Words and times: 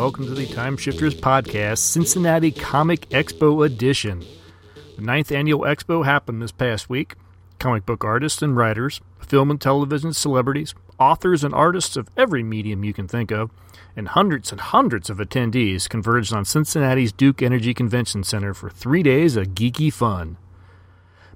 welcome 0.00 0.24
to 0.24 0.32
the 0.32 0.46
Time 0.46 0.78
Shifters 0.78 1.14
Podcast, 1.14 1.76
Cincinnati 1.76 2.50
Comic 2.50 3.06
Expo 3.10 3.66
Edition. 3.66 4.24
The 4.96 5.02
ninth 5.02 5.30
annual 5.30 5.60
expo 5.60 6.06
happened 6.06 6.40
this 6.40 6.52
past 6.52 6.88
week. 6.88 7.16
Comic 7.58 7.84
book 7.84 8.02
artists 8.02 8.40
and 8.40 8.56
writers, 8.56 9.02
film 9.18 9.50
and 9.50 9.60
television 9.60 10.14
celebrities, 10.14 10.74
authors 10.98 11.44
and 11.44 11.52
artists 11.52 11.98
of 11.98 12.08
every 12.16 12.42
medium 12.42 12.82
you 12.82 12.94
can 12.94 13.08
think 13.08 13.30
of, 13.30 13.50
and 13.94 14.08
hundreds 14.08 14.50
and 14.50 14.62
hundreds 14.62 15.10
of 15.10 15.18
attendees 15.18 15.86
converged 15.86 16.32
on 16.32 16.46
Cincinnati's 16.46 17.12
Duke 17.12 17.42
Energy 17.42 17.74
Convention 17.74 18.24
Center 18.24 18.54
for 18.54 18.70
three 18.70 19.02
days 19.02 19.36
of 19.36 19.48
geeky 19.48 19.92
fun. 19.92 20.38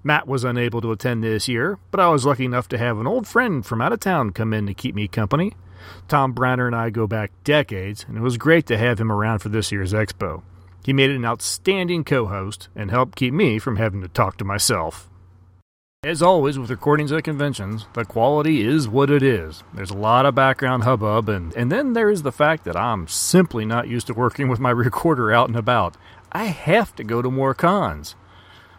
Matt 0.02 0.27
was 0.27 0.42
unable 0.42 0.80
to 0.80 0.92
attend 0.92 1.22
this 1.22 1.48
year, 1.48 1.78
but 1.91 2.00
I 2.00 2.08
was 2.08 2.24
lucky 2.24 2.46
enough 2.46 2.69
to 2.69 2.78
have 2.78 2.98
an 2.98 3.06
old 3.06 3.28
friend 3.28 3.64
from 3.64 3.83
out 3.83 3.92
of 3.92 4.00
town 4.00 4.30
come 4.30 4.55
in 4.55 4.66
to 4.69 4.72
keep 4.72 4.94
me 4.94 5.06
company. 5.06 5.52
Tom 6.08 6.32
Browner 6.32 6.66
and 6.66 6.76
I 6.76 6.90
go 6.90 7.06
back 7.06 7.32
decades, 7.44 8.04
and 8.08 8.16
it 8.16 8.20
was 8.20 8.36
great 8.36 8.66
to 8.66 8.78
have 8.78 9.00
him 9.00 9.10
around 9.10 9.40
for 9.40 9.48
this 9.48 9.72
year's 9.72 9.92
expo. 9.92 10.42
He 10.84 10.92
made 10.92 11.10
an 11.10 11.24
outstanding 11.24 12.04
co 12.04 12.26
host 12.26 12.68
and 12.76 12.90
helped 12.90 13.16
keep 13.16 13.32
me 13.32 13.58
from 13.58 13.76
having 13.76 14.02
to 14.02 14.08
talk 14.08 14.36
to 14.38 14.44
myself. 14.44 15.08
As 16.04 16.20
always 16.20 16.58
with 16.58 16.68
recordings 16.68 17.12
at 17.12 17.24
conventions, 17.24 17.86
the 17.94 18.04
quality 18.04 18.60
is 18.60 18.86
what 18.86 19.08
it 19.08 19.22
is. 19.22 19.64
There's 19.72 19.91
a 19.91 19.96
lot 19.96 20.26
of 20.26 20.34
background 20.34 20.84
hubbub, 20.84 21.30
and, 21.30 21.56
and 21.56 21.72
then 21.72 21.94
there 21.94 22.10
is 22.10 22.22
the 22.22 22.30
fact 22.30 22.64
that 22.64 22.76
I'm 22.76 23.08
simply 23.08 23.64
not 23.64 23.88
used 23.88 24.08
to 24.08 24.12
working 24.12 24.48
with 24.48 24.60
my 24.60 24.70
recorder 24.84 25.32
out 25.32 25.48
and 25.48 25.56
about. 25.56 25.96
I 26.30 26.44
have 26.44 26.94
to 26.96 27.04
go 27.04 27.22
to 27.22 27.30
more 27.30 27.54
cons. 27.54 28.16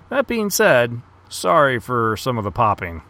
That 0.09 0.27
being 0.27 0.51
said, 0.51 1.01
sorry 1.27 1.79
for 1.79 2.15
some 2.15 2.37
of 2.37 2.43
the 2.43 2.51
popping. 2.51 3.01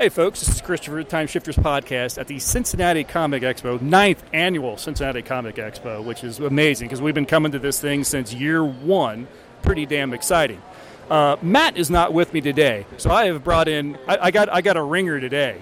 Hey, 0.00 0.08
folks, 0.08 0.40
this 0.40 0.48
is 0.48 0.62
Christopher, 0.62 1.02
Time 1.02 1.26
Shifters 1.26 1.56
Podcast 1.56 2.16
at 2.16 2.26
the 2.26 2.38
Cincinnati 2.38 3.04
Comic 3.04 3.42
Expo, 3.42 3.78
ninth 3.82 4.24
annual 4.32 4.78
Cincinnati 4.78 5.20
Comic 5.20 5.56
Expo, 5.56 6.02
which 6.02 6.24
is 6.24 6.38
amazing 6.38 6.88
because 6.88 7.02
we've 7.02 7.14
been 7.14 7.26
coming 7.26 7.52
to 7.52 7.58
this 7.58 7.78
thing 7.78 8.02
since 8.02 8.32
year 8.32 8.64
one. 8.64 9.28
Pretty 9.60 9.84
damn 9.84 10.14
exciting. 10.14 10.62
Uh, 11.10 11.36
Matt 11.42 11.76
is 11.76 11.90
not 11.90 12.14
with 12.14 12.32
me 12.32 12.40
today, 12.40 12.86
so 12.96 13.10
I 13.10 13.26
have 13.26 13.44
brought 13.44 13.68
in. 13.68 13.98
I, 14.08 14.16
I 14.22 14.30
got 14.30 14.48
I 14.48 14.62
got 14.62 14.78
a 14.78 14.82
ringer 14.82 15.20
today. 15.20 15.58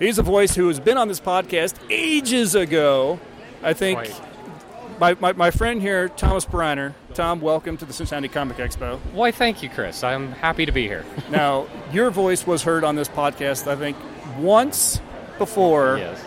He's 0.00 0.18
a 0.18 0.24
voice 0.24 0.56
who 0.56 0.66
has 0.66 0.80
been 0.80 0.98
on 0.98 1.06
this 1.06 1.20
podcast 1.20 1.76
ages 1.90 2.56
ago. 2.56 3.20
I 3.62 3.72
think 3.72 4.00
my, 4.98 5.16
my, 5.20 5.32
my 5.32 5.50
friend 5.50 5.80
here, 5.80 6.08
Thomas 6.08 6.44
Briner. 6.44 6.94
Tom, 7.14 7.40
welcome 7.40 7.76
to 7.76 7.84
the 7.84 7.92
Cincinnati 7.92 8.28
Comic 8.28 8.56
Expo. 8.56 8.98
Why, 9.12 9.30
thank 9.30 9.62
you, 9.62 9.68
Chris. 9.68 10.02
I'm 10.02 10.32
happy 10.32 10.66
to 10.66 10.72
be 10.72 10.86
here. 10.86 11.04
now, 11.30 11.66
your 11.92 12.10
voice 12.10 12.46
was 12.46 12.62
heard 12.62 12.84
on 12.84 12.96
this 12.96 13.08
podcast, 13.08 13.66
I 13.66 13.76
think, 13.76 13.96
once 14.38 15.00
before. 15.38 15.98
Yes. 15.98 16.24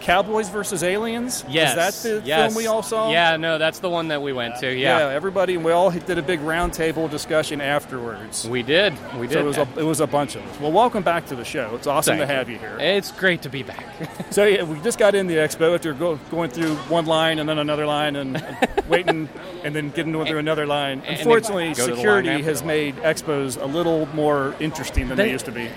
Cowboys 0.00 0.48
versus 0.48 0.82
Aliens? 0.82 1.44
Yes. 1.48 1.70
Is 1.70 2.02
that 2.02 2.08
the 2.08 2.26
yes. 2.26 2.52
film 2.52 2.56
we 2.56 2.66
all 2.66 2.82
saw? 2.82 3.10
Yeah, 3.10 3.36
no, 3.36 3.58
that's 3.58 3.80
the 3.80 3.90
one 3.90 4.08
that 4.08 4.22
we 4.22 4.32
went 4.32 4.56
to. 4.60 4.72
Yeah. 4.72 4.98
Yeah, 4.98 5.14
everybody, 5.14 5.56
we 5.56 5.72
all 5.72 5.90
did 5.90 6.18
a 6.18 6.22
big 6.22 6.40
roundtable 6.40 7.10
discussion 7.10 7.60
afterwards. 7.60 8.48
We 8.48 8.62
did. 8.62 8.94
We 9.18 9.26
did. 9.26 9.34
So 9.34 9.40
it 9.40 9.44
was, 9.44 9.56
a, 9.56 9.68
it 9.78 9.82
was 9.84 10.00
a 10.00 10.06
bunch 10.06 10.36
of 10.36 10.46
us. 10.46 10.60
Well, 10.60 10.72
welcome 10.72 11.02
back 11.02 11.26
to 11.26 11.36
the 11.36 11.44
show. 11.44 11.74
It's 11.74 11.86
awesome 11.86 12.18
Thank 12.18 12.28
to 12.28 12.34
have 12.34 12.48
you. 12.48 12.54
you 12.54 12.60
here. 12.60 12.78
It's 12.78 13.10
great 13.12 13.42
to 13.42 13.48
be 13.48 13.62
back. 13.62 13.84
So 14.30 14.44
yeah, 14.44 14.64
we 14.64 14.78
just 14.80 14.98
got 14.98 15.14
in 15.14 15.28
the 15.28 15.36
expo 15.36 15.74
after 15.74 15.94
go, 15.94 16.16
going 16.30 16.50
through 16.50 16.74
one 16.88 17.06
line 17.06 17.38
and 17.38 17.48
then 17.48 17.58
another 17.58 17.86
line 17.86 18.16
and, 18.16 18.36
and 18.36 18.82
waiting 18.88 19.28
and 19.64 19.74
then 19.74 19.90
getting 19.90 20.12
through 20.12 20.38
another 20.38 20.66
line. 20.66 21.00
Unfortunately, 21.06 21.72
security 21.74 22.42
has 22.42 22.62
made 22.62 22.96
expos 22.96 23.60
a 23.60 23.66
little 23.66 24.06
more 24.14 24.54
interesting 24.60 25.08
than 25.08 25.16
they, 25.16 25.26
They- 25.26 25.32
used 25.32 25.46
to 25.46 25.52
be. 25.52 25.70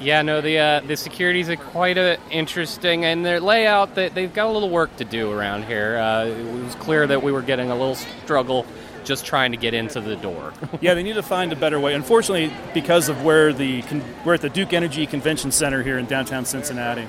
Yeah, 0.00 0.22
no, 0.22 0.40
the 0.40 0.58
uh, 0.58 0.80
the 0.80 0.96
security's 0.96 1.48
a 1.48 1.56
quite 1.56 1.98
a 1.98 2.18
interesting, 2.30 3.04
and 3.04 3.24
their 3.24 3.40
layout. 3.40 3.94
That 3.94 4.14
they've 4.14 4.32
got 4.32 4.46
a 4.46 4.52
little 4.52 4.70
work 4.70 4.94
to 4.96 5.04
do 5.04 5.30
around 5.30 5.64
here. 5.64 5.96
Uh, 5.96 6.26
it 6.26 6.64
was 6.64 6.74
clear 6.76 7.06
that 7.06 7.22
we 7.22 7.32
were 7.32 7.42
getting 7.42 7.70
a 7.70 7.74
little 7.74 7.94
struggle 7.94 8.66
just 9.04 9.24
trying 9.24 9.52
to 9.52 9.56
get 9.56 9.72
into 9.72 10.00
the 10.00 10.16
door. 10.16 10.52
yeah, 10.80 10.94
they 10.94 11.02
need 11.02 11.14
to 11.14 11.22
find 11.22 11.52
a 11.52 11.56
better 11.56 11.80
way. 11.80 11.94
Unfortunately, 11.94 12.52
because 12.74 13.08
of 13.08 13.24
where 13.24 13.52
the 13.52 13.82
we're 14.24 14.34
at 14.34 14.42
the 14.42 14.50
Duke 14.50 14.72
Energy 14.72 15.06
Convention 15.06 15.50
Center 15.50 15.82
here 15.82 15.98
in 15.98 16.06
downtown 16.06 16.44
Cincinnati, 16.44 17.06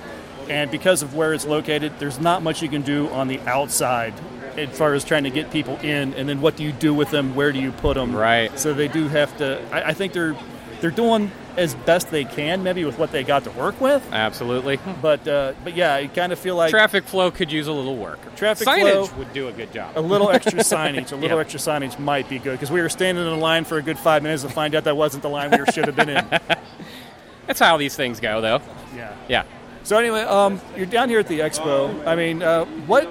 and 0.50 0.72
because 0.72 1.02
of 1.04 1.16
where 1.16 1.34
it's 1.34 1.46
located, 1.46 1.94
there's 2.00 2.20
not 2.20 2.42
much 2.42 2.62
you 2.62 2.70
can 2.70 2.84
do 2.84 3.10
on 3.10 3.28
the 3.28 3.40
outside 3.42 4.14
as 4.56 4.76
far 4.76 4.94
as 4.94 5.04
trying 5.04 5.24
to 5.24 5.30
get 5.30 5.52
people 5.52 5.78
in. 5.78 6.14
And 6.14 6.28
then 6.28 6.42
what 6.42 6.56
do 6.56 6.64
you 6.64 6.72
do 6.72 6.94
with 6.94 7.12
them? 7.12 7.36
Where 7.36 7.52
do 7.52 7.60
you 7.60 7.72
put 7.72 7.96
them? 7.96 8.16
Right. 8.16 8.58
So 8.58 8.74
they 8.74 8.88
do 8.88 9.08
have 9.08 9.36
to. 9.38 9.62
I, 9.72 9.90
I 9.90 9.94
think 9.94 10.14
they're 10.14 10.36
they're 10.82 10.92
doing 10.92 11.32
as 11.58 11.74
best 11.74 12.12
they 12.12 12.24
can, 12.24 12.62
maybe 12.64 12.86
with 12.86 13.00
what 13.00 13.12
they 13.12 13.24
got 13.24 13.44
to 13.46 13.52
work 13.52 13.82
with. 13.82 14.08
Absolutely. 14.14 14.80
But 15.02 15.28
uh, 15.28 15.54
but 15.64 15.76
yeah, 15.76 15.96
I 15.96 16.08
kind 16.08 16.32
of 16.32 16.38
feel 16.40 16.56
like 16.56 16.70
Traffic 16.70 17.04
flow 17.06 17.32
could 17.32 17.52
use 17.52 17.68
a 17.68 17.72
little 17.72 17.98
work. 17.98 18.20
Traffic 18.36 18.68
Signage 18.68 19.08
flow- 19.08 19.18
would 19.18 19.34
do 19.34 19.48
a 19.48 19.52
good 19.52 19.72
job. 19.74 19.98
a 19.98 20.02
little 20.02 20.30
extra 20.30 20.60
signage, 20.60 21.12
a 21.12 21.16
little 21.18 21.38
Yeah. 21.38 21.42
extra 21.42 21.60
signage 21.60 21.98
might 22.00 22.30
be 22.30 22.38
good 22.40 22.52
because 22.54 22.70
we 22.72 22.82
were 22.82 22.90
standing 22.90 23.26
in 23.26 23.32
a 23.34 23.38
line 23.38 23.64
for 23.66 23.78
a 23.78 23.82
good 23.82 23.98
five 23.98 24.22
minutes 24.24 24.44
to 24.44 24.50
find 24.50 24.76
out 24.76 24.84
that 24.84 24.96
wasn't 24.98 25.24
the 25.24 25.30
line 25.30 25.50
we 25.52 25.66
should 25.72 25.86
have 25.86 25.96
been 25.96 26.10
in. 26.10 26.26
That's 27.48 27.60
how 27.60 27.78
these 27.78 27.96
things 27.96 28.20
go, 28.20 28.42
though. 28.42 28.62
Yeah. 28.96 29.14
Yeah. 29.28 29.44
So 29.84 29.98
anyway, 29.98 30.22
um, 30.22 30.60
you're 30.76 30.86
down 30.86 31.08
here 31.10 31.20
at 31.20 31.28
the 31.28 31.40
expo. 31.40 32.06
I 32.06 32.16
mean, 32.16 32.44
uh, 32.44 32.66
what 32.86 33.06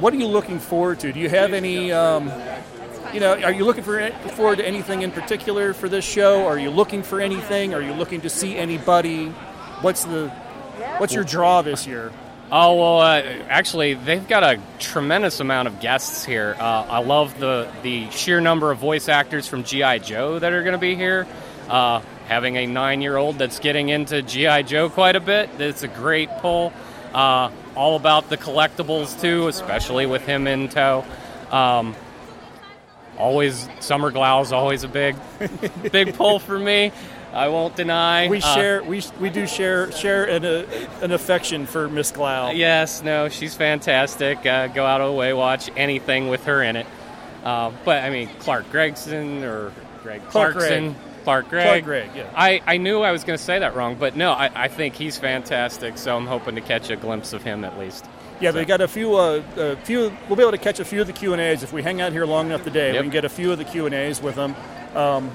what 0.00 0.12
are 0.12 0.16
you 0.16 0.26
looking 0.26 0.58
forward 0.60 1.00
to? 1.00 1.12
Do 1.12 1.18
you 1.18 1.28
have 1.30 1.52
any? 1.54 1.90
Um, 1.92 2.30
you 3.12 3.20
know, 3.20 3.40
are 3.40 3.52
you 3.52 3.64
looking 3.64 3.84
for 3.84 4.10
forward 4.34 4.58
to 4.58 4.66
anything 4.66 5.02
in 5.02 5.10
particular 5.10 5.74
for 5.74 5.88
this 5.88 6.04
show? 6.04 6.46
Are 6.46 6.58
you 6.58 6.70
looking 6.70 7.02
for 7.02 7.20
anything? 7.20 7.74
Are 7.74 7.82
you 7.82 7.92
looking 7.92 8.20
to 8.22 8.30
see 8.30 8.56
anybody? 8.56 9.28
What's 9.80 10.04
the 10.04 10.28
what's 10.98 11.12
your 11.12 11.24
draw 11.24 11.62
this 11.62 11.86
year? 11.86 12.12
Oh 12.52 12.74
well, 12.74 13.00
uh, 13.00 13.22
actually, 13.48 13.94
they've 13.94 14.26
got 14.26 14.42
a 14.42 14.60
tremendous 14.80 15.38
amount 15.38 15.68
of 15.68 15.80
guests 15.80 16.24
here. 16.24 16.56
Uh, 16.58 16.86
I 16.88 16.98
love 17.00 17.38
the 17.38 17.70
the 17.82 18.10
sheer 18.10 18.40
number 18.40 18.70
of 18.70 18.78
voice 18.78 19.08
actors 19.08 19.46
from 19.46 19.62
GI 19.62 20.00
Joe 20.00 20.38
that 20.38 20.52
are 20.52 20.62
going 20.62 20.72
to 20.72 20.78
be 20.78 20.96
here. 20.96 21.26
Uh, 21.68 22.02
having 22.26 22.56
a 22.56 22.66
nine-year-old 22.66 23.38
that's 23.38 23.60
getting 23.60 23.88
into 23.88 24.22
GI 24.22 24.64
Joe 24.64 24.90
quite 24.90 25.14
a 25.14 25.20
bit, 25.20 25.50
it's 25.60 25.82
a 25.82 25.88
great 25.88 26.28
pull. 26.38 26.72
Uh, 27.14 27.50
all 27.76 27.96
about 27.96 28.28
the 28.28 28.36
collectibles 28.36 29.20
too, 29.20 29.48
especially 29.48 30.06
with 30.06 30.22
him 30.26 30.46
in 30.46 30.68
tow. 30.68 31.04
Um, 31.50 31.94
always 33.20 33.68
Summer 33.80 34.10
Glau's 34.10 34.52
always 34.52 34.82
a 34.84 34.88
big, 34.88 35.16
big 35.92 36.14
pull 36.14 36.38
for 36.38 36.58
me. 36.58 36.92
I 37.32 37.46
won't 37.48 37.76
deny. 37.76 38.28
We 38.28 38.38
Uh, 38.42 38.54
share 38.54 38.82
we 38.82 39.02
we 39.20 39.30
do 39.30 39.46
share 39.46 39.92
share 39.92 40.24
an, 40.24 40.44
uh, 40.44 40.64
an 41.02 41.12
affection 41.12 41.66
for 41.66 41.88
Miss 41.88 42.10
Glau. 42.10 42.56
Yes, 42.56 43.02
no, 43.04 43.28
she's 43.28 43.54
fantastic. 43.54 44.44
Uh, 44.44 44.66
go 44.66 44.84
out 44.84 45.00
of 45.00 45.08
the 45.12 45.16
way, 45.16 45.32
watch 45.32 45.70
anything 45.76 46.28
with 46.28 46.44
her 46.46 46.62
in 46.62 46.74
it. 46.76 46.86
Uh, 47.44 47.70
but 47.84 48.02
I 48.02 48.10
mean, 48.10 48.28
Clark 48.40 48.70
Gregson 48.72 49.44
or 49.44 49.70
Greg 50.02 50.22
Clark 50.28 50.54
Clarkson. 50.54 50.84
Gregg. 50.92 50.96
Clark 51.22 51.48
Gregg. 51.50 51.64
Clark 51.66 51.84
Gregg, 51.84 52.10
yeah. 52.16 52.30
I, 52.34 52.62
I 52.66 52.78
knew 52.78 53.02
I 53.02 53.12
was 53.12 53.24
going 53.24 53.36
to 53.38 53.44
say 53.44 53.58
that 53.58 53.76
wrong, 53.76 53.94
but 53.94 54.16
no, 54.16 54.32
I, 54.32 54.50
I 54.54 54.68
think 54.68 54.94
he's 54.94 55.18
fantastic. 55.18 55.98
So 55.98 56.16
I'm 56.16 56.26
hoping 56.26 56.54
to 56.54 56.62
catch 56.62 56.88
a 56.88 56.96
glimpse 56.96 57.34
of 57.34 57.42
him 57.42 57.62
at 57.62 57.78
least. 57.78 58.06
Yeah, 58.40 58.50
they 58.52 58.64
got 58.64 58.80
a 58.80 58.88
few. 58.88 59.16
Uh, 59.16 59.42
a 59.56 59.76
few. 59.76 60.12
We'll 60.28 60.36
be 60.36 60.42
able 60.42 60.52
to 60.52 60.58
catch 60.58 60.80
a 60.80 60.84
few 60.84 61.00
of 61.00 61.06
the 61.06 61.12
Q 61.12 61.32
and 61.32 61.40
A's 61.42 61.62
if 61.62 61.72
we 61.72 61.82
hang 61.82 62.00
out 62.00 62.12
here 62.12 62.24
long 62.26 62.46
enough 62.46 62.64
today. 62.64 62.88
Yep. 62.94 62.96
We 62.96 63.02
can 63.02 63.10
get 63.10 63.24
a 63.24 63.28
few 63.28 63.52
of 63.52 63.58
the 63.58 63.64
Q 63.64 63.86
and 63.86 63.94
A's 63.94 64.20
with 64.22 64.34
them. 64.36 64.54
Um, 64.94 65.30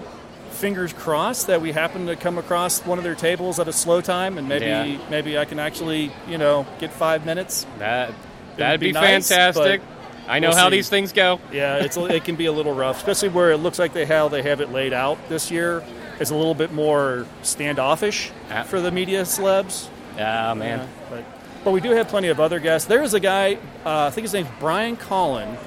fingers 0.52 0.94
crossed 0.94 1.48
that 1.48 1.62
we 1.62 1.72
happen 1.72 2.08
to 2.08 2.16
come 2.16 2.38
across 2.38 2.80
one 2.86 2.98
of 2.98 3.04
their 3.04 3.16
tables 3.16 3.60
at 3.60 3.68
a 3.68 3.74
slow 3.74 4.02
time, 4.02 4.38
and 4.38 4.48
maybe 4.50 4.66
Yeah. 4.66 4.98
maybe 5.10 5.38
I 5.38 5.46
can 5.46 5.60
actually 5.60 6.12
you 6.28 6.38
know 6.38 6.66
get 6.80 6.92
five 6.92 7.26
minutes. 7.26 7.66
That 7.80 8.12
that'd 8.58 8.80
be 8.80 8.88
be, 8.88 8.92
nice, 8.94 9.28
fantastic. 9.30 9.82
I 10.28 10.40
know 10.40 10.50
we'll 10.50 10.58
how 10.58 10.70
see. 10.70 10.78
these 10.78 10.90
things 10.90 11.12
go. 11.14 11.40
Yeah, 11.52 11.76
it's 11.78 11.98
it 11.98 12.24
can 12.24 12.36
be 12.36 12.48
a 12.48 12.52
little 12.52 12.74
rough, 12.74 12.98
especially 12.98 13.30
where 13.30 13.52
it 13.52 13.58
looks 13.58 13.78
like 13.78 13.94
they 13.94 14.06
how 14.06 14.28
they 14.30 14.42
have 14.42 14.62
it 14.62 14.72
laid 14.72 14.94
out 14.94 15.18
this 15.30 15.52
year. 15.52 15.84
It's 16.20 16.32
a 16.32 16.36
little 16.36 16.56
bit 16.56 16.74
more 16.74 17.28
standoffish 17.44 18.32
Ah. 18.50 18.64
for 18.64 18.80
the 18.82 18.90
media 18.90 19.22
celebs. 19.24 19.88
Ah, 20.18 20.54
man. 20.56 20.80
Yeah, 20.80 20.86
but, 21.10 21.24
but 21.66 21.72
we 21.72 21.82
do 21.82 21.92
have 21.92 22.08
plenty 22.08 22.30
of 22.30 22.40
other 22.40 22.60
guests. 22.60 22.88
There 22.88 23.04
is 23.04 23.14
a 23.14 23.20
guy, 23.20 23.56
uh, 23.86 24.06
I 24.06 24.10
think 24.12 24.24
his 24.24 24.34
name's 24.34 24.48
Brian 24.60 24.96
Colin. 24.96 25.58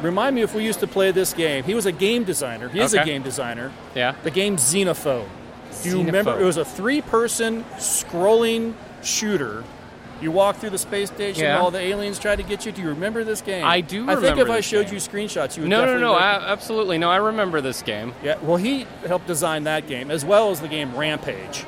Remind 0.00 0.34
me 0.34 0.42
if 0.42 0.52
we 0.52 0.64
used 0.64 0.80
to 0.80 0.88
play 0.88 1.12
this 1.12 1.32
game. 1.32 1.62
He 1.62 1.74
was 1.74 1.86
a 1.86 1.92
game 1.92 2.24
designer. 2.24 2.68
He 2.68 2.80
is 2.80 2.92
a 2.94 3.04
game 3.04 3.22
designer. 3.22 3.70
Yeah. 3.94 4.16
The 4.24 4.32
game 4.32 4.56
Xenophobe. 4.56 5.28
Do 5.84 5.88
you 5.88 6.02
remember? 6.02 6.40
It 6.40 6.44
was 6.44 6.56
a 6.56 6.64
three-person 6.64 7.62
scrolling 7.76 8.74
shooter. 9.02 9.62
You 10.20 10.30
walk 10.30 10.56
through 10.56 10.70
the 10.70 10.78
space 10.78 11.08
station, 11.10 11.42
Yeah. 11.44 11.58
all 11.58 11.70
the 11.72 11.80
aliens 11.80 12.18
try 12.18 12.36
to 12.36 12.42
get 12.44 12.64
you. 12.64 12.70
Do 12.72 12.80
you 12.82 12.88
remember 12.90 13.24
this 13.24 13.40
game? 13.40 13.64
I 13.64 13.80
do 13.80 14.08
I 14.08 14.14
think 14.16 14.38
if 14.38 14.48
I 14.48 14.60
showed 14.60 14.86
game. 14.86 14.94
you 14.94 15.00
screenshots, 15.00 15.56
you 15.56 15.64
would 15.64 15.70
No, 15.70 15.84
no, 15.84 15.98
no, 15.98 16.16
absolutely 16.16 16.96
no. 16.98 17.10
I 17.10 17.16
remember 17.16 17.60
this 17.60 17.82
game. 17.82 18.14
yeah. 18.22 18.36
Well, 18.40 18.56
he 18.56 18.86
helped 19.06 19.26
design 19.26 19.64
that 19.64 19.86
game 19.88 20.10
as 20.12 20.24
well 20.24 20.50
as 20.50 20.60
the 20.60 20.68
game 20.68 20.94
Rampage. 20.96 21.64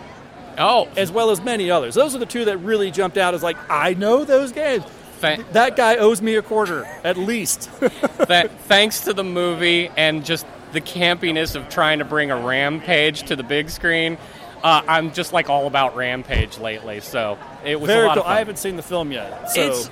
Oh, 0.58 0.88
as 0.96 1.10
well 1.10 1.30
as 1.30 1.40
many 1.42 1.70
others. 1.70 1.94
Those 1.94 2.14
are 2.14 2.18
the 2.18 2.26
two 2.26 2.44
that 2.46 2.58
really 2.58 2.90
jumped 2.90 3.16
out 3.18 3.34
as 3.34 3.42
like, 3.42 3.56
I 3.70 3.94
know 3.94 4.24
those 4.24 4.52
games. 4.52 4.84
Fa- 5.18 5.44
That 5.52 5.76
guy 5.76 5.96
owes 5.96 6.20
me 6.22 6.34
a 6.36 6.42
quarter, 6.42 6.84
at 7.04 7.16
least. 7.16 7.70
Th- 8.28 8.50
thanks 8.66 9.00
to 9.02 9.12
the 9.12 9.24
movie 9.24 9.90
and 9.96 10.24
just 10.24 10.46
the 10.72 10.80
campiness 10.80 11.54
of 11.54 11.68
trying 11.68 12.00
to 12.00 12.04
bring 12.04 12.30
a 12.30 12.36
Rampage 12.36 13.22
to 13.24 13.36
the 13.36 13.42
big 13.44 13.70
screen, 13.70 14.18
uh, 14.62 14.82
I'm 14.88 15.12
just 15.12 15.32
like 15.32 15.48
all 15.50 15.66
about 15.66 15.94
Rampage 15.96 16.58
lately. 16.58 17.00
So 17.00 17.38
it 17.64 17.80
was 17.80 17.90
a 17.90 17.92
Very 17.94 18.06
lot 18.06 18.14
cool. 18.14 18.22
of 18.22 18.26
fun. 18.26 18.34
I 18.36 18.38
haven't 18.38 18.58
seen 18.58 18.76
the 18.76 18.82
film 18.82 19.12
yet. 19.12 19.50
So 19.50 19.60
it's 19.62 19.90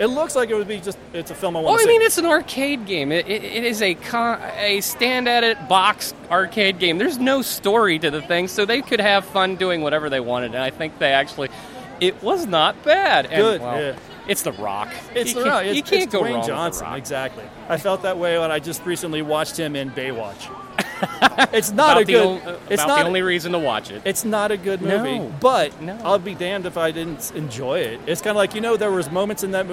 It 0.00 0.06
looks 0.06 0.34
like 0.34 0.48
it 0.48 0.54
would 0.54 0.66
be 0.66 0.80
just 0.80 0.96
it's 1.12 1.30
a 1.30 1.34
film 1.34 1.56
I 1.56 1.60
want 1.60 1.74
I 1.74 1.76
to 1.76 1.82
see. 1.84 1.90
Oh, 1.90 1.94
I 1.94 1.98
mean, 1.98 2.02
it's 2.06 2.16
an 2.16 2.24
arcade 2.24 2.86
game. 2.86 3.12
It, 3.12 3.28
it, 3.28 3.44
it 3.44 3.64
is 3.64 3.82
a 3.82 3.94
con- 3.94 4.40
a 4.56 4.80
stand 4.80 5.28
at 5.28 5.44
it 5.44 5.68
box 5.68 6.14
arcade 6.30 6.78
game. 6.78 6.96
There's 6.96 7.18
no 7.18 7.42
story 7.42 7.98
to 7.98 8.10
the 8.10 8.22
thing, 8.22 8.48
so 8.48 8.64
they 8.64 8.80
could 8.80 9.00
have 9.00 9.26
fun 9.26 9.56
doing 9.56 9.82
whatever 9.82 10.08
they 10.08 10.20
wanted. 10.20 10.54
And 10.54 10.62
I 10.62 10.70
think 10.70 10.98
they 10.98 11.12
actually, 11.12 11.50
it 12.00 12.20
was 12.22 12.46
not 12.46 12.82
bad. 12.82 13.26
And, 13.26 13.42
Good, 13.42 13.60
well, 13.60 13.78
yeah. 13.80 13.96
It's 14.26 14.42
The 14.42 14.52
Rock. 14.52 14.88
It's 15.14 15.34
you 15.34 15.42
the. 15.42 15.64
It's, 15.66 15.76
you 15.76 15.82
can't 15.82 16.04
it's 16.04 16.12
go 16.12 16.22
Dwayne 16.22 16.34
wrong 16.36 16.46
Johnson, 16.46 16.86
Rock. 16.86 16.98
exactly. 16.98 17.44
I 17.68 17.76
felt 17.76 18.02
that 18.02 18.16
way 18.16 18.38
when 18.38 18.50
I 18.50 18.58
just 18.58 18.86
recently 18.86 19.22
watched 19.22 19.56
him 19.56 19.76
in 19.76 19.90
Baywatch. 19.90 20.48
it's 21.52 21.70
not 21.72 21.92
About 21.92 22.02
a 22.02 22.04
the 22.04 22.12
good. 22.12 22.26
on- 22.26 22.56
it's 22.70 22.82
about 22.82 22.88
not 22.88 22.98
the 23.00 23.06
only 23.06 23.22
reason 23.22 23.52
to 23.52 23.58
watch 23.58 23.90
it. 23.90 24.02
It's 24.04 24.24
not 24.24 24.50
a 24.50 24.56
good 24.56 24.82
movie, 24.82 25.18
No. 25.18 25.32
but 25.40 25.80
No. 25.80 25.98
I'll 26.04 26.18
be 26.18 26.34
damned 26.34 26.66
if 26.66 26.76
I 26.76 26.90
didn't 26.90 27.32
enjoy 27.34 27.80
it. 27.80 28.00
It's 28.06 28.20
kind 28.20 28.30
of 28.32 28.36
like 28.36 28.54
you 28.54 28.60
know 28.60 28.76
there 28.76 28.90
was 28.90 29.10
moments 29.10 29.42
in 29.42 29.50
that. 29.52 29.66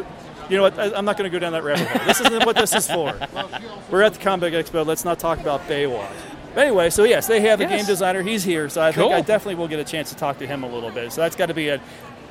You 0.50 0.56
know 0.57 0.63
what? 0.63 0.79
I, 0.79 0.94
I'm 0.95 1.03
not 1.06 1.18
going 1.18 1.29
to 1.29 1.35
go 1.35 1.39
down 1.39 1.51
that 1.51 1.63
rabbit 1.63 1.88
hole. 1.88 2.07
This 2.07 2.21
isn't 2.21 2.45
what 2.45 2.56
this 2.56 2.74
is 2.74 2.88
for. 2.89 3.18
We're 3.91 4.01
at 4.03 4.13
the 4.13 4.19
Comic 4.19 4.53
Expo. 4.53 4.85
Let's 4.85 5.03
not 5.03 5.19
talk 5.19 5.39
about 5.39 5.62
Baywatch. 5.68 6.07
But 6.56 6.62
anyway, 6.68 6.89
so 6.89 7.03
yes, 7.03 7.27
they 7.27 7.41
have 7.41 7.59
a 7.59 7.63
Yes. 7.63 7.71
game 7.81 7.85
designer. 7.85 8.21
He's 8.24 8.44
here, 8.44 8.69
so 8.69 8.81
I 8.81 8.91
think 8.94 9.12
I 9.12 9.19
definitely 9.21 9.56
will 9.56 9.68
get 9.68 9.79
a 9.79 9.83
chance 9.83 10.09
to 10.09 10.15
talk 10.15 10.38
to 10.39 10.47
him 10.47 10.63
a 10.63 10.68
little 10.69 10.89
bit. 10.89 11.12
So 11.12 11.21
that's 11.21 11.35
got 11.35 11.47
to 11.47 11.53
be 11.53 11.68
a. 11.69 11.81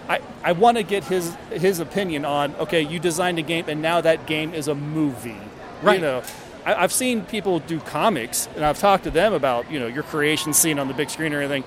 I, 0.08 0.20
I 0.42 0.52
want 0.52 0.76
to 0.78 0.82
get 0.82 1.04
his 1.04 1.34
his 1.50 1.78
opinion 1.80 2.24
on 2.24 2.54
okay, 2.56 2.80
you 2.80 2.98
designed 2.98 3.38
a 3.38 3.42
game 3.42 3.66
and 3.68 3.82
now 3.82 4.00
that 4.00 4.24
game 4.26 4.54
is 4.54 4.68
a 4.68 4.74
movie. 4.74 5.36
Right. 5.82 5.96
You 5.96 6.02
know, 6.02 6.22
I, 6.66 6.74
I've 6.82 6.92
seen 6.92 7.24
people 7.24 7.60
do 7.60 7.80
comics 7.80 8.48
and 8.56 8.64
I've 8.64 8.78
talked 8.78 9.04
to 9.04 9.10
them 9.10 9.32
about 9.32 9.70
you 9.70 9.78
know 9.80 9.86
your 9.86 10.02
creation 10.02 10.52
scene 10.52 10.78
on 10.78 10.88
the 10.88 10.94
big 10.94 11.08
screen 11.08 11.32
or 11.32 11.38
anything. 11.38 11.64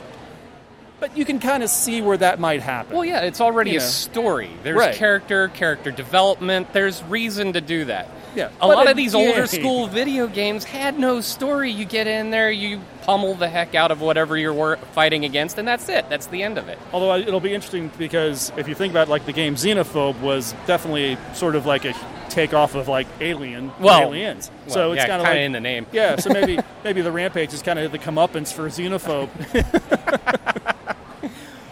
But 1.00 1.16
you 1.18 1.24
can 1.24 1.40
kind 1.40 1.64
of 1.64 1.70
see 1.70 2.02
where 2.02 2.18
that 2.18 2.42
might 2.42 2.62
happen. 2.62 2.94
Well, 2.94 3.06
yeah, 3.06 3.22
it's 3.22 3.40
already 3.40 3.78
a 3.78 3.80
story. 3.82 4.52
There's 4.64 4.76
Right. 4.78 4.94
character, 4.96 5.48
character 5.48 5.92
development. 5.92 6.74
There's 6.74 7.02
reason 7.04 7.54
to 7.54 7.62
do 7.62 7.86
that. 7.86 8.10
Yeah, 8.36 8.50
A 8.60 8.68
lot 8.68 8.90
of 8.90 8.98
these 8.98 9.16
older 9.16 9.48
school 9.48 9.88
video 10.00 10.28
games 10.28 10.66
had 10.66 11.00
no 11.00 11.22
story. 11.22 11.72
You 11.72 11.86
get 11.86 12.06
in 12.06 12.32
there, 12.32 12.52
you 12.52 12.82
pummel 13.04 13.34
the 13.34 13.48
heck 13.48 13.76
out 13.76 13.92
of 13.92 14.02
whatever 14.02 14.38
you're 14.38 14.76
fighting 14.92 15.24
against, 15.24 15.58
and 15.58 15.66
that's 15.68 15.88
it. 15.88 16.08
That's 16.10 16.28
the 16.28 16.44
end 16.44 16.58
of 16.58 16.68
it. 16.68 16.78
Although 16.92 17.16
it'll 17.16 17.40
be 17.40 17.54
interesting 17.54 17.92
because 17.98 18.52
if 18.58 18.68
you 18.68 18.76
think 18.76 18.92
about 18.92 19.08
it, 19.08 19.12
like 19.12 19.26
the 19.26 19.34
game 19.34 19.56
Xenophobe 19.56 20.20
was 20.20 20.54
definitely 20.68 21.18
sort 21.34 21.56
of 21.56 21.66
like 21.66 21.86
a 21.86 21.94
takeoff 22.30 22.76
of 22.76 22.88
like 22.88 23.08
Alien, 23.20 23.72
Well, 23.80 24.02
Aliens. 24.10 24.50
well, 24.66 24.74
so 24.74 24.92
it's 24.92 25.02
yeah, 25.02 25.08
kind 25.08 25.22
of 25.22 25.28
like 25.28 25.38
in 25.38 25.52
the 25.52 25.60
name. 25.60 25.86
Yeah, 25.92 26.16
so 26.18 26.30
maybe 26.30 26.60
maybe 26.84 27.02
the 27.02 27.12
Rampage 27.12 27.54
is 27.54 27.62
kind 27.62 27.80
of 27.80 27.92
the 27.92 28.00
comeuppance 28.00 28.54
for 28.54 28.68
Xenophobe. 28.70 29.30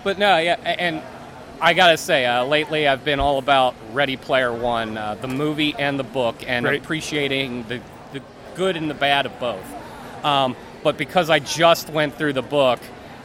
But 0.03 0.19
no, 0.19 0.37
yeah, 0.37 0.53
and 0.53 1.01
I 1.59 1.73
gotta 1.73 1.97
say, 1.97 2.25
uh, 2.25 2.45
lately 2.45 2.87
I've 2.87 3.03
been 3.03 3.19
all 3.19 3.39
about 3.39 3.75
Ready 3.91 4.15
Player 4.15 4.53
One, 4.53 4.97
uh, 4.97 5.15
the 5.15 5.27
movie 5.27 5.75
and 5.77 5.99
the 5.99 6.05
book, 6.05 6.35
and 6.47 6.65
appreciating 6.65 7.63
the, 7.63 7.81
the 8.13 8.21
good 8.55 8.77
and 8.77 8.89
the 8.89 8.93
bad 8.93 9.25
of 9.25 9.37
both. 9.37 9.65
Um, 10.23 10.55
but 10.81 10.97
because 10.97 11.29
I 11.29 11.39
just 11.39 11.89
went 11.89 12.15
through 12.15 12.33
the 12.33 12.41
book, 12.41 12.79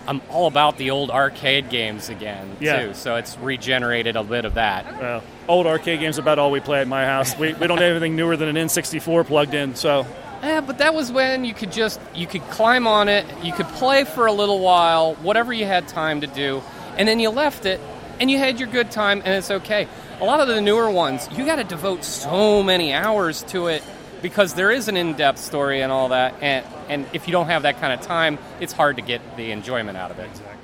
I'm 0.06 0.20
all 0.30 0.46
about 0.46 0.78
the 0.78 0.90
old 0.90 1.10
arcade 1.10 1.68
games 1.70 2.08
again 2.08 2.56
Yeah. 2.60 2.82
too. 2.86 2.94
So 2.94 3.16
it's 3.16 3.36
regenerated 3.38 4.16
a 4.16 4.24
bit 4.24 4.44
of 4.44 4.54
that. 4.54 5.00
Well, 5.00 5.22
old 5.48 5.66
arcade 5.66 6.00
games 6.00 6.18
are 6.18 6.22
about 6.22 6.38
all 6.38 6.50
we 6.50 6.60
play 6.60 6.80
at 6.80 6.88
my 6.88 7.04
house. 7.04 7.36
We, 7.38 7.52
we 7.54 7.66
don't 7.66 7.78
have 7.78 7.90
anything 7.92 8.16
newer 8.16 8.36
than 8.36 8.48
an 8.48 8.56
N64 8.56 9.26
plugged 9.26 9.54
in. 9.54 9.74
So 9.76 10.06
Yeah, 10.42 10.60
but 10.60 10.78
that 10.78 10.94
was 10.94 11.12
when 11.12 11.44
you 11.44 11.54
could 11.54 11.70
just 11.72 12.00
you 12.14 12.26
could 12.26 12.42
climb 12.50 12.86
on 12.86 13.08
it, 13.08 13.24
you 13.42 13.52
could 13.52 13.68
play 13.68 14.04
for 14.04 14.26
a 14.26 14.32
little 14.32 14.58
while, 14.60 15.14
whatever 15.16 15.52
you 15.52 15.66
had 15.66 15.86
time 15.88 16.20
to 16.22 16.26
do, 16.26 16.62
and 16.98 17.06
then 17.06 17.20
you 17.20 17.30
left 17.30 17.64
it 17.64 17.80
and 18.20 18.30
you 18.30 18.38
had 18.38 18.58
your 18.58 18.68
good 18.68 18.90
time 18.90 19.18
and 19.24 19.34
it's 19.34 19.50
okay. 19.50 19.86
A 20.20 20.24
lot 20.24 20.40
of 20.40 20.48
the 20.48 20.60
newer 20.60 20.90
ones, 20.90 21.28
you 21.32 21.44
got 21.46 21.56
to 21.56 21.64
devote 21.64 22.04
so 22.04 22.62
many 22.62 22.92
hours 22.92 23.42
to 23.44 23.66
it 23.68 23.82
because 24.22 24.54
there 24.54 24.70
is 24.70 24.88
an 24.88 24.96
in-depth 24.96 25.38
story 25.38 25.82
and 25.82 25.92
all 25.92 26.08
that 26.08 26.34
and 26.40 26.64
and 26.88 27.06
if 27.12 27.26
you 27.26 27.32
don't 27.32 27.46
have 27.46 27.62
that 27.62 27.80
kind 27.80 27.92
of 27.92 28.00
time, 28.00 28.38
it's 28.60 28.72
hard 28.72 28.96
to 28.96 29.02
get 29.02 29.20
the 29.36 29.50
enjoyment 29.50 29.98
out 29.98 30.10
of 30.10 30.18
it. 30.18 30.28
Exactly 30.30 30.62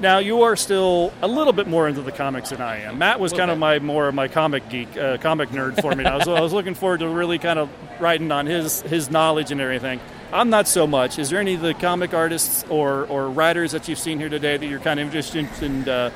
now 0.00 0.18
you 0.18 0.42
are 0.42 0.56
still 0.56 1.12
a 1.22 1.28
little 1.28 1.52
bit 1.52 1.66
more 1.66 1.88
into 1.88 2.02
the 2.02 2.12
comics 2.12 2.50
than 2.50 2.60
I 2.60 2.82
am. 2.82 2.98
Matt 2.98 3.18
was 3.18 3.32
kind 3.32 3.50
of 3.50 3.58
my 3.58 3.78
more 3.78 4.08
of 4.08 4.14
my 4.14 4.28
comic 4.28 4.68
geek, 4.68 4.96
uh, 4.96 5.18
comic 5.18 5.50
nerd 5.50 5.80
for 5.80 5.94
me. 5.94 6.04
I 6.04 6.16
was, 6.16 6.28
I 6.28 6.40
was 6.40 6.52
looking 6.52 6.74
forward 6.74 7.00
to 7.00 7.08
really 7.08 7.38
kind 7.38 7.58
of 7.58 7.68
writing 8.00 8.30
on 8.30 8.46
his 8.46 8.80
his 8.82 9.10
knowledge 9.10 9.50
and 9.50 9.60
everything. 9.60 10.00
I'm 10.32 10.50
not 10.50 10.68
so 10.68 10.86
much. 10.86 11.18
Is 11.18 11.30
there 11.30 11.40
any 11.40 11.54
of 11.54 11.62
the 11.62 11.74
comic 11.74 12.12
artists 12.12 12.64
or, 12.68 13.06
or 13.06 13.30
writers 13.30 13.72
that 13.72 13.88
you've 13.88 13.98
seen 13.98 14.18
here 14.18 14.28
today 14.28 14.58
that 14.58 14.66
you're 14.66 14.78
kind 14.78 15.00
of 15.00 15.06
interested 15.06 15.48
in 15.62 15.88
uh, 15.88 16.10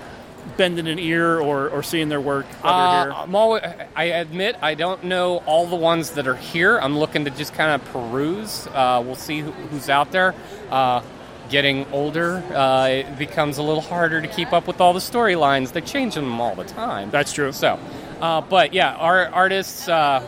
bending 0.56 0.86
an 0.88 0.98
ear 0.98 1.38
or, 1.40 1.68
or 1.70 1.82
seeing 1.82 2.08
their 2.08 2.20
work 2.20 2.46
Uh, 2.62 3.04
here? 3.04 3.12
I'm 3.12 3.34
always, 3.34 3.62
I 3.94 4.04
admit 4.04 4.56
I 4.60 4.74
don't 4.74 5.04
know 5.04 5.38
all 5.46 5.66
the 5.66 5.76
ones 5.76 6.10
that 6.12 6.26
are 6.26 6.34
here. 6.36 6.78
I'm 6.78 6.98
looking 6.98 7.24
to 7.24 7.30
just 7.30 7.54
kind 7.54 7.70
of 7.80 7.84
peruse. 7.92 8.66
Uh, 8.68 9.02
we'll 9.04 9.14
see 9.14 9.40
who, 9.40 9.50
who's 9.52 9.88
out 9.88 10.10
there. 10.12 10.34
Uh, 10.70 11.02
getting 11.48 11.86
older, 11.92 12.42
uh, 12.54 12.86
it 12.88 13.18
becomes 13.18 13.58
a 13.58 13.62
little 13.62 13.82
harder 13.82 14.20
to 14.20 14.28
keep 14.28 14.52
up 14.52 14.66
with 14.66 14.80
all 14.80 14.92
the 14.92 15.00
storylines. 15.00 15.72
They 15.72 15.80
change 15.82 16.14
them 16.14 16.40
all 16.40 16.54
the 16.54 16.64
time. 16.64 17.10
That's 17.10 17.32
true. 17.32 17.52
So, 17.52 17.78
uh, 18.20 18.40
but 18.40 18.72
yeah, 18.72 18.94
our 18.94 19.28
artists. 19.28 19.88
Uh, 19.88 20.22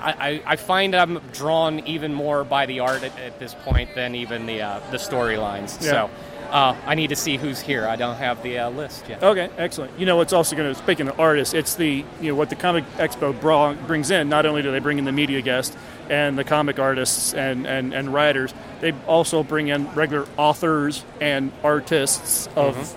I, 0.00 0.12
I 0.12 0.42
I 0.52 0.56
find 0.56 0.94
I'm 0.94 1.18
drawn 1.32 1.80
even 1.80 2.14
more 2.14 2.44
by 2.44 2.66
the 2.66 2.78
art 2.80 3.02
at, 3.02 3.18
at 3.18 3.40
this 3.40 3.52
point 3.54 3.96
than 3.96 4.14
even 4.14 4.46
the 4.46 4.62
uh, 4.62 4.80
the 4.92 4.96
storylines. 4.96 5.82
Yeah. 5.82 5.90
So 5.90 6.10
uh, 6.50 6.76
I 6.86 6.94
need 6.94 7.08
to 7.08 7.16
see 7.16 7.36
who's 7.36 7.60
here. 7.60 7.86
I 7.86 7.96
don't 7.96 8.16
have 8.16 8.42
the 8.42 8.58
uh, 8.58 8.70
list 8.70 9.08
yet. 9.08 9.22
Okay, 9.22 9.50
excellent. 9.56 9.98
You 9.98 10.06
know, 10.06 10.20
it's 10.20 10.32
also 10.32 10.56
going 10.56 10.72
to 10.72 10.78
speaking 10.80 11.08
of 11.08 11.18
artists, 11.20 11.54
it's 11.54 11.74
the 11.74 12.04
you 12.20 12.28
know 12.30 12.34
what 12.34 12.50
the 12.50 12.56
Comic 12.56 12.84
Expo 12.96 13.38
bra- 13.40 13.74
brings 13.74 14.10
in. 14.10 14.28
Not 14.28 14.46
only 14.46 14.62
do 14.62 14.70
they 14.72 14.78
bring 14.78 14.98
in 14.98 15.04
the 15.04 15.12
media 15.12 15.40
guests 15.42 15.76
and 16.10 16.38
the 16.38 16.44
comic 16.44 16.78
artists 16.78 17.34
and, 17.34 17.66
and, 17.66 17.92
and 17.92 18.12
writers, 18.14 18.54
they 18.80 18.92
also 19.06 19.42
bring 19.42 19.68
in 19.68 19.92
regular 19.94 20.26
authors 20.38 21.04
and 21.20 21.52
artists 21.62 22.48
of 22.56 22.96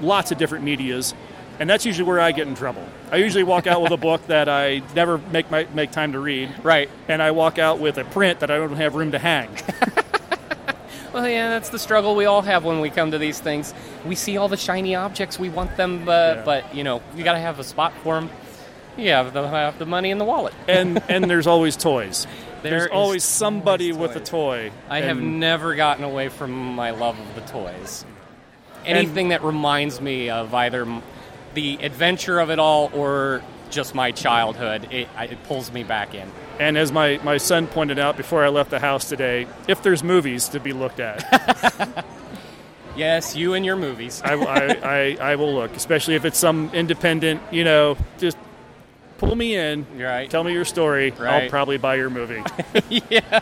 lots 0.00 0.30
of 0.30 0.38
different 0.38 0.62
medias, 0.64 1.12
and 1.58 1.68
that's 1.68 1.84
usually 1.84 2.06
where 2.06 2.20
I 2.20 2.30
get 2.32 2.46
in 2.46 2.54
trouble. 2.54 2.86
I 3.10 3.16
usually 3.16 3.42
walk 3.44 3.66
out 3.66 3.82
with 3.82 3.90
a 3.92 3.96
book 3.96 4.24
that 4.28 4.48
I 4.48 4.82
never 4.94 5.18
make 5.18 5.50
my, 5.50 5.66
make 5.74 5.90
time 5.90 6.12
to 6.12 6.20
read, 6.20 6.54
Right. 6.62 6.88
and 7.08 7.20
I 7.20 7.32
walk 7.32 7.58
out 7.58 7.80
with 7.80 7.98
a 7.98 8.04
print 8.04 8.40
that 8.40 8.50
I 8.50 8.58
don't 8.58 8.74
have 8.76 8.94
room 8.94 9.10
to 9.12 9.18
hang. 9.18 9.48
Well, 11.16 11.26
yeah, 11.26 11.48
that's 11.48 11.70
the 11.70 11.78
struggle 11.78 12.14
we 12.14 12.26
all 12.26 12.42
have 12.42 12.62
when 12.66 12.80
we 12.80 12.90
come 12.90 13.12
to 13.12 13.16
these 13.16 13.40
things. 13.40 13.72
We 14.04 14.14
see 14.14 14.36
all 14.36 14.48
the 14.48 14.58
shiny 14.58 14.94
objects, 14.94 15.38
we 15.38 15.48
want 15.48 15.74
them, 15.78 16.06
uh, 16.06 16.12
Yeah. 16.12 16.42
but 16.44 16.74
you 16.74 16.84
know, 16.84 17.00
you 17.16 17.24
got 17.24 17.32
to 17.32 17.38
have 17.38 17.58
a 17.58 17.64
spot 17.64 17.94
for 18.02 18.16
them. 18.16 18.28
You 18.98 19.08
have 19.12 19.32
to 19.32 19.48
have 19.48 19.78
the 19.78 19.86
money 19.86 20.10
in 20.10 20.18
the 20.18 20.26
wallet. 20.26 20.52
and 20.68 21.02
and 21.08 21.24
there's 21.24 21.46
always 21.46 21.74
toys. 21.74 22.26
There 22.60 22.80
there's 22.80 22.90
always 22.90 23.24
somebody 23.24 23.92
with 23.92 24.14
a 24.14 24.20
toy. 24.20 24.72
I 24.90 25.00
have 25.00 25.18
never 25.18 25.74
gotten 25.74 26.04
away 26.04 26.28
from 26.28 26.52
my 26.74 26.90
love 26.90 27.18
of 27.18 27.34
the 27.34 27.50
toys. 27.50 28.04
Anything 28.84 29.30
that 29.30 29.42
reminds 29.42 30.02
me 30.02 30.28
of 30.28 30.52
either 30.52 30.86
the 31.54 31.78
adventure 31.80 32.40
of 32.40 32.50
it 32.50 32.58
all 32.58 32.90
or 32.92 33.40
just 33.70 33.94
my 33.94 34.10
childhood, 34.12 34.88
it, 34.92 35.08
it 35.18 35.42
pulls 35.44 35.70
me 35.72 35.82
back 35.84 36.14
in. 36.14 36.30
And 36.58 36.76
as 36.78 36.90
my, 36.92 37.18
my 37.22 37.36
son 37.38 37.66
pointed 37.66 37.98
out 37.98 38.16
before 38.16 38.44
I 38.44 38.48
left 38.48 38.70
the 38.70 38.80
house 38.80 39.08
today, 39.08 39.46
if 39.68 39.82
there's 39.82 40.02
movies 40.02 40.48
to 40.50 40.60
be 40.60 40.72
looked 40.72 41.00
at, 41.00 42.04
Yes, 42.96 43.36
you 43.36 43.52
and 43.52 43.62
your 43.64 43.76
movies. 43.76 44.22
I, 44.24 44.32
I, 44.34 44.66
I, 44.82 45.16
I 45.32 45.36
will 45.36 45.54
look, 45.54 45.76
especially 45.76 46.14
if 46.14 46.24
it's 46.24 46.38
some 46.38 46.70
independent, 46.72 47.42
you 47.50 47.62
know, 47.62 47.98
just 48.18 48.38
pull 49.18 49.36
me 49.36 49.54
in, 49.54 49.86
Right. 49.98 50.30
tell 50.30 50.42
me 50.42 50.52
your 50.54 50.64
story. 50.64 51.12
I'll 51.20 51.50
probably 51.50 51.76
buy 51.76 51.96
your 51.96 52.08
movie. 52.08 52.42
yeah, 53.10 53.40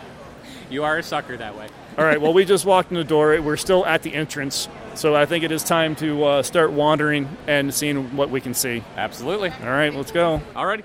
you 0.70 0.82
are 0.82 0.98
a 0.98 1.02
sucker 1.04 1.36
that 1.36 1.56
way. 1.56 1.68
All 1.96 2.04
right, 2.04 2.20
well, 2.20 2.32
we 2.32 2.44
just 2.44 2.64
walked 2.64 2.90
in 2.90 2.96
the 2.96 3.04
door. 3.04 3.40
We're 3.40 3.56
still 3.56 3.86
at 3.86 4.02
the 4.02 4.14
entrance. 4.14 4.68
So 4.94 5.14
I 5.14 5.26
think 5.26 5.44
it 5.44 5.52
is 5.52 5.62
time 5.62 5.94
to 5.96 6.24
uh, 6.24 6.42
start 6.42 6.72
wandering 6.72 7.28
and 7.46 7.72
seeing 7.72 8.16
what 8.16 8.30
we 8.30 8.40
can 8.40 8.52
see. 8.52 8.82
Absolutely. 8.96 9.50
All 9.62 9.68
right, 9.68 9.94
let's 9.94 10.10
go. 10.10 10.40
Alrighty. 10.54 10.82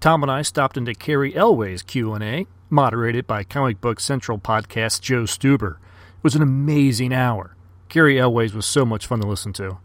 Tom 0.00 0.22
and 0.22 0.30
I 0.30 0.42
stopped 0.42 0.76
into 0.76 0.94
Cary 0.94 1.34
Elwes' 1.34 1.82
Q&A, 1.82 2.46
moderated 2.70 3.26
by 3.26 3.44
Comic 3.44 3.80
Book 3.80 4.00
Central 4.00 4.38
podcast 4.38 5.00
Joe 5.00 5.24
Stuber. 5.24 5.72
It 5.72 6.24
was 6.24 6.34
an 6.34 6.42
amazing 6.42 7.12
hour. 7.12 7.56
Cary 7.88 8.18
Elwes 8.18 8.52
was 8.52 8.66
so 8.66 8.84
much 8.84 9.06
fun 9.06 9.20
to 9.20 9.26
listen 9.26 9.52
to. 9.54 9.78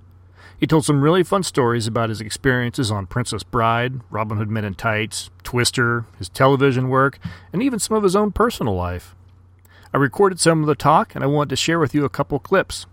He 0.63 0.67
told 0.67 0.85
some 0.85 1.01
really 1.01 1.23
fun 1.23 1.43
stories 1.43 1.87
about 1.87 2.07
his 2.07 2.21
experiences 2.21 2.89
on 2.89 3.05
Princess 3.05 3.43
Bride, 3.43 3.99
Robin 4.09 4.37
Hood 4.37 4.49
Men 4.49 4.63
in 4.63 4.75
Tights, 4.75 5.29
Twister, 5.43 6.05
his 6.17 6.29
television 6.29 6.87
work, 6.87 7.19
and 7.51 7.61
even 7.61 7.79
some 7.79 7.97
of 7.97 8.03
his 8.03 8.15
own 8.15 8.31
personal 8.31 8.73
life. 8.73 9.13
I 9.93 9.97
recorded 9.97 10.39
some 10.39 10.61
of 10.61 10.67
the 10.67 10.73
talk 10.73 11.15
and 11.15 11.21
I 11.21 11.27
wanted 11.27 11.49
to 11.49 11.57
share 11.57 11.79
with 11.79 11.93
you 11.93 12.05
a 12.05 12.09
couple 12.09 12.39
clips. 12.39 12.85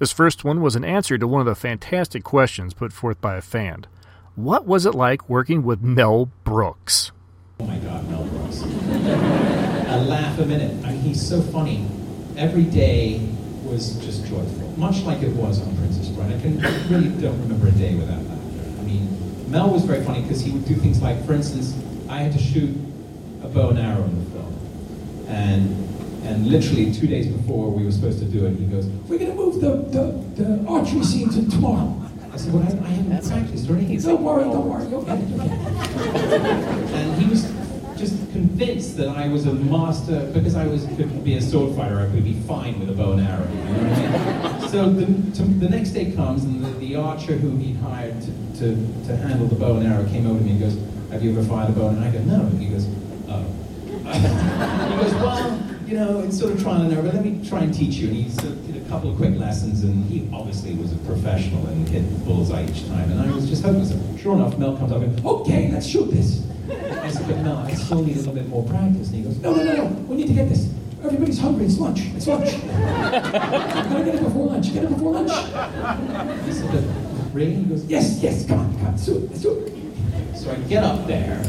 This 0.00 0.10
first 0.10 0.42
one 0.42 0.60
was 0.60 0.74
an 0.74 0.84
answer 0.84 1.16
to 1.16 1.28
one 1.28 1.38
of 1.40 1.46
the 1.46 1.54
fantastic 1.54 2.24
questions 2.24 2.74
put 2.74 2.92
forth 2.92 3.20
by 3.20 3.36
a 3.36 3.40
fan. 3.40 3.86
What 4.34 4.66
was 4.66 4.84
it 4.84 4.92
like 4.92 5.28
working 5.28 5.62
with 5.62 5.82
Mel 5.82 6.32
Brooks? 6.42 7.12
Oh 7.60 7.66
my 7.66 7.78
God, 7.78 8.10
Mel 8.10 8.24
Brooks. 8.24 8.60
I 8.64 9.98
laugh 9.98 10.36
a 10.40 10.46
minute. 10.46 10.84
I 10.84 10.90
mean, 10.90 11.00
he's 11.02 11.24
so 11.24 11.40
funny. 11.40 11.86
Every 12.36 12.64
day 12.64 13.24
was 13.62 14.04
just 14.04 14.26
joyful, 14.26 14.63
much 14.76 15.02
like 15.02 15.22
it 15.22 15.34
was 15.34 15.60
on 15.60 15.76
Princess 15.76 16.08
Bride. 16.08 16.32
I 16.32 16.40
can 16.40 16.58
really 16.88 17.08
don't 17.20 17.40
remember 17.42 17.68
a 17.68 17.72
day 17.72 17.94
without 17.94 18.22
laughter. 18.22 18.80
I 18.80 18.82
mean, 18.82 19.50
Mel 19.50 19.70
was 19.70 19.84
very 19.84 20.04
funny 20.04 20.22
because 20.22 20.40
he 20.40 20.50
would 20.50 20.66
do 20.66 20.74
things 20.74 21.00
like, 21.02 21.24
for 21.26 21.32
instance, 21.32 21.74
I 22.08 22.18
had 22.18 22.32
to 22.32 22.38
shoot 22.38 22.76
a 23.42 23.48
bow 23.48 23.70
and 23.70 23.78
arrow 23.78 24.04
in 24.04 24.24
the 24.24 24.30
film, 24.30 25.26
and 25.28 25.84
and 26.24 26.46
literally 26.46 26.90
two 26.92 27.06
days 27.06 27.26
before 27.26 27.70
we 27.70 27.84
were 27.84 27.92
supposed 27.92 28.18
to 28.18 28.24
do 28.24 28.46
it, 28.46 28.56
he 28.56 28.64
goes, 28.64 28.86
We're 28.86 29.18
going 29.18 29.32
to 29.32 29.36
move 29.36 29.60
the, 29.60 29.76
the, 29.92 30.42
the 30.42 30.66
archery 30.66 31.04
scene 31.04 31.28
to 31.30 31.50
tomorrow. 31.50 32.00
I 32.32 32.36
said, 32.36 32.52
well, 32.52 32.62
I, 32.62 32.66
I 32.66 32.90
haven't 32.90 33.28
practiced 33.28 33.68
or 33.68 33.76
anything. 33.76 34.00
Don't 34.00 34.24
worry, 34.24 34.44
don't 34.44 34.56
oh. 34.56 34.60
worry. 34.60 34.88
You'll 34.88 35.02
get 35.02 35.18
it. 35.18 35.24
And 36.94 37.22
he 37.22 37.28
was 37.28 37.44
just 38.04 38.32
convinced 38.32 38.96
that 38.98 39.08
I 39.08 39.28
was 39.28 39.46
a 39.46 39.54
master 39.54 40.30
because 40.34 40.54
I 40.56 40.66
was 40.66 40.84
could 40.96 41.24
be 41.24 41.36
a 41.36 41.40
sword 41.40 41.74
fighter. 41.74 42.00
I 42.00 42.06
could 42.06 42.24
be 42.24 42.34
fine 42.34 42.78
with 42.78 42.90
a 42.90 42.92
bow 42.92 43.12
and 43.12 43.20
arrow. 43.22 43.48
You 43.48 43.54
know 43.56 43.72
what 43.72 43.98
I 43.98 44.60
mean? 44.60 44.60
So 44.74 44.90
the, 44.90 45.06
to, 45.36 45.42
the 45.42 45.68
next 45.68 45.90
day 45.90 46.10
comes, 46.10 46.42
and 46.42 46.64
the, 46.64 46.70
the 46.84 46.96
archer 46.96 47.34
who 47.34 47.56
he'd 47.58 47.76
hired 47.76 48.20
to, 48.22 48.30
to, 48.58 49.06
to 49.06 49.16
handle 49.16 49.46
the 49.46 49.54
bow 49.54 49.76
and 49.76 49.86
arrow 49.86 50.04
came 50.08 50.26
over 50.26 50.40
to 50.40 50.44
me 50.44 50.50
and 50.50 50.60
goes, 50.60 50.76
"Have 51.12 51.22
you 51.22 51.30
ever 51.30 51.44
fired 51.44 51.70
a 51.70 51.72
bow?" 51.72 51.88
And 51.90 52.04
I 52.04 52.10
go, 52.10 52.18
"No." 52.24 52.40
And 52.40 52.60
he 52.60 52.66
goes, 52.68 52.88
"Oh." 53.28 53.44
he 54.96 55.02
goes, 55.02 55.14
"Well." 55.14 55.70
You 55.86 55.98
know, 55.98 56.20
it's 56.20 56.38
sort 56.38 56.50
of 56.50 56.62
trial 56.62 56.80
and 56.80 56.92
error, 56.92 57.02
but 57.02 57.14
let 57.14 57.24
me 57.24 57.46
try 57.46 57.60
and 57.60 57.72
teach 57.72 57.96
you. 57.96 58.08
And 58.08 58.16
he 58.16 58.30
sort 58.30 58.46
of 58.46 58.66
did 58.66 58.84
a 58.84 58.88
couple 58.88 59.10
of 59.10 59.16
quick 59.16 59.36
lessons, 59.36 59.84
and 59.84 60.04
he 60.06 60.28
obviously 60.32 60.74
was 60.74 60.92
a 60.92 60.96
professional 60.96 61.64
and 61.66 61.86
hit 61.86 62.00
the 62.00 62.24
bullseye 62.24 62.64
each 62.64 62.88
time. 62.88 63.12
And 63.12 63.20
I 63.20 63.30
was 63.30 63.46
just 63.48 63.62
hoping 63.62 63.84
so. 63.84 64.00
Sure 64.16 64.34
enough, 64.34 64.56
Mel 64.58 64.76
comes 64.78 64.92
up 64.92 65.02
and, 65.02 65.24
Okay, 65.24 65.70
let's 65.70 65.86
shoot 65.86 66.10
this. 66.10 66.42
I 67.02 67.10
said, 67.10 67.26
but 67.26 67.38
Mel, 67.38 67.58
I 67.58 67.74
still 67.74 68.02
need 68.02 68.16
a 68.16 68.18
little 68.20 68.34
bit 68.34 68.48
more 68.48 68.64
practice. 68.64 69.08
And 69.08 69.16
he 69.16 69.22
goes, 69.22 69.38
No, 69.38 69.54
no, 69.54 69.64
no, 69.64 69.74
no. 69.76 69.84
We 70.08 70.16
need 70.16 70.28
to 70.28 70.34
get 70.34 70.48
this. 70.48 70.70
Everybody's 71.02 71.38
hungry. 71.38 71.66
It's 71.66 71.78
lunch. 71.78 72.00
It's 72.14 72.26
lunch. 72.26 72.52
we 72.54 72.60
gotta 72.68 74.04
get 74.04 74.14
it 74.14 74.24
before 74.24 74.46
lunch. 74.46 74.72
Get 74.72 74.84
it 74.84 74.88
before 74.90 75.12
lunch. 75.12 75.30
I 75.30 76.50
said, 76.50 76.70
but 76.72 77.34
really? 77.34 77.54
He 77.56 77.64
goes, 77.64 77.84
Yes, 77.84 78.20
yes. 78.22 78.46
Come 78.46 78.60
on, 78.60 78.72
come 78.78 78.86
on. 78.86 78.92
Let's 78.92 79.04
do 79.04 79.16
it. 79.16 79.30
Let's 79.30 79.42
do 79.42 79.58
it. 79.58 80.36
So 80.36 80.50
I 80.50 80.56
get 80.68 80.82
up 80.82 81.06
there 81.06 81.42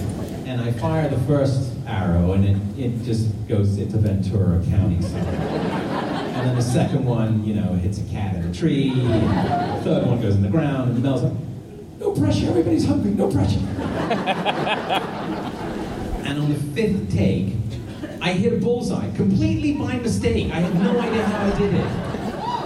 and 0.46 0.62
I 0.62 0.72
fire 0.74 1.10
the 1.10 1.20
first 1.22 1.72
arrow 1.88 2.34
and 2.34 2.46
it, 2.46 2.84
it 2.84 3.03
just 3.03 3.29
goes 3.48 3.77
into 3.77 3.98
Ventura 3.98 4.62
County. 4.65 4.96
And 4.96 6.48
then 6.50 6.55
the 6.55 6.62
second 6.62 7.05
one, 7.05 7.44
you 7.46 7.53
know, 7.55 7.74
hits 7.74 8.00
a 8.00 8.03
cat 8.05 8.36
in 8.36 8.44
a 8.44 8.53
tree. 8.53 8.89
The 8.89 9.82
third 9.84 10.05
one 10.05 10.22
goes 10.22 10.36
in 10.36 10.41
the 10.41 10.50
ground 10.50 10.91
and 10.91 11.01
Mel's 11.03 11.24
No 12.05 12.12
pressure. 12.12 12.50
Everybody's 12.50 12.85
hungry. 12.85 13.12
No 13.12 13.31
pressure. 13.31 13.57
and 16.24 16.39
on 16.39 16.53
the 16.53 16.59
fifth 16.75 17.12
take, 17.12 17.55
I 18.21 18.33
hit 18.33 18.53
a 18.53 18.57
bullseye 18.57 19.12
completely 19.15 19.74
by 19.74 19.97
mistake. 19.97 20.51
I 20.51 20.59
had 20.59 20.75
no 20.75 21.00
idea 21.00 21.25
how 21.25 21.47
I 21.47 21.57
did 21.57 21.74
it. 21.74 21.88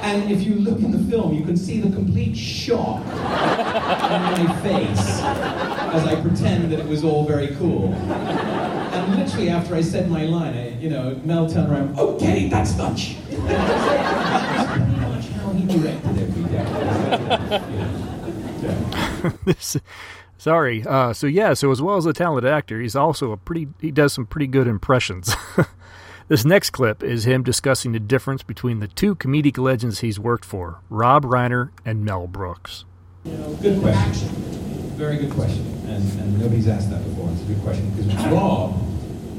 And 0.03 0.29
if 0.29 0.43
you 0.43 0.55
look 0.55 0.79
in 0.79 0.91
the 0.91 0.99
film, 1.09 1.33
you 1.33 1.45
can 1.45 1.55
see 1.55 1.79
the 1.79 1.89
complete 1.89 2.35
shock 2.35 2.99
on 3.05 4.45
my 4.45 4.59
face 4.61 5.21
as 5.21 6.03
I 6.05 6.19
pretend 6.21 6.73
that 6.73 6.79
it 6.79 6.87
was 6.87 7.05
all 7.05 7.25
very 7.25 7.55
cool. 7.55 7.93
And 7.93 9.15
literally 9.15 9.49
after 9.49 9.73
I 9.73 9.81
said 9.81 10.11
my 10.11 10.25
line, 10.25 10.53
I, 10.53 10.77
you 10.79 10.89
know, 10.89 11.17
Mel 11.23 11.49
turned 11.49 11.71
around, 11.71 11.97
Okay, 11.97 12.49
that's 12.49 12.77
lunch. 12.77 13.15
watch 13.31 15.27
how 15.29 15.53
he 15.53 15.65
directed 15.65 16.17
every 16.19 16.43
day. 16.43 18.15
This, 19.45 19.77
sorry. 20.37 20.85
Uh, 20.85 21.13
so 21.13 21.27
yeah. 21.27 21.53
So 21.53 21.71
as 21.71 21.81
well 21.81 21.97
as 21.97 22.05
a 22.05 22.13
talented 22.13 22.49
actor, 22.49 22.79
he's 22.79 22.95
also 22.95 23.31
a 23.31 23.37
pretty. 23.37 23.67
He 23.79 23.91
does 23.91 24.13
some 24.13 24.25
pretty 24.25 24.47
good 24.47 24.67
impressions. 24.67 25.35
this 26.27 26.45
next 26.45 26.69
clip 26.71 27.03
is 27.03 27.25
him 27.25 27.43
discussing 27.43 27.91
the 27.91 27.99
difference 27.99 28.43
between 28.43 28.79
the 28.79 28.87
two 28.87 29.15
comedic 29.15 29.57
legends 29.57 29.99
he's 29.99 30.19
worked 30.19 30.45
for, 30.45 30.79
Rob 30.89 31.25
Reiner 31.25 31.71
and 31.85 32.05
Mel 32.05 32.27
Brooks. 32.27 32.85
You 33.25 33.33
know, 33.33 33.53
good 33.55 33.81
question. 33.81 34.29
Very 34.95 35.17
good 35.17 35.31
question. 35.31 35.65
And, 35.87 36.19
and 36.19 36.39
nobody's 36.39 36.67
asked 36.67 36.89
that 36.91 37.03
before. 37.03 37.29
It's 37.31 37.41
a 37.41 37.45
good 37.45 37.61
question 37.61 37.89
because 37.91 38.25
Rob 38.27 38.81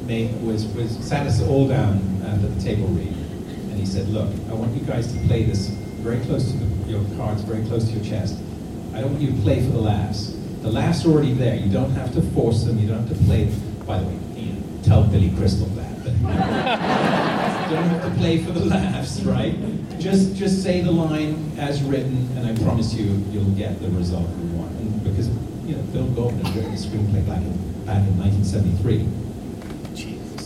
made, 0.06 0.42
was, 0.42 0.66
was 0.68 0.90
sat 0.98 1.26
us 1.26 1.40
all 1.42 1.68
down 1.68 2.22
at 2.24 2.42
the 2.42 2.60
table 2.60 2.86
read, 2.88 3.08
and 3.08 3.78
he 3.78 3.86
said, 3.86 4.08
"Look, 4.08 4.28
I 4.50 4.54
want 4.54 4.74
you 4.74 4.80
guys 4.82 5.12
to 5.12 5.18
play 5.26 5.44
this 5.44 5.68
very 6.00 6.20
close 6.24 6.50
to 6.50 6.56
the, 6.56 6.90
your 6.90 7.04
cards, 7.16 7.42
very 7.42 7.64
close 7.66 7.84
to 7.84 7.92
your 7.92 8.04
chest. 8.04 8.38
I 8.94 9.00
don't 9.00 9.12
want 9.12 9.22
you 9.22 9.30
to 9.32 9.42
play 9.42 9.62
for 9.64 9.70
the 9.70 9.80
laughs. 9.80 10.36
The 10.62 10.70
laughs 10.70 11.04
are 11.04 11.10
already 11.10 11.32
there. 11.32 11.54
You 11.56 11.72
don't 11.72 11.92
have 11.92 12.12
to 12.14 12.22
force 12.22 12.64
them. 12.64 12.78
You 12.78 12.88
don't 12.88 13.06
have 13.06 13.18
to 13.18 13.24
play. 13.24 13.46
By 13.86 13.98
the 14.00 14.06
way, 14.06 14.18
Ian, 14.36 14.82
tell 14.82 15.04
Billy 15.04 15.30
Crystal 15.36 15.66
that. 15.66 16.04
But 16.04 16.12
you 17.70 17.76
don't 17.76 17.88
have 17.88 18.12
to 18.12 18.18
play 18.18 18.42
for 18.42 18.52
the 18.52 18.66
laughs, 18.66 19.20
right? 19.20 19.54
Just 19.98 20.36
just 20.36 20.62
say 20.62 20.80
the 20.80 20.90
line 20.92 21.52
as 21.58 21.82
written, 21.82 22.28
and 22.36 22.46
I 22.46 22.62
promise 22.62 22.92
you, 22.94 23.04
you'll 23.30 23.50
get 23.52 23.80
the 23.80 23.88
result 23.90 24.28
you 24.28 24.56
want. 24.56 24.72
And 24.72 25.04
because 25.04 25.28
you 25.64 25.76
know, 25.76 25.82
Bill 25.92 26.06
Goldman 26.08 26.44
had 26.44 26.56
written 26.56 26.72
the 26.72 26.78
screenplay 26.78 27.26
back 27.26 27.42
in 27.42 27.84
back 27.86 28.06
in 28.06 28.18
1973. 28.18 29.06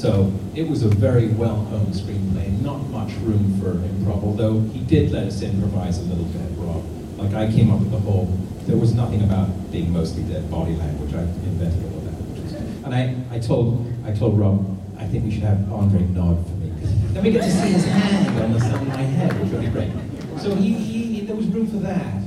So 0.05 0.31
it 0.55 0.69
was 0.69 0.83
a 0.83 0.89
very 0.89 1.29
well-honed 1.29 1.95
screenplay, 1.95 2.61
not 2.61 2.77
much 2.91 3.15
room 3.23 3.59
for 3.59 3.73
improv, 3.73 4.23
although 4.23 4.61
he 4.61 4.81
did 4.81 5.11
let 5.11 5.27
us 5.27 5.41
improvise 5.41 5.99
a 5.99 6.03
little 6.03 6.27
bit, 6.27 6.43
Rob. 6.59 6.85
Like 7.25 7.49
I 7.49 7.53
came 7.53 7.71
up 7.71 7.81
with 7.81 7.91
the 7.91 7.99
whole, 7.99 8.27
there 8.67 8.77
was 8.77 8.95
nothing 8.95 9.23
about 9.23 9.49
being 9.73 9.93
mostly 9.93 10.23
dead 10.25 10.51
body 10.51 10.75
language. 10.77 11.15
I 11.15 11.23
invented 11.23 11.83
all 11.91 11.99
of 11.99 12.05
that. 12.05 12.85
And 12.85 12.95
I, 12.95 13.35
I 13.35 13.39
told 13.39 13.91
I 14.05 14.13
told 14.13 14.39
Rob, 14.39 14.79
I 14.99 15.07
think 15.07 15.25
we 15.25 15.31
should 15.31 15.43
have 15.43 15.73
Andre 15.73 16.01
nod 16.01 16.45
for 16.47 16.53
me. 16.57 16.71
Then 17.13 17.23
we 17.23 17.31
get 17.31 17.43
to 17.43 17.51
see 17.51 17.73
his 17.73 17.87
hand 17.87 18.39
on 18.41 18.53
the 18.53 18.61
side 18.61 18.75
of 18.75 18.87
my 18.89 18.97
head, 18.97 19.33
which 19.41 19.51
would 19.53 19.63
be 19.63 19.69
great. 19.69 19.91
So 20.39 20.55
he, 20.55 20.75
he 20.75 21.21
there 21.23 21.35
was 21.35 21.47
room 21.47 21.67
for 21.67 21.79
that. 21.79 22.23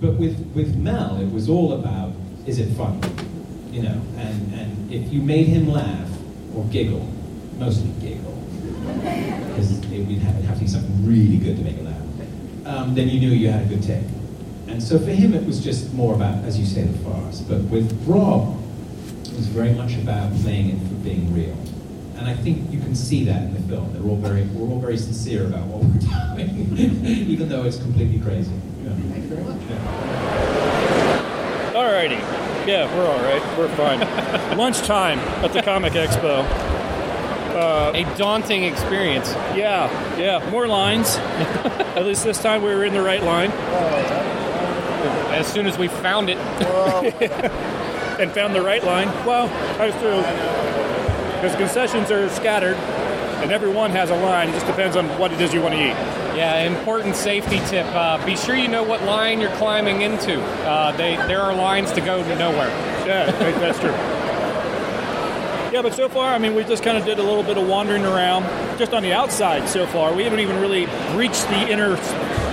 But 0.00 0.16
with, 0.18 0.38
with 0.54 0.76
Mel, 0.76 1.18
it 1.20 1.32
was 1.32 1.48
all 1.48 1.72
about, 1.72 2.12
is 2.46 2.58
it 2.58 2.68
funny? 2.76 3.00
You 3.70 3.84
know, 3.84 4.00
and, 4.18 4.52
and 4.52 4.92
if 4.92 5.10
you 5.10 5.22
made 5.22 5.46
him 5.46 5.68
laugh 5.72 6.10
or 6.54 6.64
giggle, 6.64 7.08
mostly 7.58 7.90
giggle, 8.00 8.34
because 9.48 9.80
it 9.90 10.06
would 10.06 10.18
have, 10.18 10.44
have 10.44 10.56
to 10.56 10.60
be 10.60 10.68
something 10.68 11.06
really 11.06 11.38
good 11.38 11.56
to 11.56 11.62
make 11.62 11.78
a 11.78 11.82
laugh, 11.82 12.02
um, 12.66 12.94
then 12.94 13.08
you 13.08 13.20
knew 13.20 13.30
you 13.30 13.48
had 13.48 13.62
a 13.62 13.66
good 13.66 13.82
take. 13.82 14.04
And 14.68 14.82
so 14.82 14.98
for 14.98 15.10
him, 15.10 15.34
it 15.34 15.44
was 15.46 15.62
just 15.62 15.92
more 15.92 16.14
about, 16.14 16.44
as 16.44 16.58
you 16.58 16.64
say, 16.66 16.82
the 16.82 16.98
farce. 16.98 17.40
But 17.40 17.60
with 17.64 17.92
Rob, 18.06 18.58
it 19.24 19.32
was 19.34 19.46
very 19.46 19.72
much 19.72 19.94
about 19.96 20.34
playing 20.36 20.70
it 20.70 20.78
for 20.88 20.94
being 20.94 21.32
real. 21.34 21.56
And 22.16 22.26
I 22.28 22.34
think 22.34 22.70
you 22.72 22.80
can 22.80 22.94
see 22.94 23.24
that 23.24 23.42
in 23.42 23.54
the 23.54 23.60
film. 23.60 23.92
They're 23.92 24.02
all 24.02 24.16
very, 24.16 24.42
we're 24.44 24.68
all 24.70 24.80
very 24.80 24.96
sincere 24.96 25.46
about 25.46 25.66
what 25.66 25.82
we're 25.82 25.98
doing, 26.76 27.04
even 27.04 27.48
though 27.48 27.64
it's 27.64 27.76
completely 27.76 28.20
crazy. 28.20 28.52
Yeah. 28.82 28.94
Thank 28.94 29.24
you 29.24 29.36
very 29.36 29.42
much. 29.44 29.60
All 31.74 31.90
righty. 31.92 32.20
Yeah, 32.70 32.86
we're 32.96 33.06
all 33.06 33.22
right. 33.22 33.58
We're 33.58 33.68
fine. 33.76 34.00
Lunchtime 34.58 35.18
at 35.18 35.52
the 35.52 35.60
Comic 35.60 35.92
Expo. 35.94 36.44
Uh, 37.54 37.92
A 37.94 38.04
daunting 38.16 38.64
experience. 38.64 39.32
Yeah, 39.54 39.90
yeah. 40.18 40.48
More 40.50 40.66
lines. 40.66 41.16
At 41.96 42.04
least 42.04 42.24
this 42.24 42.40
time 42.42 42.62
we 42.62 42.74
were 42.74 42.84
in 42.84 42.92
the 42.92 43.02
right 43.02 43.22
line 43.22 43.52
oh, 43.52 44.43
As 45.06 45.46
soon 45.46 45.66
as 45.66 45.76
we 45.78 45.88
found 45.88 46.28
it, 46.30 46.38
and 48.20 48.30
found 48.32 48.54
the 48.54 48.62
right 48.62 48.82
line. 48.84 49.08
Well, 49.26 49.48
I 49.80 49.86
was 49.86 49.94
through. 49.96 50.22
Because 51.40 51.56
concessions 51.56 52.10
are 52.10 52.28
scattered, 52.30 52.76
and 53.42 53.52
every 53.52 53.68
one 53.70 53.90
has 53.90 54.10
a 54.10 54.16
line. 54.16 54.48
It 54.48 54.52
just 54.52 54.66
depends 54.66 54.96
on 54.96 55.06
what 55.18 55.32
it 55.32 55.40
is 55.40 55.52
you 55.52 55.60
want 55.60 55.74
to 55.74 55.80
eat. 55.80 55.96
yeah. 56.36 56.62
Important 56.62 57.16
safety 57.16 57.58
tip: 57.66 57.86
uh, 57.88 58.24
be 58.24 58.36
sure 58.36 58.54
you 58.56 58.68
know 58.68 58.82
what 58.82 59.02
line 59.02 59.40
you're 59.40 59.54
climbing 59.56 60.02
into. 60.02 60.40
Uh, 60.40 60.92
they 60.96 61.16
there 61.28 61.42
are 61.42 61.54
lines 61.54 61.92
to 61.92 62.00
go 62.00 62.22
to 62.22 62.36
nowhere. 62.36 62.68
Yeah, 63.06 63.30
that's 63.58 63.78
true. 63.80 63.90
Yeah, 65.74 65.82
but 65.82 65.92
so 65.92 66.08
far, 66.08 66.32
I 66.32 66.38
mean, 66.38 66.54
we 66.54 66.62
just 66.62 66.84
kind 66.84 66.96
of 66.96 67.04
did 67.04 67.18
a 67.18 67.22
little 67.24 67.42
bit 67.42 67.58
of 67.58 67.66
wandering 67.66 68.04
around, 68.04 68.44
just 68.78 68.94
on 68.94 69.02
the 69.02 69.12
outside 69.12 69.68
so 69.68 69.88
far. 69.88 70.14
We 70.14 70.22
haven't 70.22 70.38
even 70.38 70.60
really 70.60 70.86
reached 71.16 71.48
the 71.48 71.68
inner 71.68 71.96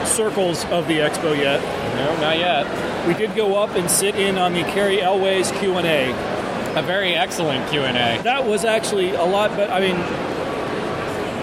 circles 0.06 0.66
of 0.66 0.88
the 0.88 0.98
expo 0.98 1.38
yet. 1.38 1.62
No, 1.98 2.20
not 2.20 2.40
yet. 2.40 3.08
We 3.08 3.14
did 3.14 3.36
go 3.36 3.62
up 3.62 3.76
and 3.76 3.88
sit 3.92 4.16
in 4.16 4.40
on 4.40 4.54
the 4.54 4.64
Cary 4.64 5.04
Elwes 5.04 5.52
Q 5.60 5.78
and 5.78 5.86
A. 5.86 6.80
A 6.80 6.82
very 6.82 7.14
excellent 7.14 7.70
Q 7.70 7.82
and 7.82 7.96
A. 7.96 8.24
That 8.24 8.48
was 8.48 8.66
actually 8.66 9.12
a 9.12 9.24
lot, 9.24 9.52
but 9.56 9.70
I 9.70 9.80
mean, 9.82 9.98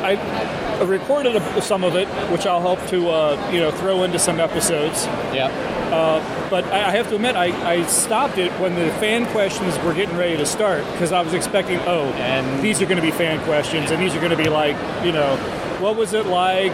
I 0.03 0.83
recorded 0.83 1.37
a- 1.37 1.63
some 1.63 1.85
of 1.85 1.95
it, 1.95 2.09
which 2.33 2.45
I'll 2.45 2.61
help 2.61 2.85
to 2.89 3.09
uh, 3.09 3.51
you 3.53 3.61
know 3.61 3.71
throw 3.71 4.03
into 4.03 4.19
some 4.19 4.41
episodes. 4.41 5.07
Yeah. 5.33 5.47
But 6.51 6.65
I 6.67 6.89
I 6.89 6.91
have 6.93 7.09
to 7.11 7.17
admit, 7.17 7.37
I, 7.37 7.47
I 7.75 7.83
stopped 7.87 8.39
it 8.39 8.51
when 8.61 8.75
the 8.75 8.91
fan 8.95 9.27
questions 9.27 9.79
were 9.81 9.93
getting 9.95 10.17
ready 10.17 10.37
to 10.37 10.47
start 10.47 10.85
because 10.93 11.13
I 11.13 11.21
was 11.21 11.35
expecting, 11.35 11.79
oh, 11.81 12.05
And- 12.15 12.63
these 12.63 12.81
are 12.81 12.87
going 12.87 12.97
to 12.97 13.03
be 13.03 13.11
fan 13.11 13.45
questions, 13.45 13.91
and 13.91 14.01
these 14.03 14.15
are 14.15 14.19
going 14.21 14.31
to 14.31 14.43
be 14.43 14.49
like, 14.49 14.77
you 15.05 15.13
know, 15.13 15.37
what 15.81 15.97
was 15.97 16.13
it 16.15 16.27
like 16.27 16.73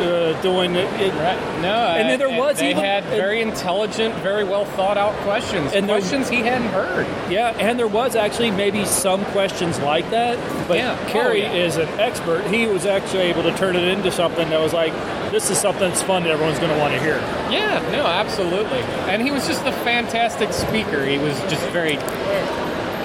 uh, 0.00 0.40
doing 0.42 0.74
it. 0.74 0.88
it- 1.00 1.12
Right. 1.14 1.38
No, 1.62 1.72
And 1.74 2.08
then 2.10 2.18
there 2.18 2.28
uh, 2.28 2.36
was 2.38 2.58
they 2.58 2.70
even- 2.70 2.82
had 2.84 3.04
very 3.04 3.40
intelligent, 3.40 4.14
very 4.16 4.44
well 4.44 4.64
thought 4.64 4.98
out 4.98 5.12
questions, 5.22 5.72
And 5.72 5.88
there- 5.88 5.98
questions 5.98 6.28
he 6.28 6.36
hadn't 6.42 6.68
heard. 6.68 7.06
Yeah, 7.30 7.52
and 7.58 7.78
there 7.78 7.86
was 7.88 8.16
actually 8.16 8.50
maybe 8.50 8.84
some 8.84 9.24
questions 9.26 9.78
like 9.80 10.10
that, 10.10 10.36
but 10.68 10.78
Yeah. 10.78 10.96
Cary 11.08 11.44
Oh, 11.46 11.52
yeah. 11.52 11.64
is 11.64 11.76
an 11.76 11.88
expert. 11.98 12.42
He 12.46 12.66
was 12.66 12.86
actually 12.86 13.22
able 13.24 13.42
to 13.44 13.52
turn 13.52 13.76
it 13.76 13.84
into 13.84 14.10
something 14.10 14.48
that 14.50 14.60
was 14.60 14.72
like, 14.72 14.92
this 15.30 15.50
is 15.50 15.58
something 15.58 15.88
that's 15.88 16.02
fun 16.02 16.22
that 16.24 16.30
everyone's 16.32 16.58
going 16.58 16.72
to 16.72 16.78
want 16.78 16.92
to 16.94 17.00
hear. 17.00 17.20
Yeah, 17.50 17.80
no, 17.92 18.04
absolutely. 18.06 18.80
And 19.08 19.20
he 19.22 19.30
was 19.30 19.46
just 19.46 19.64
a 19.66 19.72
fantastic 19.72 20.52
speaker. 20.52 21.04
He 21.04 21.18
was 21.18 21.38
just 21.48 21.62
very. 21.68 21.98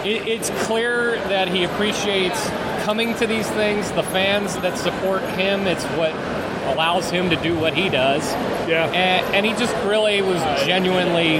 It, 0.06 0.28
it's 0.28 0.50
clear 0.66 1.18
that 1.28 1.48
he 1.50 1.64
appreciates 1.66 2.50
coming 2.84 3.14
to 3.16 3.28
these 3.28 3.48
things. 3.52 3.92
The 3.92 4.04
fans 4.04 4.56
that 4.58 4.78
support 4.78 5.22
him, 5.32 5.68
it's 5.68 5.84
what 5.98 6.14
allows 6.74 7.10
him 7.10 7.30
to 7.30 7.36
do 7.38 7.58
what 7.58 7.74
he 7.74 7.90
does. 7.90 8.24
Yeah. 8.68 8.86
And, 8.88 9.36
and 9.36 9.46
he 9.46 9.54
just 9.54 9.76
really 9.86 10.22
was 10.22 10.42
genuinely 10.66 11.38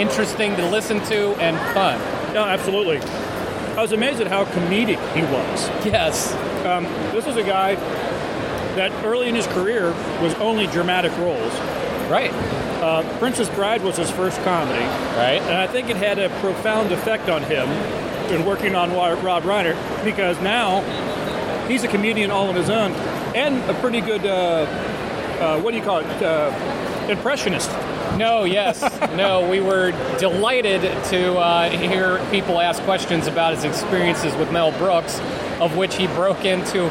interesting 0.00 0.56
to 0.56 0.68
listen 0.68 1.00
to 1.06 1.30
and 1.40 1.56
fun. 1.74 1.98
No, 2.34 2.44
absolutely. 2.44 2.98
I 3.76 3.82
was 3.82 3.92
amazed 3.92 4.20
at 4.20 4.26
how 4.26 4.44
comedic 4.44 4.98
he 5.14 5.22
was. 5.22 5.68
Yes. 5.86 6.32
Um, 6.64 6.84
this 7.12 7.26
is 7.26 7.36
a 7.36 7.42
guy 7.42 7.74
that 8.76 8.92
early 9.04 9.28
in 9.28 9.34
his 9.34 9.46
career 9.48 9.92
was 10.20 10.34
only 10.34 10.66
dramatic 10.66 11.16
roles. 11.18 11.52
Right. 12.10 12.30
Uh, 12.82 13.02
Princess 13.18 13.48
Bride 13.50 13.82
was 13.82 13.96
his 13.96 14.10
first 14.10 14.40
comedy, 14.42 14.84
Right. 15.16 15.40
and 15.42 15.54
I 15.54 15.66
think 15.66 15.88
it 15.90 15.96
had 15.96 16.18
a 16.18 16.28
profound 16.40 16.92
effect 16.92 17.28
on 17.28 17.42
him 17.42 17.68
in 18.32 18.44
working 18.44 18.74
on 18.74 18.92
Rob 18.92 19.42
Reiner 19.44 19.74
because 20.04 20.40
now 20.40 20.82
he's 21.68 21.84
a 21.84 21.88
comedian 21.88 22.30
all 22.30 22.48
on 22.48 22.54
his 22.54 22.68
own 22.70 22.92
and 23.36 23.62
a 23.70 23.74
pretty 23.80 24.00
good, 24.00 24.24
uh, 24.24 24.64
uh, 25.40 25.60
what 25.60 25.72
do 25.72 25.76
you 25.76 25.82
call 25.82 25.98
it, 25.98 26.22
uh, 26.22 27.06
impressionist. 27.10 27.70
No, 28.16 28.44
yes. 28.44 28.80
no, 29.14 29.48
we 29.48 29.60
were 29.60 29.90
delighted 30.18 30.80
to 30.80 31.36
uh, 31.36 31.68
hear 31.68 32.18
people 32.30 32.58
ask 32.58 32.82
questions 32.84 33.26
about 33.26 33.54
his 33.54 33.64
experiences 33.64 34.34
with 34.36 34.50
Mel 34.50 34.72
Brooks, 34.78 35.20
of 35.60 35.76
which 35.76 35.96
he 35.96 36.06
broke 36.06 36.46
into 36.46 36.90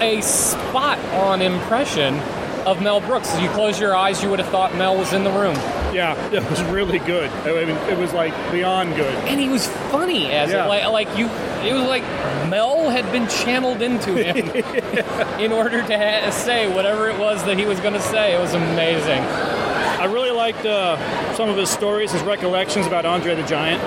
a 0.00 0.20
spot 0.20 1.00
on 1.14 1.42
impression 1.42 2.20
of 2.64 2.80
Mel 2.80 3.00
Brooks. 3.00 3.34
As 3.34 3.42
you 3.42 3.48
close 3.50 3.80
your 3.80 3.96
eyes, 3.96 4.22
you 4.22 4.30
would 4.30 4.38
have 4.38 4.48
thought 4.50 4.72
Mel 4.76 4.96
was 4.96 5.12
in 5.12 5.24
the 5.24 5.32
room. 5.32 5.56
Yeah, 5.96 6.14
it 6.30 6.48
was 6.50 6.62
really 6.64 6.98
good. 6.98 7.30
I 7.30 7.52
mean, 7.64 7.70
it 7.88 7.96
was 7.98 8.12
like 8.12 8.34
beyond 8.52 8.94
good. 8.96 9.14
And 9.24 9.40
he 9.40 9.48
was 9.48 9.66
funny 9.90 10.26
as 10.30 10.50
Yeah. 10.50 10.66
it. 10.66 10.68
Like, 10.68 10.84
like 11.08 11.18
you, 11.18 11.26
it 11.66 11.72
was 11.72 11.84
like 11.88 12.02
Mel 12.50 12.90
had 12.90 13.10
been 13.12 13.26
channeled 13.28 13.80
into 13.80 14.12
him 14.12 14.50
in 15.40 15.52
order 15.52 15.80
to 15.82 15.96
ha- 15.98 16.30
say 16.30 16.68
whatever 16.72 17.08
it 17.08 17.18
was 17.18 17.42
that 17.44 17.56
he 17.58 17.64
was 17.64 17.80
going 17.80 17.94
to 17.94 18.00
say. 18.02 18.34
It 18.36 18.40
was 18.40 18.52
amazing. 18.52 19.22
I 19.22 20.04
really 20.04 20.30
liked 20.32 20.66
uh, 20.66 20.98
some 21.34 21.48
of 21.48 21.56
his 21.56 21.70
stories, 21.70 22.12
his 22.12 22.22
recollections 22.22 22.86
about 22.86 23.06
Andre 23.06 23.34
the 23.34 23.42
Giant. 23.46 23.80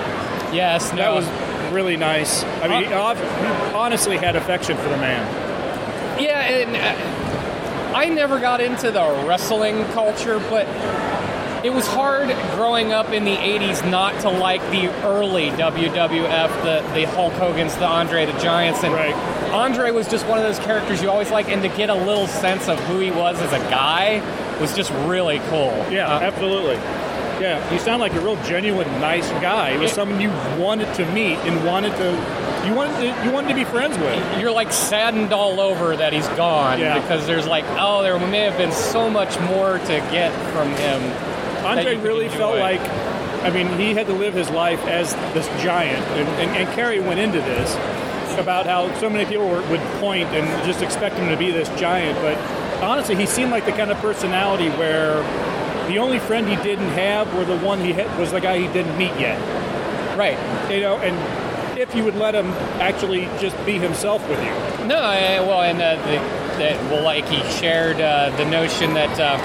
Yes, 0.52 0.90
no. 0.92 0.98
That 0.98 1.14
was 1.14 1.72
really 1.72 1.96
nice. 1.96 2.44
I 2.64 2.68
mean, 2.68 2.88
he 2.88 2.94
ob- 2.94 3.18
he 3.18 3.76
honestly 3.76 4.18
had 4.18 4.36
affection 4.36 4.76
for 4.78 4.90
the 4.90 4.98
man. 4.98 6.20
Yeah, 6.20 6.40
and 6.42 6.76
uh, 6.76 7.96
I 7.96 8.06
never 8.10 8.40
got 8.40 8.62
into 8.62 8.90
the 8.90 9.24
wrestling 9.28 9.86
culture, 9.94 10.40
but 10.50 10.66
it 11.64 11.72
was 11.74 11.86
hard 11.88 12.30
growing 12.56 12.92
up 12.94 13.10
in 13.10 13.26
the 13.26 13.36
80s 13.36 13.90
not 13.90 14.20
to 14.22 14.30
like 14.30 14.62
the 14.72 14.88
early 15.06 15.50
WWF, 15.52 16.64
the, 16.64 16.94
the 16.94 17.06
Hulk 17.08 17.34
Hogan's, 17.34 17.76
the 17.76 17.86
Andre 17.86 18.26
the 18.26 18.38
Giants. 18.40 18.84
And 18.84 18.94
Right. 18.94 19.14
Andre 19.54 19.92
was 19.92 20.08
just 20.08 20.26
one 20.28 20.38
of 20.38 20.44
those 20.44 20.60
characters 20.60 21.02
you 21.02 21.10
always 21.10 21.32
like, 21.32 21.50
and 21.50 21.62
to 21.64 21.70
get 21.70 21.90
a 21.90 21.96
little 21.96 22.28
sense 22.28 22.68
of 22.68 22.80
who 22.86 23.00
he 23.00 23.12
was 23.12 23.40
as 23.42 23.52
a 23.52 23.60
guy 23.70 24.22
was 24.60 24.76
just 24.76 24.92
really 25.06 25.40
cool. 25.50 25.86
Yeah, 25.90 26.08
Uh, 26.08 26.20
absolutely. 26.20 26.76
Yeah, 27.42 27.72
you 27.72 27.80
sound 27.80 28.02
like 28.02 28.14
a 28.16 28.20
real 28.20 28.36
genuine, 28.44 28.88
nice 29.00 29.30
guy. 29.42 29.70
It 29.70 29.80
was 29.80 29.94
someone 29.94 30.20
you 30.20 30.30
wanted 30.62 30.94
to 30.96 31.06
meet 31.14 31.38
and 31.40 31.66
wanted 31.66 31.96
to 31.98 32.46
you 32.68 32.74
wanted 32.74 32.98
to, 32.98 33.26
you 33.26 33.32
wanted 33.32 33.48
to 33.48 33.56
be 33.56 33.64
friends 33.64 33.98
with. 33.98 34.40
you're 34.42 34.52
like 34.52 34.74
saddened 34.74 35.32
all 35.32 35.62
over 35.62 35.96
that 35.96 36.12
he's 36.12 36.28
gone 36.30 36.78
Yeah. 36.78 37.00
because 37.00 37.26
there's 37.26 37.48
like, 37.48 37.64
oh, 37.80 38.04
there 38.04 38.20
may 38.20 38.42
have 38.42 38.58
been 38.58 38.74
so 38.74 39.10
much 39.10 39.40
more 39.40 39.78
to 39.80 39.98
get 40.12 40.34
from 40.52 40.68
him. 40.72 41.02
Andre 41.66 41.96
really 41.98 42.30
felt 42.30 42.58
like, 42.58 42.82
I 43.44 43.50
mean, 43.52 43.68
he 43.78 43.94
had 43.94 44.08
to 44.08 44.14
live 44.14 44.34
his 44.34 44.50
life 44.50 44.84
as 44.86 45.14
this 45.34 45.48
giant, 45.62 46.06
and, 46.18 46.28
and, 46.42 46.58
and 46.58 46.76
Cary 46.76 47.00
went 47.00 47.20
into 47.20 47.40
this 47.40 47.74
about 48.40 48.66
how 48.66 48.94
so 49.00 49.10
many 49.10 49.26
people 49.26 49.50
were, 49.50 49.62
would 49.70 49.82
point 50.00 50.28
and 50.30 50.66
just 50.66 50.82
expect 50.82 51.16
him 51.16 51.30
to 51.30 51.38
be 51.38 51.52
this 51.52 51.68
giant, 51.80 52.18
but 52.22 52.38
honestly, 52.82 53.16
he 53.16 53.26
seemed 53.26 53.52
like 53.52 53.66
the 53.66 53.72
kind 53.72 53.92
of 53.92 53.98
personality 53.98 54.70
where 54.70 55.22
the 55.88 55.98
only 55.98 56.20
friend 56.20 56.48
he 56.48 56.56
didn't 56.58 56.90
have 56.90 57.34
were 57.36 57.46
the 57.46 57.58
one 57.58 57.80
he 57.80 57.94
had, 57.94 58.20
was 58.20 58.32
the 58.32 58.40
guy 58.40 58.58
he 58.58 58.68
didn't 58.68 58.98
meet 58.98 59.14
yet. 59.20 59.38
Right. 60.18 60.38
You 60.72 60.82
know, 60.82 60.98
and 60.98 61.80
if 61.80 61.96
you 61.96 62.04
would 62.04 62.16
let 62.16 62.36
him 62.36 62.48
actually 62.82 63.26
just 63.40 63.56
be 63.66 63.80
himself 63.80 64.28
with 64.30 64.40
you. 64.40 64.86
No, 64.86 65.00
well, 65.48 65.62
and 65.62 65.82
uh, 65.82 65.96
the, 65.96 66.40
that 66.60 66.92
well, 66.92 67.04
like 67.04 67.28
he 67.28 67.42
shared 67.58 68.00
uh, 68.00 68.36
the 68.38 68.46
notion 68.46 68.94
that 68.94 69.20
uh, 69.20 69.38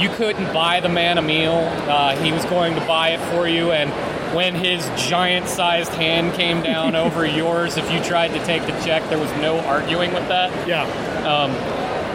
you 0.00 0.08
couldn't 0.10 0.52
buy 0.52 0.80
the 0.80 0.88
man 0.88 1.18
a 1.18 1.22
meal; 1.22 1.68
uh, 1.88 2.16
he 2.16 2.32
was 2.32 2.44
going 2.46 2.74
to 2.74 2.86
buy 2.86 3.10
it 3.10 3.20
for 3.32 3.48
you. 3.48 3.72
And 3.72 3.90
when 4.34 4.54
his 4.54 4.84
giant-sized 5.08 5.92
hand 5.92 6.34
came 6.34 6.62
down 6.62 6.96
over 7.04 7.24
yours, 7.26 7.76
if 7.76 7.90
you 7.92 8.02
tried 8.02 8.28
to 8.28 8.44
take 8.44 8.62
the 8.62 8.72
check, 8.84 9.08
there 9.08 9.18
was 9.18 9.30
no 9.40 9.58
arguing 9.60 10.12
with 10.12 10.26
that. 10.28 10.68
Yeah. 10.68 10.84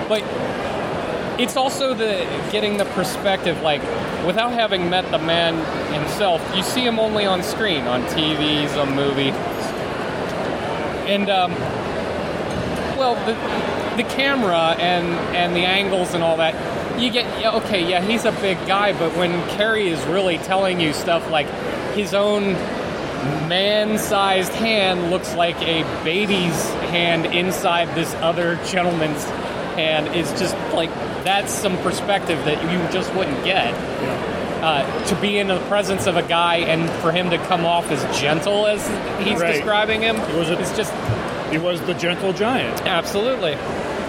But 0.09 0.23
it's 1.39 1.55
also 1.55 1.93
the 1.93 2.25
getting 2.51 2.77
the 2.77 2.85
perspective, 2.85 3.61
like 3.61 3.81
without 4.25 4.51
having 4.51 4.89
met 4.89 5.09
the 5.11 5.19
man 5.19 5.55
himself, 5.93 6.41
you 6.55 6.63
see 6.63 6.83
him 6.83 6.99
only 6.99 7.25
on 7.25 7.43
screen, 7.43 7.83
on 7.83 8.01
TVs, 8.07 8.69
some 8.69 8.95
movie, 8.95 9.29
and 11.07 11.29
um, 11.29 11.51
well, 12.97 13.15
the 13.25 13.33
the 13.95 14.09
camera 14.09 14.75
and 14.79 15.07
and 15.35 15.55
the 15.55 15.65
angles 15.65 16.13
and 16.13 16.23
all 16.23 16.37
that. 16.37 16.55
You 16.99 17.09
get 17.11 17.25
okay, 17.55 17.89
yeah, 17.89 18.01
he's 18.01 18.25
a 18.25 18.31
big 18.33 18.57
guy, 18.67 18.91
but 18.97 19.15
when 19.15 19.31
Cary 19.49 19.87
is 19.87 20.03
really 20.07 20.37
telling 20.39 20.79
you 20.79 20.91
stuff 20.93 21.29
like 21.31 21.47
his 21.95 22.13
own 22.13 22.53
man-sized 23.47 24.51
hand 24.53 25.09
looks 25.09 25.33
like 25.35 25.55
a 25.61 25.83
baby's 26.03 26.69
hand 26.91 27.25
inside 27.27 27.93
this 27.95 28.13
other 28.15 28.55
gentleman's 28.65 29.23
hand 29.75 30.13
is 30.15 30.29
just 30.39 30.55
like 30.73 30.89
that's 31.23 31.53
some 31.53 31.77
perspective 31.79 32.43
that 32.45 32.61
you 32.71 32.93
just 32.93 33.13
wouldn't 33.15 33.43
get. 33.45 33.73
Uh, 34.61 35.05
to 35.05 35.15
be 35.21 35.37
in 35.37 35.47
the 35.47 35.57
presence 35.67 36.05
of 36.05 36.17
a 36.17 36.21
guy 36.23 36.57
and 36.57 36.89
for 37.01 37.13
him 37.13 37.29
to 37.29 37.37
come 37.45 37.65
off 37.65 37.89
as 37.91 38.19
gentle 38.19 38.67
as 38.67 38.85
he's 39.25 39.39
Right. 39.39 39.53
describing 39.53 40.01
him 40.01 40.17
It 40.17 40.35
was 40.35 40.49
a- 40.49 40.59
it's 40.59 40.75
just 40.75 40.93
He 41.49 41.57
was 41.57 41.79
the 41.81 41.93
gentle 41.93 42.33
giant. 42.33 42.85
absolutely 42.85 43.53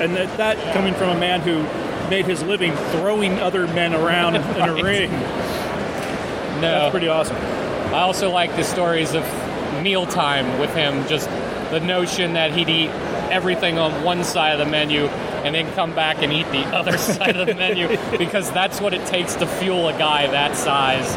And 0.00 0.16
that, 0.16 0.36
that 0.38 0.56
coming 0.74 0.92
from 0.94 1.10
a 1.10 1.14
man 1.14 1.40
who 1.40 1.64
made 2.10 2.26
his 2.26 2.42
living 2.42 2.74
throwing 2.90 3.38
other 3.38 3.66
men 3.68 3.94
around 3.94 4.36
in 4.36 4.42
a 4.42 4.74
ring. 4.82 5.10
no 5.10 6.60
That's 6.60 6.90
pretty 6.90 7.08
awesome. 7.08 7.36
I 7.36 8.00
also 8.00 8.30
like 8.30 8.54
the 8.56 8.64
stories 8.64 9.14
of 9.14 9.24
mealtime 9.82 10.58
with 10.58 10.74
him, 10.74 11.06
just 11.06 11.28
the 11.70 11.80
notion 11.80 12.34
that 12.34 12.52
he'd 12.52 12.68
eat 12.68 12.90
everything 13.30 13.78
on 13.78 14.02
one 14.02 14.24
side 14.24 14.52
of 14.52 14.58
the 14.58 14.70
menu 14.70 15.06
and 15.06 15.54
then 15.54 15.72
come 15.74 15.94
back 15.94 16.20
and 16.20 16.32
eat 16.32 16.50
the 16.50 16.64
other 16.76 16.98
side 16.98 17.36
of 17.36 17.46
the 17.46 17.54
menu 17.54 17.88
because 18.18 18.50
that's 18.50 18.80
what 18.80 18.92
it 18.92 19.06
takes 19.06 19.36
to 19.36 19.46
fuel 19.46 19.88
a 19.88 19.92
guy 19.92 20.26
that 20.26 20.56
size. 20.56 21.16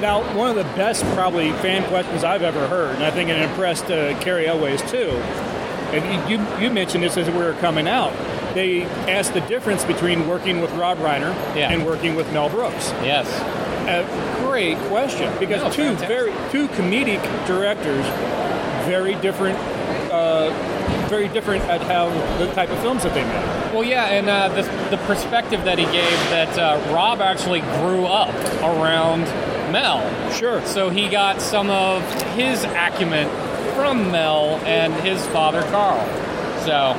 Now, 0.00 0.36
one 0.36 0.50
of 0.50 0.56
the 0.56 0.64
best 0.74 1.04
probably 1.14 1.52
fan 1.52 1.84
questions 1.88 2.24
I've 2.24 2.42
ever 2.42 2.66
heard, 2.66 2.96
and 2.96 3.04
I 3.04 3.12
think 3.12 3.30
it 3.30 3.40
impressed 3.40 3.84
uh, 3.84 4.18
Cary 4.20 4.48
Elwes 4.48 4.82
too. 4.90 5.10
And 5.92 6.30
you, 6.30 6.38
you 6.60 6.72
mentioned 6.72 7.04
this 7.04 7.16
as 7.16 7.30
we 7.30 7.36
were 7.36 7.54
coming 7.54 7.86
out. 7.86 8.12
They 8.54 8.82
asked 9.08 9.34
the 9.34 9.40
difference 9.42 9.84
between 9.84 10.28
working 10.28 10.60
with 10.60 10.70
Rob 10.72 10.98
Reiner 10.98 11.34
Yeah. 11.56 11.70
and 11.70 11.86
working 11.86 12.14
with 12.14 12.30
Mel 12.32 12.48
Brooks. 12.48 12.92
Yes. 13.02 13.26
A 13.88 14.04
great 14.44 14.78
question 14.88 15.32
because 15.40 15.62
No, 15.62 15.70
two 15.70 15.96
fantastic. 15.96 16.08
very 16.08 16.32
two 16.50 16.68
comedic 16.68 17.20
directors, 17.46 18.04
very 18.86 19.14
different, 19.16 19.58
uh, 20.12 20.50
very 21.08 21.28
different 21.28 21.64
at 21.64 21.80
how 21.82 22.08
the 22.38 22.46
type 22.54 22.70
of 22.70 22.78
films 22.80 23.02
that 23.02 23.12
they 23.14 23.24
made. 23.24 23.72
Well, 23.72 23.84
yeah, 23.84 24.04
and 24.06 24.28
uh, 24.28 24.48
the, 24.50 24.62
the 24.96 25.02
perspective 25.06 25.64
that 25.64 25.78
he 25.78 25.84
gave 25.86 26.10
that 26.30 26.56
uh, 26.58 26.78
Rob 26.94 27.20
actually 27.20 27.60
grew 27.60 28.04
up 28.04 28.34
around 28.62 29.22
Mel. 29.72 30.00
Sure. 30.32 30.64
So 30.66 30.90
he 30.90 31.08
got 31.08 31.40
some 31.40 31.70
of 31.70 32.02
his 32.34 32.64
acumen 32.64 33.28
from 33.74 34.12
Mel 34.12 34.60
and 34.66 34.92
his 34.94 35.24
father 35.28 35.62
Carl. 35.70 35.98
So 36.66 36.94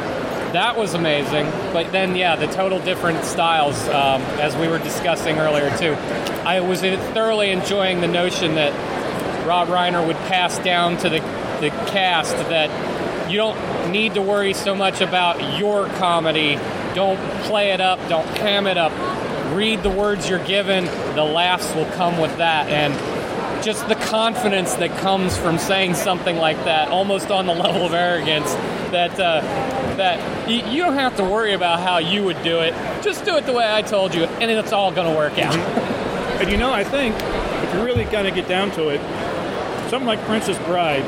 that 0.53 0.77
was 0.77 0.93
amazing. 0.93 1.45
But 1.73 1.91
then, 1.91 2.15
yeah, 2.15 2.35
the 2.35 2.47
total 2.47 2.79
different 2.79 3.23
styles, 3.25 3.77
um, 3.89 4.21
as 4.39 4.55
we 4.55 4.67
were 4.67 4.79
discussing 4.79 5.37
earlier 5.37 5.75
too. 5.77 5.93
I 6.45 6.61
was 6.61 6.81
thoroughly 6.81 7.51
enjoying 7.51 8.01
the 8.01 8.07
notion 8.07 8.55
that 8.55 8.71
Rob 9.45 9.67
Reiner 9.67 10.05
would 10.05 10.17
pass 10.27 10.57
down 10.59 10.97
to 10.97 11.09
the 11.09 11.19
the 11.59 11.69
cast 11.91 12.35
that 12.49 13.29
you 13.29 13.37
don't 13.37 13.91
need 13.91 14.15
to 14.15 14.21
worry 14.21 14.53
so 14.53 14.75
much 14.75 14.99
about 14.99 15.57
your 15.57 15.87
comedy 15.87 16.59
don't 16.93 17.19
play 17.43 17.71
it 17.71 17.81
up, 17.81 17.99
don't 18.07 18.27
ham 18.37 18.67
it 18.67 18.77
up. 18.77 18.91
Read 19.55 19.81
the 19.83 19.89
words 19.89 20.29
you're 20.29 20.43
given. 20.45 20.85
The 21.15 21.23
laughs 21.23 21.73
will 21.75 21.89
come 21.91 22.19
with 22.19 22.37
that, 22.37 22.69
and 22.69 22.93
just 23.63 23.87
the 23.87 23.95
confidence 23.95 24.73
that 24.75 24.95
comes 24.99 25.37
from 25.37 25.57
saying 25.57 25.95
something 25.95 26.37
like 26.37 26.57
that, 26.65 26.89
almost 26.89 27.31
on 27.31 27.45
the 27.45 27.53
level 27.63 27.85
of 27.85 27.93
arrogance, 27.93 28.53
that 28.91 29.19
uh, 29.19 29.41
that 29.97 30.49
you, 30.49 30.57
you 30.67 30.83
don't 30.83 30.95
have 30.95 31.15
to 31.17 31.23
worry 31.23 31.53
about 31.53 31.79
how 31.79 31.97
you 31.99 32.23
would 32.23 32.41
do 32.43 32.59
it. 32.59 32.73
Just 33.03 33.25
do 33.25 33.35
it 33.37 33.45
the 33.45 33.53
way 33.53 33.65
I 33.71 33.81
told 33.81 34.13
you, 34.13 34.23
and 34.25 34.49
it's 34.51 34.71
all 34.73 34.91
going 34.91 35.11
to 35.11 35.15
work 35.17 35.37
out. 35.39 35.55
And 36.33 36.51
you 36.51 36.57
know, 36.57 36.73
I 36.73 36.83
think 36.83 37.15
if 37.15 37.73
you 37.73 37.83
really 37.83 38.03
kind 38.05 38.27
of 38.27 38.33
get 38.35 38.49
down 38.49 38.71
to 38.71 38.89
it, 38.89 38.99
something 39.89 40.07
like 40.07 40.19
Princess 40.25 40.57
Bride, 40.65 41.03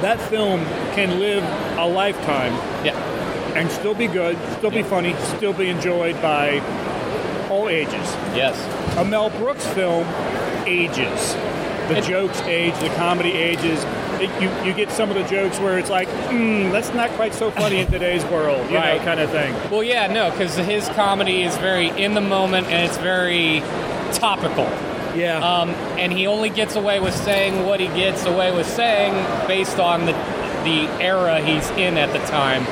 that 0.00 0.18
film 0.30 0.64
can 0.94 1.18
live 1.18 1.42
a 1.78 1.86
lifetime 1.86 2.52
Yeah. 2.82 2.96
and 3.54 3.70
still 3.70 3.94
be 3.94 4.06
good, 4.06 4.38
still 4.56 4.70
be 4.70 4.82
funny, 4.84 5.14
still 5.36 5.52
be 5.52 5.68
enjoyed 5.68 6.14
by 6.22 6.60
all 7.50 7.68
ages. 7.68 7.92
Yes. 8.34 8.56
A 8.96 9.04
Mel 9.04 9.28
Brooks 9.30 9.66
film 9.66 10.06
ages. 10.66 11.34
The 11.88 12.00
jokes 12.00 12.40
age, 12.42 12.78
the 12.78 12.88
comedy 12.94 13.32
ages. 13.32 13.84
You, 14.40 14.50
you 14.64 14.72
get 14.72 14.90
some 14.90 15.10
of 15.10 15.16
the 15.16 15.24
jokes 15.24 15.58
where 15.58 15.78
it's 15.78 15.90
like, 15.90 16.08
mm, 16.08 16.70
that's 16.70 16.92
not 16.94 17.10
quite 17.10 17.34
so 17.34 17.50
funny 17.50 17.80
in 17.80 17.90
today's 17.90 18.24
world, 18.26 18.70
you 18.70 18.76
Right. 18.76 18.98
know, 18.98 19.04
kind 19.04 19.20
of 19.20 19.30
thing. 19.30 19.52
Well, 19.70 19.82
yeah, 19.82 20.06
no, 20.06 20.30
because 20.30 20.56
his 20.56 20.88
comedy 20.90 21.42
is 21.42 21.56
very 21.58 21.88
in 21.88 22.14
the 22.14 22.20
moment 22.20 22.68
and 22.68 22.88
it's 22.88 22.98
very 22.98 23.60
topical. 24.12 24.64
Yeah. 25.16 25.38
Um, 25.38 25.70
and 25.98 26.12
he 26.12 26.26
only 26.26 26.48
gets 26.50 26.74
away 26.76 27.00
with 27.00 27.14
saying 27.14 27.66
what 27.66 27.80
he 27.80 27.86
gets 27.88 28.24
away 28.24 28.50
with 28.54 28.66
saying 28.66 29.12
based 29.46 29.78
on 29.78 30.06
the 30.06 30.12
the 30.64 30.86
era 31.02 31.40
he's 31.40 31.68
in 31.70 31.98
at 31.98 32.12
the 32.12 32.20
time. 32.30 32.64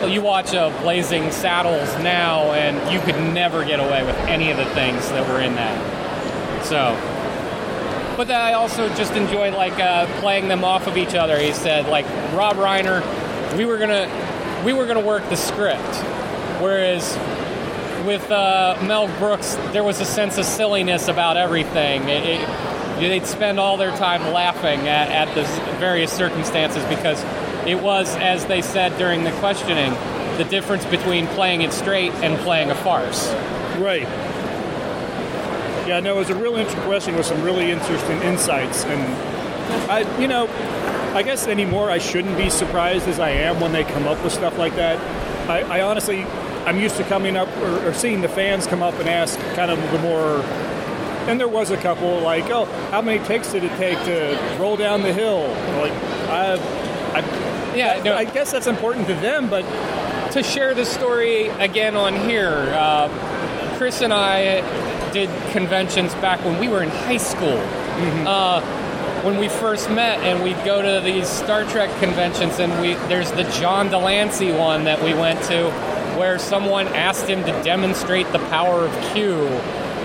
Well, 0.00 0.10
you 0.10 0.20
watch 0.20 0.52
uh, 0.54 0.68
Blazing 0.82 1.30
Saddles 1.30 1.88
now, 2.02 2.52
and 2.52 2.76
you 2.92 3.00
could 3.00 3.16
never 3.34 3.64
get 3.64 3.80
away 3.80 4.02
with 4.04 4.14
any 4.28 4.50
of 4.50 4.58
the 4.58 4.66
things 4.66 5.08
that 5.08 5.26
were 5.26 5.40
in 5.40 5.54
that. 5.54 6.64
So, 6.66 6.94
but 8.20 8.28
then 8.28 8.38
I 8.38 8.52
also 8.52 8.86
just 8.96 9.14
enjoyed 9.14 9.54
like 9.54 9.80
uh, 9.80 10.04
playing 10.20 10.48
them 10.48 10.62
off 10.62 10.86
of 10.86 10.98
each 10.98 11.14
other. 11.14 11.38
He 11.38 11.54
said 11.54 11.86
like 11.86 12.04
Rob 12.34 12.56
Reiner, 12.56 13.00
we 13.56 13.64
were 13.64 13.78
gonna 13.78 14.62
we 14.62 14.74
were 14.74 14.84
gonna 14.84 15.00
work 15.00 15.26
the 15.30 15.36
script, 15.36 15.80
whereas 16.60 17.16
with 18.04 18.30
uh, 18.30 18.78
Mel 18.82 19.08
Brooks, 19.18 19.54
there 19.72 19.82
was 19.82 20.02
a 20.02 20.04
sense 20.04 20.36
of 20.36 20.44
silliness 20.44 21.08
about 21.08 21.38
everything. 21.38 22.10
It, 22.10 22.42
it, 22.42 23.00
they'd 23.00 23.24
spend 23.24 23.58
all 23.58 23.78
their 23.78 23.96
time 23.96 24.34
laughing 24.34 24.86
at, 24.86 25.08
at 25.08 25.34
the 25.34 25.44
various 25.78 26.12
circumstances 26.12 26.84
because 26.94 27.24
it 27.66 27.80
was, 27.80 28.14
as 28.16 28.44
they 28.44 28.60
said 28.60 28.98
during 28.98 29.24
the 29.24 29.32
questioning, 29.38 29.94
the 30.36 30.44
difference 30.44 30.84
between 30.84 31.26
playing 31.28 31.62
it 31.62 31.72
straight 31.72 32.12
and 32.16 32.38
playing 32.40 32.70
a 32.70 32.74
farce. 32.74 33.32
Right. 33.78 34.29
Yeah, 35.90 35.98
no, 35.98 36.14
it 36.14 36.18
was 36.18 36.30
a 36.30 36.36
real 36.36 36.54
interesting 36.54 36.84
question 36.84 37.16
with 37.16 37.26
some 37.26 37.42
really 37.42 37.72
interesting 37.72 38.22
insights. 38.22 38.84
And 38.84 39.90
I, 39.90 40.20
you 40.20 40.28
know, 40.28 40.46
I 41.16 41.24
guess 41.24 41.48
anymore 41.48 41.90
I 41.90 41.98
shouldn't 41.98 42.36
be 42.38 42.48
surprised 42.48 43.08
as 43.08 43.18
I 43.18 43.30
am 43.30 43.58
when 43.58 43.72
they 43.72 43.82
come 43.82 44.06
up 44.06 44.22
with 44.22 44.32
stuff 44.32 44.56
like 44.56 44.76
that. 44.76 45.00
I, 45.50 45.80
I 45.80 45.82
honestly, 45.82 46.22
I'm 46.64 46.78
used 46.78 46.96
to 46.98 47.02
coming 47.02 47.36
up 47.36 47.48
or, 47.56 47.88
or 47.88 47.92
seeing 47.92 48.20
the 48.20 48.28
fans 48.28 48.68
come 48.68 48.84
up 48.84 48.94
and 49.00 49.08
ask 49.08 49.36
kind 49.56 49.68
of 49.68 49.82
the 49.90 49.98
more. 49.98 50.42
And 51.28 51.40
there 51.40 51.48
was 51.48 51.72
a 51.72 51.76
couple 51.76 52.20
like, 52.20 52.48
oh, 52.50 52.66
how 52.92 53.02
many 53.02 53.18
takes 53.24 53.50
did 53.50 53.64
it 53.64 53.76
take 53.76 53.98
to 54.04 54.56
roll 54.60 54.76
down 54.76 55.02
the 55.02 55.12
hill? 55.12 55.48
Like, 55.80 55.92
I, 56.30 56.54
I, 57.14 57.74
Yeah, 57.74 58.00
no, 58.04 58.14
I 58.14 58.26
guess 58.26 58.52
that's 58.52 58.68
important 58.68 59.08
to 59.08 59.14
them, 59.14 59.50
but 59.50 59.62
to 60.34 60.44
share 60.44 60.72
the 60.72 60.84
story 60.84 61.48
again 61.48 61.96
on 61.96 62.14
here, 62.14 62.68
uh, 62.76 63.76
Chris 63.76 64.02
and 64.02 64.12
I 64.12 64.62
did 65.12 65.28
conventions 65.52 66.14
back 66.16 66.44
when 66.44 66.58
we 66.58 66.68
were 66.68 66.82
in 66.82 66.88
high 66.90 67.16
school. 67.16 67.58
Uh, 68.26 68.60
when 69.22 69.36
we 69.36 69.48
first 69.48 69.90
met, 69.90 70.18
and 70.20 70.42
we'd 70.42 70.64
go 70.64 70.80
to 70.80 71.04
these 71.04 71.28
Star 71.28 71.64
Trek 71.64 71.90
conventions, 72.00 72.58
and 72.58 72.80
we 72.80 72.94
there's 73.08 73.30
the 73.32 73.44
John 73.60 73.88
de 73.90 73.98
Lancie 73.98 74.52
one 74.52 74.84
that 74.84 75.02
we 75.02 75.12
went 75.12 75.42
to, 75.44 75.70
where 76.18 76.38
someone 76.38 76.88
asked 76.88 77.26
him 77.26 77.44
to 77.44 77.62
demonstrate 77.62 78.30
the 78.32 78.38
power 78.38 78.86
of 78.86 79.12
Q. 79.12 79.34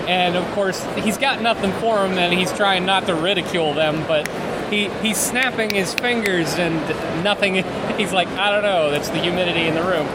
And 0.07 0.35
of 0.35 0.45
course, 0.53 0.83
he's 0.97 1.17
got 1.17 1.41
nothing 1.41 1.71
for 1.73 2.05
him, 2.05 2.17
and 2.17 2.33
he's 2.33 2.51
trying 2.51 2.85
not 2.85 3.05
to 3.07 3.15
ridicule 3.15 3.73
them, 3.73 4.05
but 4.07 4.27
he, 4.69 4.89
he's 5.01 5.17
snapping 5.17 5.73
his 5.73 5.93
fingers 5.93 6.53
and 6.55 6.75
nothing. 7.23 7.55
He's 7.97 8.11
like, 8.11 8.27
I 8.29 8.51
don't 8.51 8.63
know, 8.63 8.91
that's 8.91 9.09
the 9.09 9.19
humidity 9.19 9.67
in 9.67 9.75
the 9.75 9.83
room. 9.83 10.07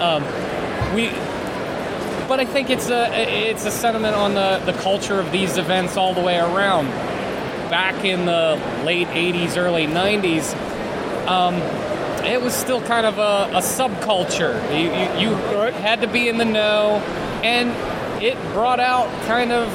Um, 0.00 0.24
we, 0.94 1.08
but 2.28 2.38
I 2.38 2.44
think 2.44 2.68
it's 2.68 2.90
a 2.90 3.10
it's 3.48 3.64
a 3.64 3.70
sentiment 3.70 4.14
on 4.14 4.34
the, 4.34 4.60
the 4.70 4.78
culture 4.78 5.18
of 5.18 5.32
these 5.32 5.56
events 5.56 5.96
all 5.96 6.14
the 6.14 6.20
way 6.20 6.38
around. 6.38 6.88
Back 7.70 8.04
in 8.04 8.26
the 8.26 8.60
late 8.84 9.08
'80s, 9.08 9.56
early 9.56 9.86
'90s, 9.86 10.54
um, 11.26 11.54
it 12.24 12.40
was 12.40 12.54
still 12.54 12.82
kind 12.82 13.06
of 13.06 13.18
a, 13.18 13.56
a 13.56 13.60
subculture. 13.60 14.54
You, 14.70 15.20
you, 15.20 15.30
you 15.30 15.36
had 15.72 16.02
to 16.02 16.06
be 16.06 16.28
in 16.28 16.36
the 16.36 16.44
know, 16.44 16.96
and 17.42 17.70
it 18.22 18.36
brought 18.52 18.80
out 18.80 19.08
kind 19.26 19.50
of 19.50 19.68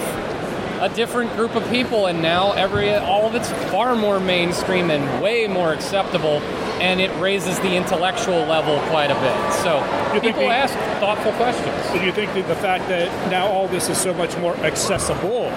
a 0.83 0.89
different 0.89 1.31
group 1.37 1.55
of 1.55 1.67
people. 1.69 2.07
And 2.07 2.21
now 2.21 2.51
every 2.51 2.93
all 2.93 3.25
of 3.25 3.35
it's 3.35 3.49
far 3.71 3.95
more 3.95 4.19
mainstream 4.19 4.91
and 4.91 5.23
way 5.23 5.47
more 5.47 5.71
acceptable, 5.71 6.41
and 6.81 6.99
it 6.99 7.09
raises 7.19 7.57
the 7.59 7.75
intellectual 7.75 8.39
level 8.45 8.77
quite 8.89 9.09
a 9.09 9.15
bit. 9.15 9.53
So 9.63 9.79
You 10.13 10.19
people 10.19 10.51
ask 10.51 10.73
thoughtful 10.99 11.31
questions. 11.33 11.91
Do 11.93 12.05
you 12.05 12.11
think 12.11 12.33
that 12.33 12.47
the 12.47 12.55
fact 12.55 12.89
that 12.89 13.09
now 13.31 13.47
all 13.47 13.67
this 13.67 13.87
is 13.87 13.97
so 13.97 14.13
much 14.13 14.37
more 14.37 14.55
accessible? 14.57 15.47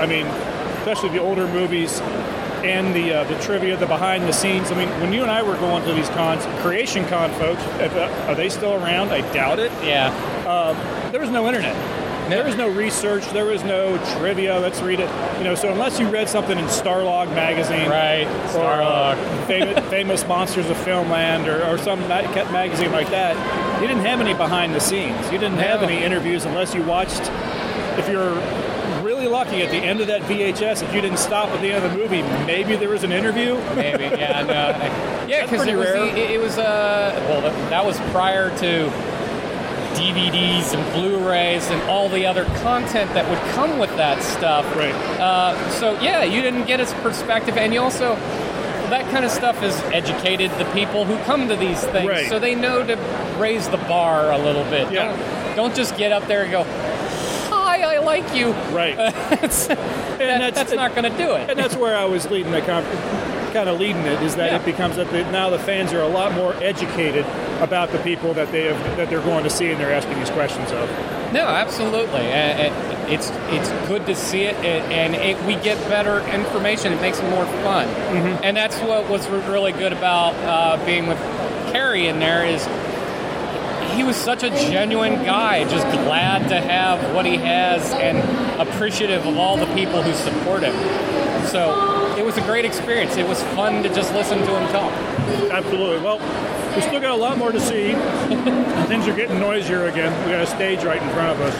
I 0.00 0.06
mean, 0.06 0.26
especially 0.78 1.10
the 1.10 1.20
older 1.20 1.46
movies 1.46 2.00
and 2.64 2.92
the 2.94 3.12
uh, 3.12 3.24
the 3.24 3.38
trivia, 3.40 3.76
the 3.76 3.86
behind 3.86 4.24
the 4.24 4.32
scenes. 4.32 4.72
I 4.72 4.74
mean, 4.74 4.88
when 5.00 5.12
you 5.12 5.22
and 5.22 5.30
I 5.30 5.42
were 5.42 5.56
going 5.56 5.84
to 5.84 5.92
these 5.92 6.08
cons, 6.08 6.44
Creation 6.60 7.06
Con 7.06 7.30
folks, 7.34 7.62
if, 7.78 7.94
uh, 7.94 8.10
are 8.26 8.34
they 8.34 8.48
still 8.48 8.74
around? 8.74 9.10
I 9.10 9.20
doubt 9.32 9.60
it. 9.60 9.70
Yeah. 9.84 10.10
There 11.12 11.20
was 11.20 11.30
no 11.30 11.46
internet. 11.46 12.03
There 12.28 12.44
was 12.44 12.56
no 12.56 12.68
research. 12.68 13.28
There 13.30 13.44
was 13.44 13.62
no 13.64 13.98
trivia. 14.16 14.58
Let's 14.58 14.80
read 14.80 14.98
it. 15.00 15.10
You 15.38 15.44
know, 15.44 15.54
so 15.54 15.70
unless 15.70 16.00
you 16.00 16.08
read 16.08 16.28
something 16.28 16.58
in 16.58 16.64
Starlog 16.66 17.28
magazine, 17.34 17.88
Right. 17.90 18.26
or 18.26 18.60
Starlog. 18.60 19.46
famous, 19.46 19.84
famous 19.90 20.26
monsters 20.26 20.70
of 20.70 20.76
filmland 20.78 21.46
or, 21.46 21.62
or 21.68 21.76
some 21.76 22.00
ma- 22.08 22.22
magazine 22.50 22.90
like 22.92 23.10
that 23.10 23.36
you 23.80 23.86
didn't 23.86 24.04
have 24.04 24.20
any 24.22 24.32
behind 24.32 24.74
the 24.74 24.80
scenes 24.80 25.20
you 25.30 25.38
didn't 25.38 25.58
have 25.58 25.82
any 25.82 26.02
interviews 26.02 26.46
unless 26.46 26.74
you 26.74 26.82
watched 26.84 27.20
if 27.98 28.08
you're 28.08 28.32
really 29.02 29.26
lucky 29.26 29.60
at 29.62 29.70
the 29.70 29.76
end 29.76 30.00
of 30.00 30.06
that 30.06 30.22
vhs 30.22 30.82
if 30.82 30.94
you 30.94 31.02
didn't 31.02 31.18
stop 31.18 31.50
at 31.50 31.60
the 31.60 31.70
end 31.70 31.84
of 31.84 31.92
the 31.92 31.98
movie 31.98 32.22
maybe 32.46 32.74
there 32.74 32.88
was 32.88 33.04
an 33.04 33.12
interview 33.12 33.54
Maybe, 33.74 34.04
yeah, 34.04 34.40
no, 34.42 35.26
yeah, 35.28 35.42
because 35.44 35.66
it 35.66 35.76
was 35.76 35.88
the, 35.88 36.06
it, 36.16 36.30
it 36.32 36.40
was 36.40 36.56
uh, 36.56 37.14
well, 37.28 37.42
that, 37.42 37.70
that 37.70 37.84
was 37.84 37.98
prior 38.12 38.48
to 38.60 38.88
DVDs 39.94 40.74
and 40.74 40.92
Blu-rays 40.92 41.68
and 41.70 41.80
all 41.90 42.08
the 42.08 42.26
other 42.26 42.44
content 42.62 43.12
that 43.14 43.28
would 43.28 43.38
come 43.54 43.78
with 43.78 43.90
that 43.96 44.22
stuff. 44.22 44.64
Right. 44.76 44.94
Uh, 45.20 45.70
so 45.70 45.98
yeah, 46.00 46.22
you 46.24 46.42
didn't 46.42 46.66
get 46.66 46.80
his 46.80 46.92
perspective, 46.94 47.56
and 47.56 47.72
you 47.72 47.80
also 47.80 48.16
that 48.90 49.10
kind 49.10 49.24
of 49.24 49.30
stuff 49.30 49.56
has 49.58 49.80
educated 49.94 50.50
the 50.58 50.64
people 50.72 51.04
who 51.04 51.16
come 51.24 51.48
to 51.48 51.56
these 51.56 51.82
things, 51.84 52.08
Right. 52.08 52.28
so 52.28 52.38
they 52.38 52.54
know 52.54 52.84
to 52.86 52.96
raise 53.38 53.68
the 53.68 53.78
bar 53.78 54.30
a 54.30 54.38
little 54.38 54.64
bit. 54.64 54.92
Yeah. 54.92 55.16
Don't, 55.16 55.56
don't 55.56 55.74
just 55.74 55.96
get 55.96 56.12
up 56.12 56.26
there 56.28 56.42
and 56.42 56.50
go, 56.52 56.64
"Hi, 57.48 57.80
I 57.96 57.98
like 58.00 58.34
you." 58.34 58.52
right 58.72 58.94
That's- 59.30 59.66
that- 59.68 59.78
that's- 60.18 60.54
that's 60.54 60.72
not 60.74 60.94
going 60.94 61.10
to 61.10 61.16
do 61.18 61.32
it. 61.34 61.50
and 61.50 61.58
that's 61.58 61.76
where 61.76 61.96
i 61.96 62.04
was 62.04 62.30
leading 62.30 62.52
the 62.52 62.60
con- 62.60 62.84
kind 63.54 63.68
of 63.68 63.78
leading 63.80 64.02
it 64.04 64.20
is 64.22 64.34
that 64.36 64.50
Yeah. 64.50 64.56
it 64.58 64.64
becomes 64.66 64.96
that 64.96 65.08
the, 65.10 65.22
now 65.30 65.48
the 65.48 65.58
fans 65.58 65.92
are 65.94 66.02
a 66.02 66.08
lot 66.08 66.32
more 66.34 66.52
educated 66.62 67.24
about 67.60 67.92
the 67.92 67.98
people 68.00 68.34
that 68.34 68.50
they 68.52 68.64
have 68.64 68.96
that 68.98 69.08
they're 69.08 69.20
going 69.22 69.44
to 69.44 69.50
see 69.50 69.70
and 69.70 69.80
they're 69.80 69.94
asking 69.94 70.18
these 70.18 70.28
questions 70.30 70.70
of 70.72 70.90
No, 71.32 71.46
absolutely. 71.46 72.20
It's 73.06 73.30
it's 73.50 73.70
good 73.88 74.06
to 74.06 74.14
see 74.14 74.42
it, 74.44 74.54
and 74.64 75.14
it, 75.14 75.36
we 75.44 75.56
get 75.56 75.76
better 75.90 76.20
information. 76.34 76.92
It 76.92 77.00
makes 77.02 77.20
it 77.20 77.28
more 77.30 77.44
fun, 77.62 77.86
and 78.42 78.56
that's 78.56 78.78
what 78.80 79.08
was 79.10 79.28
really 79.28 79.72
good 79.72 79.92
about 79.92 80.32
uh, 80.36 80.82
being 80.86 81.06
with 81.06 81.18
Cary 81.72 82.06
in 82.08 82.18
there 82.18 82.44
is 82.46 82.66
he 83.94 84.02
was 84.04 84.16
such 84.16 84.42
a 84.42 84.48
genuine 84.50 85.22
guy, 85.24 85.64
just 85.68 85.86
glad 86.04 86.48
to 86.48 86.58
have 86.60 87.14
what 87.14 87.26
he 87.26 87.36
has 87.36 87.92
and 87.92 88.18
appreciative 88.60 89.26
of 89.26 89.36
all 89.36 89.56
the 89.58 89.66
people 89.74 90.02
who 90.02 90.14
support 90.14 90.62
him. 90.62 90.74
So 91.48 91.70
it 92.18 92.24
was 92.24 92.36
a 92.36 92.42
great 92.42 92.64
experience. 92.64 93.16
It 93.16 93.26
was 93.26 93.42
fun 93.54 93.82
to 93.82 93.88
just 93.88 94.12
listen 94.14 94.38
to 94.38 94.44
him 94.44 94.68
talk. 94.72 94.92
Absolutely. 95.50 96.00
Well, 96.02 96.18
we 96.74 96.82
still 96.82 97.00
got 97.00 97.12
a 97.12 97.16
lot 97.16 97.38
more 97.38 97.52
to 97.52 97.60
see. 97.60 97.92
Things 98.88 99.06
are 99.08 99.14
getting 99.14 99.38
noisier 99.38 99.86
again. 99.86 100.12
We 100.24 100.32
got 100.32 100.42
a 100.42 100.46
stage 100.46 100.84
right 100.84 101.02
in 101.02 101.08
front 101.10 101.30
of 101.30 101.40
us. 101.40 101.54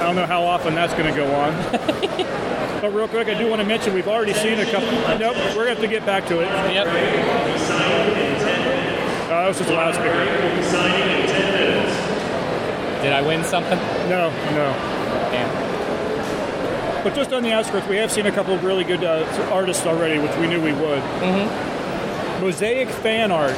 I 0.00 0.06
don't 0.06 0.16
know 0.16 0.26
how 0.26 0.44
often 0.44 0.74
that's 0.74 0.92
going 0.94 1.12
to 1.12 1.14
go 1.14 1.34
on. 1.34 1.54
but 2.80 2.92
real 2.92 3.08
quick, 3.08 3.28
I 3.28 3.34
do 3.34 3.48
want 3.48 3.62
to 3.62 3.66
mention 3.66 3.94
we've 3.94 4.08
already 4.08 4.34
seen 4.34 4.58
a 4.58 4.70
couple. 4.70 4.90
Nope, 5.18 5.36
we're 5.56 5.64
going 5.64 5.66
to 5.66 5.74
have 5.74 5.80
to 5.80 5.88
get 5.88 6.04
back 6.04 6.26
to 6.26 6.40
it. 6.40 6.46
Yep. 6.72 6.86
Uh, 9.24 9.28
that 9.28 9.48
was 9.48 9.58
just 9.58 9.70
a 9.70 9.74
loudspeaker. 9.74 10.12
Did 13.02 13.12
I 13.12 13.20
win 13.20 13.44
something? 13.44 13.78
No, 14.08 14.30
no. 14.52 14.72
Damn. 15.30 15.63
But 17.04 17.14
just 17.14 17.32
on 17.32 17.42
the 17.42 17.52
outskirts, 17.52 17.86
we 17.86 17.96
have 17.96 18.10
seen 18.10 18.26
a 18.26 18.32
couple 18.32 18.54
of 18.54 18.64
really 18.64 18.82
good 18.82 19.04
uh, 19.04 19.24
artists 19.52 19.84
already, 19.86 20.18
which 20.18 20.34
we 20.38 20.46
knew 20.46 20.60
we 20.60 20.72
would. 20.72 21.02
Mm-hmm. 21.02 22.40
Mosaic 22.42 22.88
fan 22.88 23.30
art, 23.30 23.54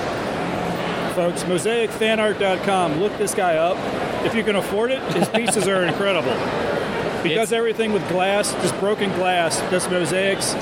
folks. 1.14 1.44
MosaicFanArt.com. 1.44 3.00
Look 3.00 3.16
this 3.18 3.34
guy 3.34 3.56
up. 3.56 3.76
If 4.26 4.34
you 4.34 4.42
can 4.42 4.56
afford 4.56 4.90
it, 4.90 5.00
his 5.14 5.28
pieces 5.28 5.68
are 5.68 5.84
incredible. 5.84 6.34
He 7.26 7.34
does 7.34 7.52
everything 7.52 7.92
with 7.92 8.08
glass, 8.08 8.52
just 8.62 8.78
broken 8.78 9.10
glass, 9.14 9.58
just 9.68 9.90
mosaics, 9.90 10.54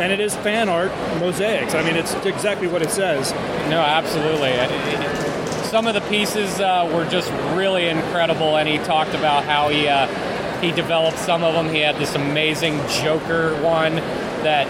and 0.00 0.10
it 0.10 0.20
is 0.20 0.34
fan 0.36 0.70
art 0.70 0.90
mosaics. 1.20 1.74
I 1.74 1.82
mean, 1.82 1.96
it's 1.96 2.14
exactly 2.24 2.66
what 2.66 2.80
it 2.80 2.88
says. 2.90 3.32
No, 3.68 3.80
absolutely. 3.82 4.48
It- 4.48 5.64
Some 5.66 5.86
of 5.86 5.92
the 5.92 6.00
pieces 6.02 6.60
uh, 6.60 6.90
were 6.94 7.04
just 7.10 7.30
really 7.54 7.88
incredible, 7.88 8.56
and 8.56 8.66
he 8.66 8.78
talked 8.78 9.12
about 9.12 9.44
how 9.44 9.68
he 9.68 9.86
uh, 9.86 10.06
he 10.60 10.72
developed 10.72 11.18
some 11.18 11.42
of 11.42 11.54
them. 11.54 11.68
He 11.68 11.80
had 11.80 11.96
this 11.96 12.14
amazing 12.14 12.78
Joker 12.88 13.60
one 13.62 13.96
that 14.42 14.66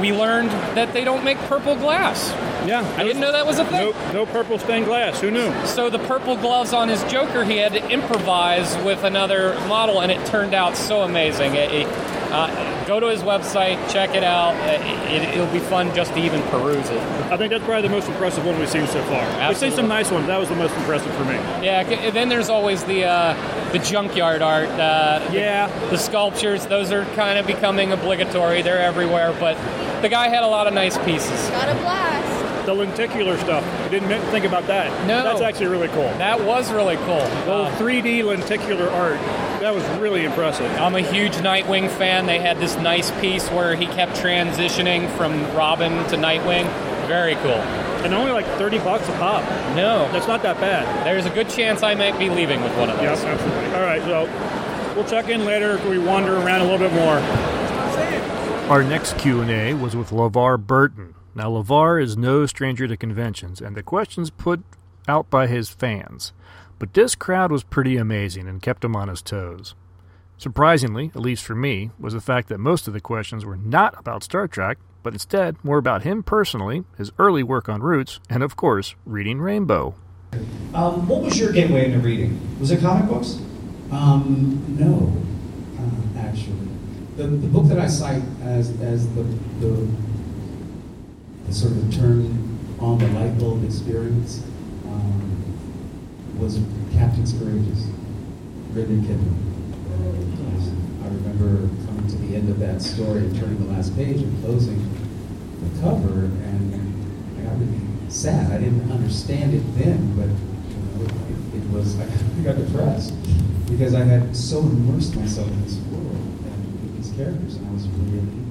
we 0.00 0.12
learned 0.12 0.50
that 0.76 0.92
they 0.92 1.04
don't 1.04 1.24
make 1.24 1.38
purple 1.38 1.74
glass. 1.74 2.30
Yeah, 2.66 2.82
I 2.96 3.04
didn't 3.04 3.20
know 3.20 3.32
that 3.32 3.46
was 3.46 3.58
a 3.58 3.64
thing. 3.64 3.92
No, 3.92 4.12
no 4.12 4.26
purple 4.26 4.58
stained 4.58 4.86
glass. 4.86 5.20
Who 5.20 5.30
knew? 5.30 5.52
So 5.66 5.88
the 5.88 5.98
purple 6.00 6.36
gloves 6.36 6.72
on 6.72 6.88
his 6.88 7.02
Joker, 7.04 7.44
he 7.44 7.56
had 7.58 7.72
to 7.72 7.90
improvise 7.90 8.76
with 8.84 9.04
another 9.04 9.54
model, 9.68 10.00
and 10.00 10.10
it 10.10 10.24
turned 10.26 10.54
out 10.54 10.76
so 10.76 11.02
amazing. 11.02 11.54
It, 11.54 11.72
it, 11.72 11.86
uh, 12.32 12.86
go 12.86 13.00
to 13.00 13.06
his 13.08 13.22
website, 13.22 13.76
check 13.92 14.14
it 14.14 14.24
out. 14.24 14.54
It, 14.68 14.80
it, 15.22 15.28
it'll 15.34 15.52
be 15.52 15.58
fun 15.60 15.94
just 15.94 16.12
to 16.14 16.20
even 16.20 16.42
peruse 16.44 16.88
it. 16.90 17.00
I 17.30 17.36
think 17.36 17.50
that's 17.50 17.64
probably 17.64 17.82
the 17.82 17.88
most 17.94 18.08
impressive 18.08 18.44
one 18.44 18.58
we've 18.58 18.68
seen 18.68 18.86
so 18.86 19.02
far. 19.04 19.48
We've 19.48 19.56
seen 19.56 19.72
some 19.72 19.88
nice 19.88 20.10
ones. 20.10 20.26
That 20.26 20.38
was 20.38 20.48
the 20.48 20.56
most 20.56 20.74
impressive 20.76 21.12
for 21.14 21.24
me. 21.24 21.34
Yeah. 21.64 22.10
Then 22.10 22.28
there's 22.28 22.48
always 22.48 22.84
the 22.84 23.04
uh, 23.04 23.72
the 23.72 23.78
junkyard 23.78 24.42
art. 24.42 24.68
Uh, 24.70 25.20
Yeah. 25.32 25.68
The 25.90 25.98
sculptures, 25.98 26.66
those 26.66 26.92
are 26.92 27.04
kind 27.14 27.38
of 27.38 27.46
becoming 27.46 27.92
obligatory. 27.92 28.62
They're 28.62 28.78
everywhere, 28.82 29.34
but 29.40 29.56
the 30.02 30.08
guy 30.08 30.28
had 30.28 30.42
a 30.42 30.46
lot 30.48 30.66
of 30.66 30.74
nice 30.74 30.96
pieces. 30.98 31.48
Got 31.50 31.68
a 31.68 31.74
blast. 31.80 32.66
The 32.66 32.74
lenticular 32.74 33.38
stuff. 33.38 33.62
I 33.84 33.88
didn't 33.88 34.08
think 34.32 34.44
about 34.44 34.66
that. 34.66 34.90
No. 35.06 35.22
That's 35.22 35.40
actually 35.40 35.66
really 35.68 35.86
cool. 35.88 36.08
That 36.18 36.40
was 36.44 36.72
really 36.72 36.96
cool. 36.96 37.22
Well, 37.46 37.66
Uh, 37.66 37.76
3D 37.78 38.24
lenticular 38.24 38.88
art. 38.90 39.18
That 39.60 39.74
was 39.74 39.84
really 39.98 40.24
impressive. 40.24 40.70
I'm 40.78 40.94
a 40.94 41.00
huge 41.00 41.32
Nightwing 41.36 41.90
fan. 41.90 42.26
They 42.26 42.38
had 42.38 42.58
this 42.58 42.76
nice 42.76 43.10
piece 43.20 43.48
where 43.50 43.74
he 43.74 43.86
kept 43.86 44.12
transitioning 44.12 45.10
from 45.16 45.32
Robin 45.56 45.92
to 46.10 46.16
Nightwing. 46.16 46.64
Very 47.08 47.34
cool. 47.36 47.52
And 48.04 48.12
only 48.14 48.32
like 48.32 48.46
30 48.58 48.78
bucks 48.80 49.08
a 49.08 49.12
pop. 49.12 49.42
No, 49.74 50.10
That's 50.12 50.28
not 50.28 50.42
that 50.42 50.60
bad. 50.60 51.06
there's 51.06 51.26
a 51.26 51.30
good 51.30 51.48
chance 51.48 51.82
I 51.82 51.94
might 51.94 52.18
be 52.18 52.28
leaving 52.28 52.62
with 52.62 52.76
one 52.76 52.90
of 52.90 53.00
Yep, 53.00 53.16
those. 53.16 53.24
absolutely. 53.24 53.74
All 53.74 53.82
right, 53.82 54.02
so 54.02 54.94
we'll 54.94 55.04
check 55.08 55.28
in 55.28 55.44
later 55.44 55.72
if 55.72 55.84
we 55.86 55.98
wander 55.98 56.36
around 56.36 56.60
a 56.60 56.64
little 56.64 56.78
bit 56.78 56.92
more. 56.92 57.16
Our 58.70 58.82
next 58.84 59.16
Q&A 59.18 59.74
was 59.74 59.96
with 59.96 60.10
LeVar 60.10 60.66
Burton. 60.66 61.14
Now, 61.34 61.50
LeVar 61.50 62.02
is 62.02 62.16
no 62.16 62.46
stranger 62.46 62.86
to 62.88 62.96
conventions 62.96 63.60
and 63.60 63.76
the 63.76 63.82
questions 63.82 64.30
put 64.30 64.62
out 65.08 65.30
by 65.30 65.46
his 65.46 65.70
fans. 65.70 66.32
But 66.78 66.94
this 66.94 67.14
crowd 67.14 67.50
was 67.50 67.64
pretty 67.64 67.96
amazing 67.96 68.48
and 68.48 68.60
kept 68.60 68.84
him 68.84 68.94
on 68.94 69.08
his 69.08 69.22
toes. 69.22 69.74
Surprisingly, 70.38 71.10
at 71.14 71.22
least 71.22 71.44
for 71.44 71.54
me, 71.54 71.90
was 71.98 72.12
the 72.12 72.20
fact 72.20 72.48
that 72.48 72.58
most 72.58 72.86
of 72.86 72.92
the 72.92 73.00
questions 73.00 73.44
were 73.44 73.56
not 73.56 73.98
about 73.98 74.22
Star 74.22 74.46
Trek, 74.46 74.76
but 75.02 75.14
instead 75.14 75.56
more 75.64 75.78
about 75.78 76.02
him 76.02 76.22
personally, 76.22 76.84
his 76.98 77.10
early 77.18 77.42
work 77.42 77.68
on 77.70 77.80
Roots, 77.80 78.20
and 78.28 78.42
of 78.42 78.56
course, 78.56 78.94
reading 79.06 79.40
Rainbow. 79.40 79.94
Um, 80.74 81.08
what 81.08 81.22
was 81.22 81.38
your 81.38 81.52
gateway 81.52 81.86
into 81.86 82.00
reading? 82.00 82.38
Was 82.60 82.70
it 82.70 82.80
comic 82.80 83.08
books? 83.08 83.40
Um, 83.90 84.62
no, 84.78 85.10
uh, 85.80 86.18
actually. 86.18 86.68
The, 87.16 87.28
the 87.28 87.48
book 87.48 87.68
that 87.68 87.78
I 87.78 87.86
cite 87.86 88.22
as, 88.42 88.78
as 88.82 89.08
the, 89.14 89.22
the, 89.60 89.88
the 91.46 91.54
sort 91.54 91.72
of 91.72 91.94
turn 91.94 92.58
on 92.78 92.98
the 92.98 93.08
light 93.08 93.38
bulb 93.38 93.64
experience 93.64 94.42
um, 94.84 95.25
was 96.38 96.60
Captains 96.92 97.32
Courageous, 97.32 97.86
Rudyard 98.72 99.02
Kipling. 99.02 99.42
I 101.02 101.08
remember 101.08 101.68
coming 101.86 102.08
to 102.08 102.16
the 102.16 102.36
end 102.36 102.48
of 102.50 102.58
that 102.58 102.82
story 102.82 103.20
and 103.20 103.36
turning 103.36 103.64
the 103.66 103.72
last 103.72 103.96
page 103.96 104.20
and 104.20 104.44
closing 104.44 104.78
the 105.62 105.80
cover, 105.80 106.26
and 106.26 106.74
I 107.38 107.42
got 107.42 107.58
really 107.58 107.80
sad. 108.08 108.52
I 108.52 108.58
didn't 108.58 108.90
understand 108.90 109.54
it 109.54 109.64
then, 109.78 110.16
but 110.16 110.28
you 110.28 110.76
know, 110.84 111.04
it, 111.04 111.62
it 111.62 111.70
was, 111.70 111.98
I 111.98 112.06
got 112.42 112.56
depressed 112.56 113.14
because 113.70 113.94
I 113.94 114.04
had 114.04 114.36
so 114.36 114.60
immersed 114.60 115.16
myself 115.16 115.48
in 115.48 115.62
this 115.64 115.76
world 115.90 116.16
and 116.16 116.96
these 116.96 117.12
characters, 117.12 117.56
and 117.56 117.68
I 117.68 117.72
was 117.72 117.86
really 117.88 118.44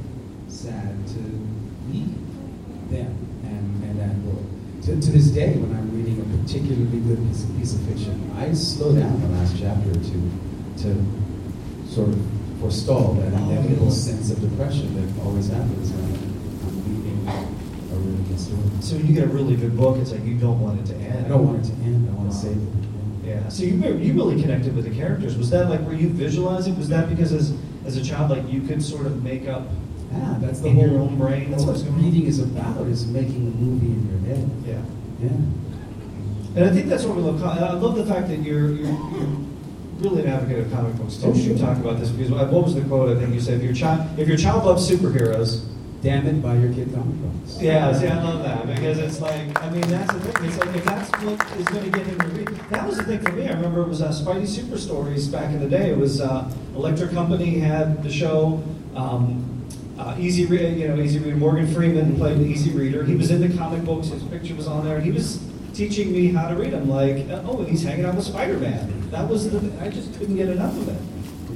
sad 0.48 1.08
to 1.08 1.20
leave 1.92 2.16
them 2.90 3.14
and, 3.44 3.84
and 3.84 4.00
that 4.00 4.16
world. 4.26 4.55
To, 4.86 4.92
to 4.94 5.12
this 5.12 5.30
day, 5.30 5.58
when 5.58 5.76
I'm 5.76 5.90
reading 5.98 6.22
a 6.22 6.38
particularly 6.38 7.00
good 7.02 7.18
piece 7.28 7.44
of, 7.44 7.58
piece 7.58 7.74
of 7.74 7.82
fiction, 7.90 8.32
I 8.38 8.54
slow 8.54 8.94
down 8.94 9.20
the 9.20 9.30
last 9.30 9.58
chapter 9.58 9.90
or 9.90 9.98
two 9.98 10.30
to 10.86 11.90
sort 11.90 12.10
of 12.10 12.22
forestall 12.60 13.14
that 13.16 13.34
oh, 13.34 13.50
inevitable 13.50 13.90
sense 13.90 14.30
of 14.30 14.40
depression 14.42 14.94
that 14.94 15.26
always 15.26 15.50
happens 15.50 15.90
when 15.90 16.06
I'm 16.06 16.78
reading 16.86 17.18
a 17.26 17.96
really 17.98 18.24
good 18.30 18.40
story. 18.40 18.62
So 18.82 18.98
when 18.98 19.08
you 19.08 19.16
get 19.16 19.24
a 19.24 19.34
really 19.34 19.56
good 19.56 19.76
book, 19.76 19.98
it's 19.98 20.12
like 20.12 20.24
you 20.24 20.38
don't 20.38 20.62
want 20.62 20.80
it 20.80 20.86
to 20.94 20.96
end. 21.02 21.26
I 21.26 21.30
don't 21.30 21.48
want 21.48 21.66
it 21.66 21.70
to 21.70 21.76
end. 21.82 22.08
I 22.08 22.14
want 22.14 22.30
to 22.30 22.38
save 22.38 22.56
it. 22.56 22.70
Yeah. 23.26 23.50
So 23.50 23.64
you 23.64 23.82
you 23.98 24.14
really 24.14 24.40
connected 24.40 24.76
with 24.76 24.86
the 24.86 24.94
characters. 24.94 25.36
Was 25.36 25.50
that 25.50 25.68
like 25.68 25.82
were 25.82 25.96
you 25.98 26.10
visualizing? 26.10 26.78
Was 26.78 26.90
that 26.90 27.10
because 27.10 27.34
as 27.34 27.58
as 27.88 27.98
a 27.98 28.04
child, 28.06 28.30
like 28.30 28.48
you 28.54 28.62
could 28.62 28.84
sort 28.84 29.08
of 29.08 29.24
make 29.24 29.48
up? 29.48 29.66
Yeah, 30.16 30.38
that's 30.40 30.60
the 30.62 30.68
In 30.70 30.76
whole 30.76 30.88
your 30.88 31.00
own 31.02 31.18
brain, 31.18 31.52
That's 31.52 31.64
what 31.64 31.68
what 31.68 31.74
was 31.74 31.84
going 31.84 31.96
on? 31.96 32.04
reading 32.06 32.28
is 32.28 32.40
about. 32.40 32.88
Is 32.88 33.08
making 33.08 33.48
a 33.48 33.52
movie 33.62 33.88
in 33.88 34.10
your 34.10 34.36
head. 34.36 34.50
Yeah. 34.66 35.28
Yeah. 35.28 35.36
And 36.56 36.64
I 36.64 36.70
think 36.74 36.88
that's 36.88 37.04
what 37.04 37.18
we 37.18 37.24
love. 37.24 37.44
I 37.44 37.74
love 37.74 37.96
the 37.96 38.06
fact 38.06 38.30
that 38.30 38.40
you're 38.40 38.70
you're, 38.72 38.88
you're 38.88 39.28
really 40.00 40.24
an 40.24 40.30
advocate 40.30 40.60
of 40.66 40.72
comic 40.72 40.96
books 40.96 41.18
too. 41.18 41.28
Oh. 41.28 41.34
You 41.34 41.58
talk 41.58 41.78
about 41.78 42.00
this 42.00 42.10
because 42.10 42.32
what 42.32 42.52
was 42.64 42.76
the 42.76 42.82
quote? 42.82 43.16
I 43.16 43.20
think 43.20 43.34
you 43.34 43.42
said 43.42 43.56
if 43.58 43.64
your 43.64 43.74
child 43.74 44.08
if 44.18 44.28
your 44.28 44.38
child 44.38 44.66
loves 44.66 44.90
superheroes. 44.90 45.66
Damn 46.02 46.28
it, 46.28 46.40
buy 46.40 46.54
your 46.56 46.72
kid 46.72 46.94
comic 46.94 47.16
books. 47.16 47.60
Yeah, 47.60 47.92
see, 47.92 48.06
I 48.06 48.22
love 48.22 48.44
that 48.44 48.68
because 48.68 49.00
it's 49.00 49.22
like, 49.22 49.60
I 49.60 49.70
mean, 49.72 49.82
that's 49.90 50.14
the 50.14 50.20
thing. 50.20 50.46
It's 50.46 50.58
like 50.60 50.76
if 50.76 50.86
that's 50.86 51.10
what 51.24 51.58
is 51.58 51.66
going 51.66 51.92
to 51.92 51.98
get 51.98 52.06
him 52.06 52.20
to 52.20 52.28
read. 52.28 52.48
That 52.70 52.86
was 52.86 52.98
the 52.98 53.04
thing 53.06 53.22
for 53.22 53.32
me. 53.32 53.48
I 53.48 53.54
remember 53.54 53.82
it 53.82 53.88
was 53.88 54.04
uh, 54.04 54.10
Spidey 54.10 54.46
Super 54.48 54.78
Stories 54.78 55.28
back 55.28 55.52
in 55.52 55.60
the 55.60 55.68
day. 55.68 55.90
It 55.90 55.98
was 55.98 56.22
uh, 56.22 56.54
Electric 56.76 57.10
Company 57.10 57.58
had 57.58 58.04
the 58.04 58.12
show. 58.12 58.62
Um, 58.96 59.55
uh, 59.98 60.16
Easy, 60.20 60.46
Re- 60.46 60.74
you 60.74 60.88
know, 60.88 61.02
Easy 61.02 61.20
Reader. 61.20 61.38
Morgan 61.38 61.68
Freeman 61.74 62.16
played 62.18 62.38
the 62.40 62.46
Easy 62.46 62.72
Reader. 62.72 63.04
He 63.04 63.16
was 63.16 63.32
in 63.32 63.42
the 63.42 63.58
comic 63.58 63.84
books. 63.84 64.08
His 64.08 64.24
picture 64.24 64.56
was 64.56 64.68
on 64.68 64.86
there. 64.86 65.00
He 65.00 65.12
was 65.12 65.42
teaching 65.74 66.12
me 66.12 66.28
how 66.28 66.48
to 66.50 66.56
read 66.56 66.72
them. 66.72 66.90
Like, 66.90 67.30
uh, 67.30 67.42
oh, 67.46 67.64
he's 67.64 67.84
hanging 67.84 68.06
out 68.06 68.16
with 68.16 68.26
Spider 68.26 68.58
Man. 68.58 69.10
That 69.12 69.30
was 69.30 69.50
the. 69.50 69.72
I 69.82 69.90
just 69.90 70.14
couldn't 70.18 70.36
get 70.36 70.50
enough 70.50 70.76
of 70.78 70.90
it. 70.90 71.02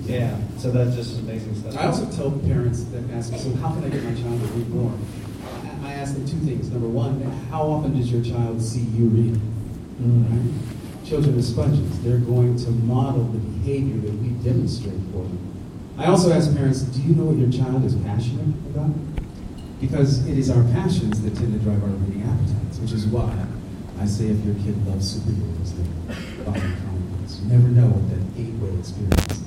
Yeah. 0.10 0.38
So 0.58 0.72
that's 0.72 0.96
just 0.96 1.20
amazing 1.20 1.56
stuff. 1.56 1.78
I 1.78 1.86
also 1.86 2.06
tell 2.12 2.32
parents 2.32 2.84
that 2.86 3.10
ask, 3.12 3.32
me, 3.32 3.38
so 3.38 3.54
how 3.56 3.70
can 3.74 3.84
I 3.84 3.90
get 3.90 4.04
my 4.04 4.14
child 4.16 4.42
to 4.42 4.48
read 4.48 4.70
more? 4.70 4.92
I- 5.84 5.94
ask 5.94 6.14
them 6.14 6.26
two 6.26 6.38
things. 6.40 6.70
Number 6.70 6.88
one, 6.88 7.22
how 7.52 7.64
often 7.64 7.98
does 7.98 8.12
your 8.12 8.24
child 8.24 8.62
see 8.62 8.80
you 8.82 9.08
read? 9.08 9.40
Right? 10.00 10.54
Children 11.06 11.38
are 11.38 11.42
sponges. 11.42 12.00
They're 12.04 12.20
going 12.20 12.58
to 12.58 12.70
model 12.72 13.24
the 13.24 13.40
behavior 13.40 13.98
that 14.10 14.14
we 14.22 14.30
demonstrate 14.44 14.94
for 15.12 15.24
them. 15.24 15.39
I 16.00 16.06
also 16.06 16.32
ask 16.32 16.56
parents, 16.56 16.82
do 16.84 17.02
you 17.02 17.14
know 17.14 17.26
what 17.26 17.36
your 17.36 17.52
child 17.52 17.84
is 17.84 17.94
passionate 18.08 18.56
about? 18.72 18.96
Because 19.82 20.26
it 20.26 20.38
is 20.38 20.50
our 20.50 20.64
passions 20.72 21.22
that 21.24 21.36
tend 21.36 21.52
to 21.52 21.60
drive 21.60 21.84
our 21.84 21.90
reading 21.90 22.24
appetites, 22.24 22.80
which 22.80 22.94
is 22.94 23.06
why 23.06 23.36
I 24.00 24.06
say 24.06 24.28
if 24.28 24.40
your 24.46 24.56
kid 24.56 24.80
loves 24.88 25.20
superheroes, 25.20 25.76
then 25.76 25.88
buy 26.48 26.56
the 26.56 26.72
comic 26.88 27.04
books. 27.20 27.40
You 27.44 27.52
never 27.52 27.68
know 27.68 27.92
what 27.92 28.08
that 28.16 28.24
eight-way 28.40 28.80
experience, 28.80 29.44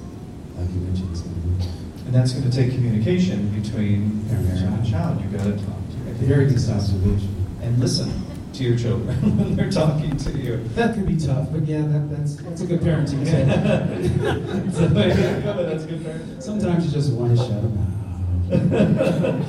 like 0.60 0.68
you 0.76 0.80
mentioned, 0.84 1.08
is 1.16 1.22
going 1.24 1.40
to 1.40 1.48
be. 1.48 2.04
And 2.04 2.14
that's 2.14 2.32
going 2.36 2.44
to 2.44 2.52
take 2.52 2.72
communication 2.76 3.48
between 3.56 4.20
Parent 4.28 4.52
and 4.52 4.84
child. 4.84 5.24
You've 5.24 5.32
got 5.32 5.44
to 5.48 5.56
talk 5.56 5.80
to 5.88 5.96
your 6.04 6.36
Very 6.36 6.52
good 6.52 6.60
observation. 6.68 7.32
and 7.62 7.80
listen 7.80 8.12
to 8.54 8.64
your 8.64 8.78
children 8.78 9.16
when 9.38 9.56
they're 9.56 9.70
talking 9.70 10.16
to 10.16 10.30
you. 10.38 10.56
That 10.74 10.94
could 10.94 11.06
be 11.06 11.16
tough, 11.16 11.48
but 11.52 11.64
yeah, 11.64 11.82
that, 11.82 12.10
that's 12.10 12.36
that's 12.36 12.60
a 12.62 12.66
good 12.66 12.80
parenting 12.80 13.24
tip. 13.24 14.72
so, 14.74 14.88
that's 14.88 15.84
good 15.84 16.00
parenting. 16.00 16.42
Sometimes 16.42 16.86
you 16.86 16.92
just 16.92 17.12
want 17.12 17.36
to 17.36 17.44
shut 17.44 17.62
them 17.62 17.78
out. 17.80 19.44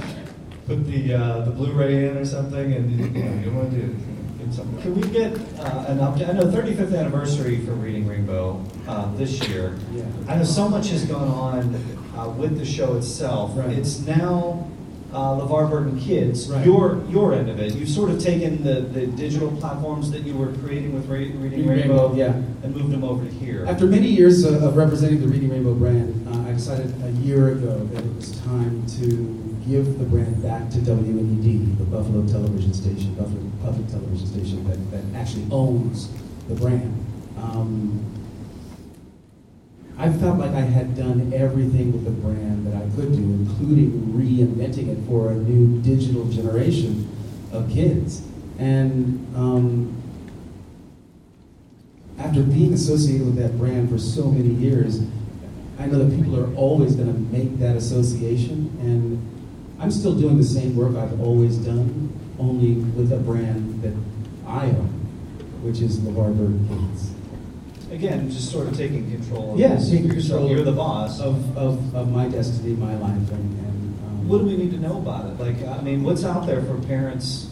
Put 0.68 0.86
the 0.86 1.14
uh, 1.14 1.42
the 1.42 1.52
Blu-ray 1.52 2.08
in 2.08 2.18
or 2.18 2.26
something, 2.26 2.74
and 2.74 2.90
you, 2.90 3.10
know, 3.10 3.34
you 3.36 3.46
don't 3.46 3.56
want 3.56 3.72
to 3.72 3.78
do 3.78 3.96
get 4.44 4.54
something. 4.54 4.82
Can 4.82 4.96
we 5.00 5.08
get 5.10 5.34
uh, 5.60 5.86
an 5.88 6.00
update? 6.00 6.30
I 6.30 6.34
know 6.34 6.46
35th 6.46 6.98
anniversary 6.98 7.66
for 7.66 7.74
Reading 7.74 8.08
Rainbow 8.08 8.64
uh, 8.88 9.14
this 9.16 9.46
year. 9.48 9.78
Yeah. 9.92 10.06
I 10.28 10.36
know 10.36 10.44
so 10.44 10.70
much 10.70 10.90
has 10.90 11.06
gone 11.06 11.28
on 11.28 11.76
uh, 12.18 12.30
with 12.30 12.58
the 12.58 12.66
show 12.66 12.98
itself. 12.98 13.52
Right. 13.56 13.78
It's 13.78 14.00
now 14.00 14.68
uh, 15.14 15.40
LeVar 15.40 15.70
Burton 15.70 16.00
Kids, 16.00 16.50
Right. 16.50 16.66
your 16.66 17.04
your 17.10 17.34
end 17.34 17.50
of 17.50 17.60
it. 17.60 17.76
You've 17.76 17.90
sort 17.90 18.10
of 18.10 18.20
taken 18.20 18.64
the, 18.64 18.82
the 18.82 19.08
digital 19.08 19.52
platforms 19.52 20.10
that 20.12 20.22
you 20.24 20.36
were 20.36 20.52
creating 20.54 20.94
with 20.94 21.06
Ra- 21.08 21.18
Reading 21.18 21.42
Rainbow, 21.42 21.70
Rainbow, 22.10 22.16
yeah. 22.16 22.34
and 22.64 22.76
moved 22.76 22.92
them 22.92 23.04
over 23.04 23.24
to 23.24 23.32
here. 23.32 23.66
After 23.68 23.86
many 23.86 24.08
years 24.08 24.44
of, 24.44 24.62
of 24.64 24.76
representing 24.76 25.22
the 25.22 25.28
Reading 25.28 25.50
Rainbow 25.50 25.74
brand, 25.76 26.28
uh, 26.28 26.50
I 26.50 26.54
decided 26.54 26.94
a 27.04 27.12
year 27.12 27.52
ago 27.54 27.78
that 27.94 28.04
it 28.04 28.16
was 28.16 28.32
time 28.42 28.86
to 29.00 29.40
give 29.68 29.98
the 30.00 30.06
brand 30.06 30.42
back 30.44 30.70
to 30.72 30.78
WNED, 30.80 31.78
the 31.78 31.86
Buffalo 31.86 32.26
television 32.28 32.74
station, 32.74 33.14
Buffalo 33.16 33.40
public 33.64 33.88
television 33.88 34.28
station 34.28 34.68
that, 34.68 34.92
that 34.92 35.18
actually 35.18 35.46
owns 35.52 36.10
the 36.50 36.56
brand. 36.56 36.94
Um, 37.38 38.04
I 39.98 40.12
felt 40.12 40.40
like 40.40 40.52
I 40.52 40.62
had 40.62 40.96
done 40.96 41.32
everything 41.34 41.92
with 41.92 42.04
the 42.04 42.12
brand 42.12 42.66
that 42.68 42.76
I 42.76 42.96
could 42.96 43.16
do, 43.16 43.22
including 43.22 43.92
reinventing 44.14 44.88
it 44.90 45.08
for 45.08 45.32
a 45.32 45.36
new 45.36 45.82
digital 45.82 46.26
generation 46.26 47.10
of 47.52 47.70
kids. 47.70 48.24
And 48.58 49.36
um, 49.36 50.02
after 52.18 52.42
being 52.42 52.74
associated 52.74 53.26
with 53.26 53.36
that 53.36 53.58
brand 53.58 53.90
for 53.90 54.00
so 54.00 54.32
many 54.32 54.50
years, 54.50 55.02
I 55.80 55.86
know 55.86 56.04
that 56.04 56.16
people 56.16 56.40
are 56.40 56.54
always 56.56 56.96
going 56.96 57.12
to 57.14 57.20
make 57.20 57.60
that 57.60 57.76
association, 57.76 58.76
and 58.82 59.20
I'm 59.80 59.92
still 59.92 60.14
doing 60.14 60.38
the 60.38 60.44
same 60.44 60.76
work 60.76 60.96
I've 60.96 61.20
always 61.20 61.58
done, 61.58 62.20
only 62.40 62.74
with 62.74 63.12
a 63.12 63.18
brand 63.18 63.82
that 63.84 63.94
I 64.48 64.66
own, 64.66 64.90
which 65.62 65.82
is 65.82 66.00
LeVar 66.00 66.36
Burton 66.38 66.68
Kids. 66.68 67.13
Again, 67.94 68.30
just 68.32 68.52
sort 68.52 68.68
of 68.68 68.76
taking 68.76 69.10
control. 69.12 69.54
Of 69.54 69.60
Yeah, 69.60 69.78
taking 69.78 70.06
You're- 70.06 70.20
control 70.22 70.50
You're 70.50 70.64
the 70.64 70.72
boss. 70.72 71.20
of, 71.20 71.56
of, 71.56 71.96
of 71.96 72.12
my 72.12 72.28
destiny, 72.28 72.74
my 72.76 72.96
life, 72.96 73.12
and, 73.32 73.60
and 73.60 74.00
um, 74.04 74.28
What 74.28 74.40
do 74.40 74.46
we 74.46 74.58
need 74.58 74.72
to 74.72 74.78
know 74.80 74.98
about 74.98 75.28
it? 75.28 75.40
Like, 75.40 75.64
I 75.68 75.80
mean, 75.82 76.04
what's 76.04 76.24
out 76.24 76.48
there 76.48 76.64
for 76.64 76.76
parents? 76.88 77.50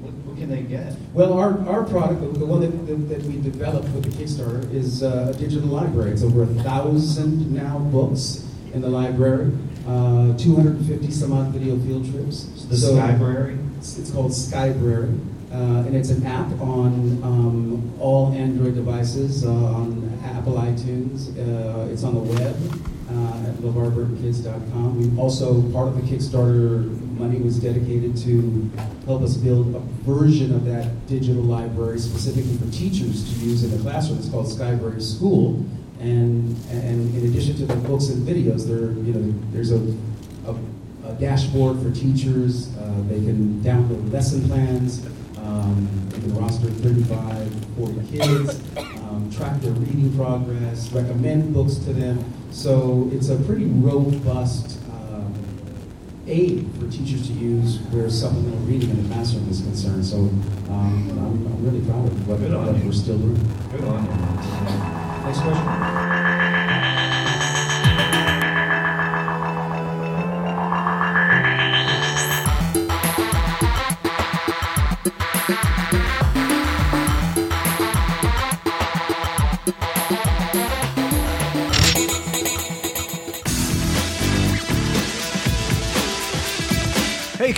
What, 0.00 0.14
what 0.24 0.38
can 0.38 0.48
they 0.48 0.62
get? 0.62 0.96
Well, 1.12 1.34
our, 1.34 1.58
our 1.68 1.84
product, 1.84 2.20
the 2.38 2.46
one 2.46 2.60
that, 2.62 2.86
that, 2.86 3.08
that 3.10 3.22
we 3.24 3.38
developed 3.42 3.90
with 3.90 4.04
the 4.04 4.10
Kickstarter, 4.24 4.72
is 4.72 5.02
uh, 5.02 5.32
a 5.34 5.38
digital 5.38 5.68
library. 5.68 6.12
It's 6.12 6.22
over 6.22 6.44
a 6.44 6.46
thousand 6.46 7.52
now 7.54 7.78
books 7.78 8.48
in 8.72 8.80
the 8.80 8.88
library, 8.88 9.52
uh, 9.86 10.34
250 10.38 11.10
some 11.10 11.34
odd 11.34 11.48
video 11.48 11.78
field 11.80 12.10
trips. 12.10 12.44
The 12.64 12.76
So- 12.78 12.94
Skybrary. 12.94 13.58
It's, 13.76 13.98
it's 13.98 14.10
called 14.10 14.30
Skybrary, 14.30 15.18
uh, 15.52 15.84
and 15.86 15.94
it's 15.94 16.08
an 16.08 16.24
app 16.24 16.50
on 16.60 17.22
um, 17.22 18.00
all 18.00 18.32
Android 18.32 18.74
devices, 18.74 19.44
uh, 19.44 19.50
on 19.50 20.18
Apple 20.24 20.54
iTunes. 20.54 21.28
Uh, 21.36 21.92
it's 21.92 22.04
on 22.04 22.14
the 22.14 22.20
web 22.20 22.56
uh, 23.10 23.48
at 23.48 23.54
LeVarBurtonKids.com. 23.56 25.14
We 25.14 25.20
also, 25.20 25.60
part 25.70 25.88
of 25.88 25.96
the 25.96 26.02
Kickstarter 26.02 26.88
money 27.18 27.38
was 27.38 27.58
dedicated 27.58 28.16
to 28.16 28.70
help 29.04 29.20
us 29.20 29.36
build 29.36 29.74
a 29.74 29.80
version 30.04 30.54
of 30.54 30.64
that 30.64 31.06
digital 31.06 31.42
library 31.42 31.98
specifically 31.98 32.56
for 32.56 32.72
teachers 32.72 33.30
to 33.30 33.44
use 33.44 33.62
in 33.62 33.70
the 33.76 33.82
classroom. 33.82 34.20
It's 34.20 34.30
called 34.30 34.46
Skybrary 34.46 35.02
School. 35.02 35.64
And, 36.00 36.56
and 36.70 37.14
in 37.14 37.28
addition 37.28 37.56
to 37.56 37.66
the 37.66 37.76
books 37.76 38.08
and 38.08 38.26
videos, 38.26 38.66
there, 38.66 38.90
you 39.04 39.12
know, 39.12 39.34
there's 39.52 39.70
a, 39.70 39.76
a 40.50 40.56
a 41.04 41.12
dashboard 41.14 41.80
for 41.82 41.90
teachers. 41.90 42.74
Uh, 42.76 43.02
they 43.08 43.16
can 43.16 43.60
download 43.60 44.12
lesson 44.12 44.46
plans. 44.48 45.04
Um, 45.52 46.08
they 46.08 46.20
can 46.20 46.34
roster 46.34 46.68
35, 46.68 47.66
40 47.76 48.06
kids, 48.10 48.60
um, 48.78 49.30
track 49.36 49.60
their 49.60 49.72
reading 49.72 50.14
progress, 50.16 50.90
recommend 50.92 51.52
books 51.52 51.74
to 51.74 51.92
them. 51.92 52.24
So 52.52 53.10
it's 53.12 53.28
a 53.28 53.36
pretty 53.36 53.66
robust 53.66 54.78
um, 54.90 55.34
aid 56.26 56.70
for 56.78 56.88
teachers 56.90 57.26
to 57.26 57.34
use 57.34 57.78
where 57.90 58.08
supplemental 58.08 58.60
reading 58.60 58.90
in 58.90 59.02
the 59.02 59.14
classroom 59.14 59.48
is 59.50 59.60
concerned. 59.60 60.06
So 60.06 60.16
um, 60.16 61.10
I'm, 61.10 61.46
I'm 61.46 61.64
really 61.64 61.84
proud 61.84 62.06
of 62.06 62.28
what, 62.28 62.40
what 62.40 62.84
we're 62.84 62.92
still 62.92 63.18
doing. 63.18 63.48
Good 63.72 63.84
on 63.84 64.04
you. 64.04 64.10
Next 65.26 65.40
question. 65.40 66.61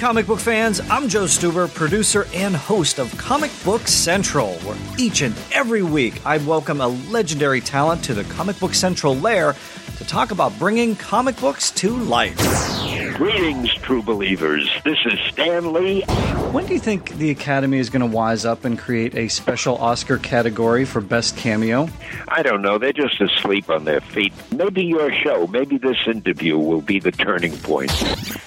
Comic 0.05 0.27
book 0.27 0.39
fans, 0.39 0.83
I'm 0.91 1.09
Joe 1.09 1.25
Stuber, 1.25 1.67
producer 1.73 2.27
and 2.35 2.55
host 2.55 2.99
of 2.99 3.17
Comic 3.17 3.51
Book 3.65 3.89
Central, 3.89 4.53
where 4.57 4.77
each 4.99 5.23
and 5.23 5.35
every 5.51 5.83
week 5.83 6.21
I 6.27 6.37
welcome 6.37 6.83
a 6.83 6.89
legendary 6.89 7.63
talent 7.63 8.05
to 8.05 8.13
the 8.13 8.25
Comic 8.25 8.61
Book 8.61 8.75
Central 8.75 9.17
lair 9.17 9.57
to 9.97 10.05
talk 10.05 10.31
about 10.31 10.59
bringing 10.59 10.95
comic 10.95 11.41
books 11.41 11.71
to 11.71 11.97
life. 11.97 12.84
Greetings, 13.15 13.73
true 13.75 14.03
believers. 14.03 14.69
This 14.85 14.99
is 15.07 15.21
Stan 15.31 15.73
Lee. 15.73 16.03
When 16.51 16.67
do 16.67 16.75
you 16.75 16.81
think 16.81 17.11
the 17.11 17.31
Academy 17.31 17.79
is 17.79 17.89
going 17.89 18.01
to 18.01 18.09
wise 18.09 18.45
up 18.45 18.65
and 18.65 18.77
create 18.77 19.15
a 19.15 19.29
special 19.29 19.77
Oscar 19.77 20.19
category 20.19 20.85
for 20.85 21.01
Best 21.01 21.37
Cameo? 21.37 21.89
I 22.27 22.43
don't 22.43 22.61
know. 22.61 22.77
They're 22.77 22.93
just 22.93 23.21
asleep 23.21 23.71
on 23.71 23.85
their 23.85 24.01
feet. 24.01 24.33
Maybe 24.51 24.83
your 24.83 25.13
show, 25.13 25.47
maybe 25.47 25.79
this 25.79 25.97
interview 26.09 26.59
will 26.59 26.81
be 26.81 26.99
the 26.99 27.13
turning 27.13 27.57
point. 27.59 27.93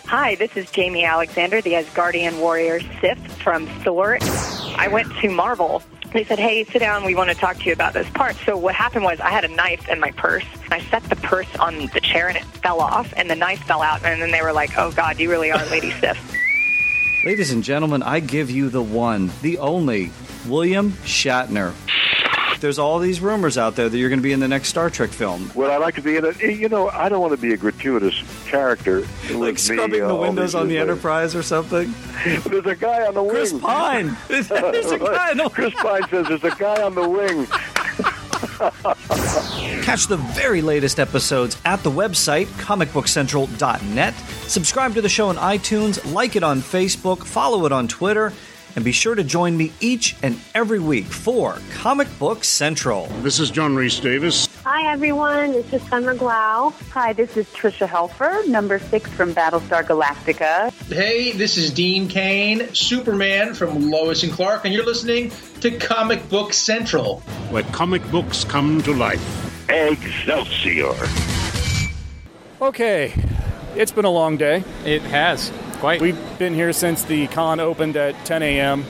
Hi, 0.06 0.36
this 0.36 0.58
is 0.58 0.66
Jaimie 0.66 1.08
Alexander, 1.08 1.62
the 1.62 1.74
Asgardian 1.74 2.38
warrior 2.40 2.82
Sif 3.00 3.18
from 3.42 3.68
Thor. 3.84 4.18
I 4.22 4.90
went 4.92 5.10
to 5.22 5.30
Marvel. 5.30 5.82
They 6.14 6.24
said, 6.24 6.40
hey, 6.40 6.64
sit 6.64 6.80
down. 6.80 7.04
We 7.04 7.16
want 7.16 7.30
to 7.30 7.36
talk 7.36 7.58
to 7.58 7.64
you 7.66 7.74
about 7.74 7.94
this 7.94 8.10
part. 8.12 8.36
So 8.46 8.58
what 8.58 8.74
happened 8.74 9.04
was 9.04 9.20
I 9.20 9.30
had 9.30 9.44
a 9.44 9.50
knife 9.50 9.88
in 9.90 10.00
my 10.00 10.12
purse. 10.12 10.46
I 10.72 10.80
set 10.82 11.04
the 11.04 11.16
purse 11.18 11.54
on 11.58 11.78
the 11.94 12.00
chair 12.02 12.28
and 12.28 12.38
it 12.38 12.44
fell 12.44 12.80
off 12.80 13.14
and 13.18 13.30
the 13.30 13.36
knife 13.36 13.62
fell 13.64 13.82
out. 13.82 14.04
And 14.04 14.22
then 14.22 14.32
they 14.32 14.42
were 14.42 14.54
like, 14.54 14.78
oh, 14.78 14.92
God, 14.92 15.20
you 15.20 15.30
really 15.30 15.52
are 15.52 15.64
Lady 15.68 15.92
Sif. 15.92 16.18
Ladies 17.26 17.52
and 17.52 17.64
gentlemen, 17.64 18.04
I 18.04 18.20
give 18.20 18.50
you 18.50 18.70
the 18.70 18.82
one, 18.82 19.32
the 19.42 19.58
only, 19.58 20.12
William 20.48 20.92
Shatner. 21.04 21.74
There's 22.60 22.80
all 22.80 23.00
these 23.00 23.22
rumors 23.22 23.58
out 23.58 23.76
there 23.76 23.90
that 23.90 23.98
you're 23.98 24.10
going 24.10 24.20
to 24.20 24.24
be 24.24 24.34
in 24.34 24.40
the 24.40 24.48
next 24.48 24.70
Star 24.70 24.90
Trek 24.90 25.10
film. 25.10 25.52
Well, 25.56 25.72
I'd 25.72 25.78
like 25.78 25.96
to 25.96 26.02
be 26.02 26.18
in 26.18 26.26
it? 26.26 26.40
You 26.40 26.70
know, 26.70 26.90
I 26.90 27.10
don't 27.10 27.22
want 27.22 27.34
to 27.34 27.42
be 27.42 27.54
a 27.54 27.58
gratuitous 27.58 28.22
character. 28.48 29.02
Like 29.02 29.30
with 29.30 29.42
me, 29.42 29.56
scrubbing 29.56 30.04
uh, 30.04 30.08
the 30.08 30.16
windows 30.16 30.56
on 30.56 30.68
the 30.68 30.80
later. 30.80 30.92
Enterprise 30.92 31.36
or 31.36 31.44
something. 31.44 31.94
There's 32.24 32.66
a 32.66 32.76
guy 32.76 33.06
on 33.06 33.14
the 33.14 33.24
wing. 33.24 33.32
Chris 33.32 33.54
Pine. 33.54 34.18
There's 34.28 34.52
a 34.52 35.00
guy 35.00 35.32
on 35.32 35.38
the 35.38 35.50
Chris 35.50 35.74
Pine 35.76 36.08
says 36.10 36.28
there's 36.28 36.44
a 36.44 36.56
guy 36.56 36.82
on 36.82 36.96
the 36.96 37.08
wing. 37.08 37.48
Catch 39.84 40.08
the 40.08 40.18
very 40.18 40.62
latest 40.62 41.00
episodes 41.00 41.58
at 41.66 41.82
the 41.84 41.92
website, 41.92 42.46
comicbookcentral.net. 42.46 44.14
Subscribe 44.48 44.94
to 44.96 45.02
the 45.02 45.10
show 45.10 45.30
on 45.30 45.36
iTunes, 45.38 46.14
like 46.14 46.36
it 46.36 46.44
on 46.44 46.60
Facebook, 46.60 47.26
follow 47.26 47.66
it 47.66 47.72
on 47.72 47.88
Twitter, 47.88 48.34
and 48.78 48.86
be 48.86 48.92
sure 48.92 49.16
to 49.16 49.24
join 49.24 49.58
me 49.58 49.72
each 49.80 50.16
and 50.22 50.40
every 50.54 50.78
week 50.78 51.06
for 51.06 51.58
Comic 51.72 52.08
Book 52.20 52.44
Central. 52.44 53.08
This 53.24 53.40
is 53.40 53.50
John 53.50 53.76
Rhys-Davies. 53.76 54.48
Hi, 54.66 54.94
everyone. 54.94 55.52
This 55.54 55.74
is 55.74 55.82
Summer 55.88 56.14
Glau. 56.14 56.74
Hi, 56.92 57.12
this 57.12 57.36
is 57.38 57.48
Tricia 57.48 57.88
Helfer, 57.88 58.48
number 58.48 58.78
six 58.78 59.10
from 59.10 59.34
Battlestar 59.34 59.84
Galactica. 59.84 60.72
Hey, 60.94 61.32
this 61.32 61.58
is 61.58 61.72
Dean 61.72 62.08
Cain, 62.08 62.72
Superman 62.72 63.56
from 63.56 63.90
Lois 63.90 64.22
and 64.22 64.32
Clark, 64.32 64.66
and 64.66 64.74
you're 64.76 64.86
listening 64.86 65.32
to 65.62 65.72
Comic 65.72 66.30
Book 66.30 66.54
Central. 66.54 67.22
Where 67.50 67.64
comic 67.64 68.08
books 68.12 68.44
come 68.44 68.84
to 68.84 68.94
life. 68.94 69.70
Excelsior. 69.72 70.94
Okay, 72.62 73.12
it's 73.76 73.92
been 73.92 74.06
a 74.06 74.12
long 74.12 74.38
day. 74.38 74.64
It 74.86 75.02
has. 75.02 75.52
Quite. 75.80 76.02
We've 76.02 76.40
been 76.40 76.56
here 76.56 76.74
since 76.74 77.04
the 77.04 77.28
con 77.28 77.60
opened 77.60 77.98
at 77.98 78.26
10 78.26 78.42
a.m. 78.42 78.84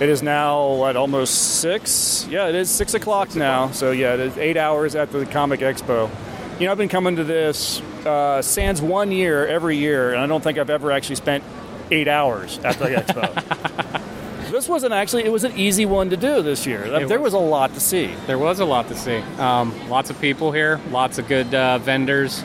It 0.00 0.08
is 0.08 0.22
now 0.22 0.86
at 0.86 0.96
almost 0.96 1.60
six. 1.60 2.26
Yeah, 2.30 2.48
it 2.48 2.54
is 2.54 2.70
six 2.70 2.94
o'clock 2.94 3.34
now. 3.36 3.70
So 3.72 3.90
yeah, 3.90 4.14
it 4.14 4.20
is 4.20 4.38
eight 4.38 4.56
hours 4.56 4.94
at 4.94 5.12
the 5.12 5.26
Comic 5.26 5.60
Expo. 5.60 6.10
You 6.58 6.66
know, 6.66 6.72
I've 6.72 6.78
been 6.78 6.88
coming 6.88 7.16
to 7.16 7.24
this 7.24 7.80
uh, 8.06 8.40
sans 8.40 8.80
one 8.80 9.12
year 9.12 9.46
every 9.46 9.76
year, 9.76 10.12
and 10.12 10.20
I 10.22 10.26
don't 10.26 10.42
think 10.42 10.56
I've 10.56 10.70
ever 10.70 10.92
actually 10.92 11.16
spent 11.16 11.44
eight 11.90 12.08
hours 12.08 12.58
at 12.58 12.78
the 12.78 12.86
expo. 12.86 14.50
this 14.50 14.68
wasn't 14.68 14.94
actually; 14.94 15.24
it 15.24 15.32
was 15.32 15.44
an 15.44 15.56
easy 15.56 15.84
one 15.84 16.10
to 16.10 16.16
do 16.16 16.42
this 16.42 16.66
year. 16.66 16.84
It 16.84 17.08
there 17.08 17.20
was. 17.20 17.34
was 17.34 17.42
a 17.42 17.44
lot 17.44 17.74
to 17.74 17.80
see. 17.80 18.14
There 18.26 18.38
was 18.38 18.60
a 18.60 18.64
lot 18.64 18.88
to 18.88 18.94
see. 18.94 19.18
Um, 19.38 19.88
lots 19.88 20.10
of 20.10 20.20
people 20.20 20.52
here, 20.52 20.80
lots 20.90 21.18
of 21.18 21.28
good 21.28 21.54
uh, 21.54 21.78
vendors. 21.78 22.42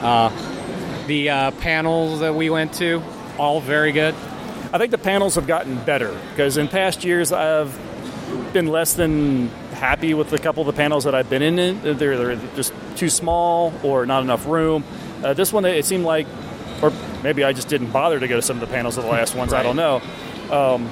Uh, 0.00 0.30
the 1.06 1.30
uh, 1.30 1.50
panels 1.52 2.20
that 2.20 2.34
we 2.34 2.50
went 2.50 2.74
to, 2.74 3.02
all 3.38 3.60
very 3.60 3.92
good. 3.92 4.14
I 4.72 4.78
think 4.78 4.90
the 4.90 4.98
panels 4.98 5.36
have 5.36 5.46
gotten 5.46 5.76
better 5.84 6.18
because 6.30 6.56
in 6.56 6.68
past 6.68 7.04
years 7.04 7.32
I've 7.32 7.76
been 8.52 8.66
less 8.66 8.94
than 8.94 9.48
happy 9.72 10.12
with 10.12 10.32
a 10.32 10.38
couple 10.38 10.62
of 10.62 10.66
the 10.66 10.72
panels 10.74 11.04
that 11.04 11.14
I've 11.14 11.30
been 11.30 11.42
in. 11.42 11.82
They're, 11.82 11.94
they're 11.94 12.36
just 12.54 12.74
too 12.96 13.08
small 13.08 13.72
or 13.82 14.04
not 14.04 14.22
enough 14.22 14.46
room. 14.46 14.84
Uh, 15.22 15.32
this 15.32 15.52
one, 15.52 15.64
it 15.64 15.84
seemed 15.84 16.04
like 16.04 16.26
or 16.82 16.92
maybe 17.22 17.44
I 17.44 17.52
just 17.52 17.68
didn't 17.68 17.90
bother 17.90 18.20
to 18.20 18.28
go 18.28 18.36
to 18.36 18.42
some 18.42 18.56
of 18.56 18.60
the 18.60 18.72
panels 18.72 18.98
of 18.98 19.04
the 19.04 19.10
last 19.10 19.34
ones. 19.34 19.52
I 19.52 19.62
don't 19.62 19.76
know. 19.76 20.02
Um, 20.50 20.90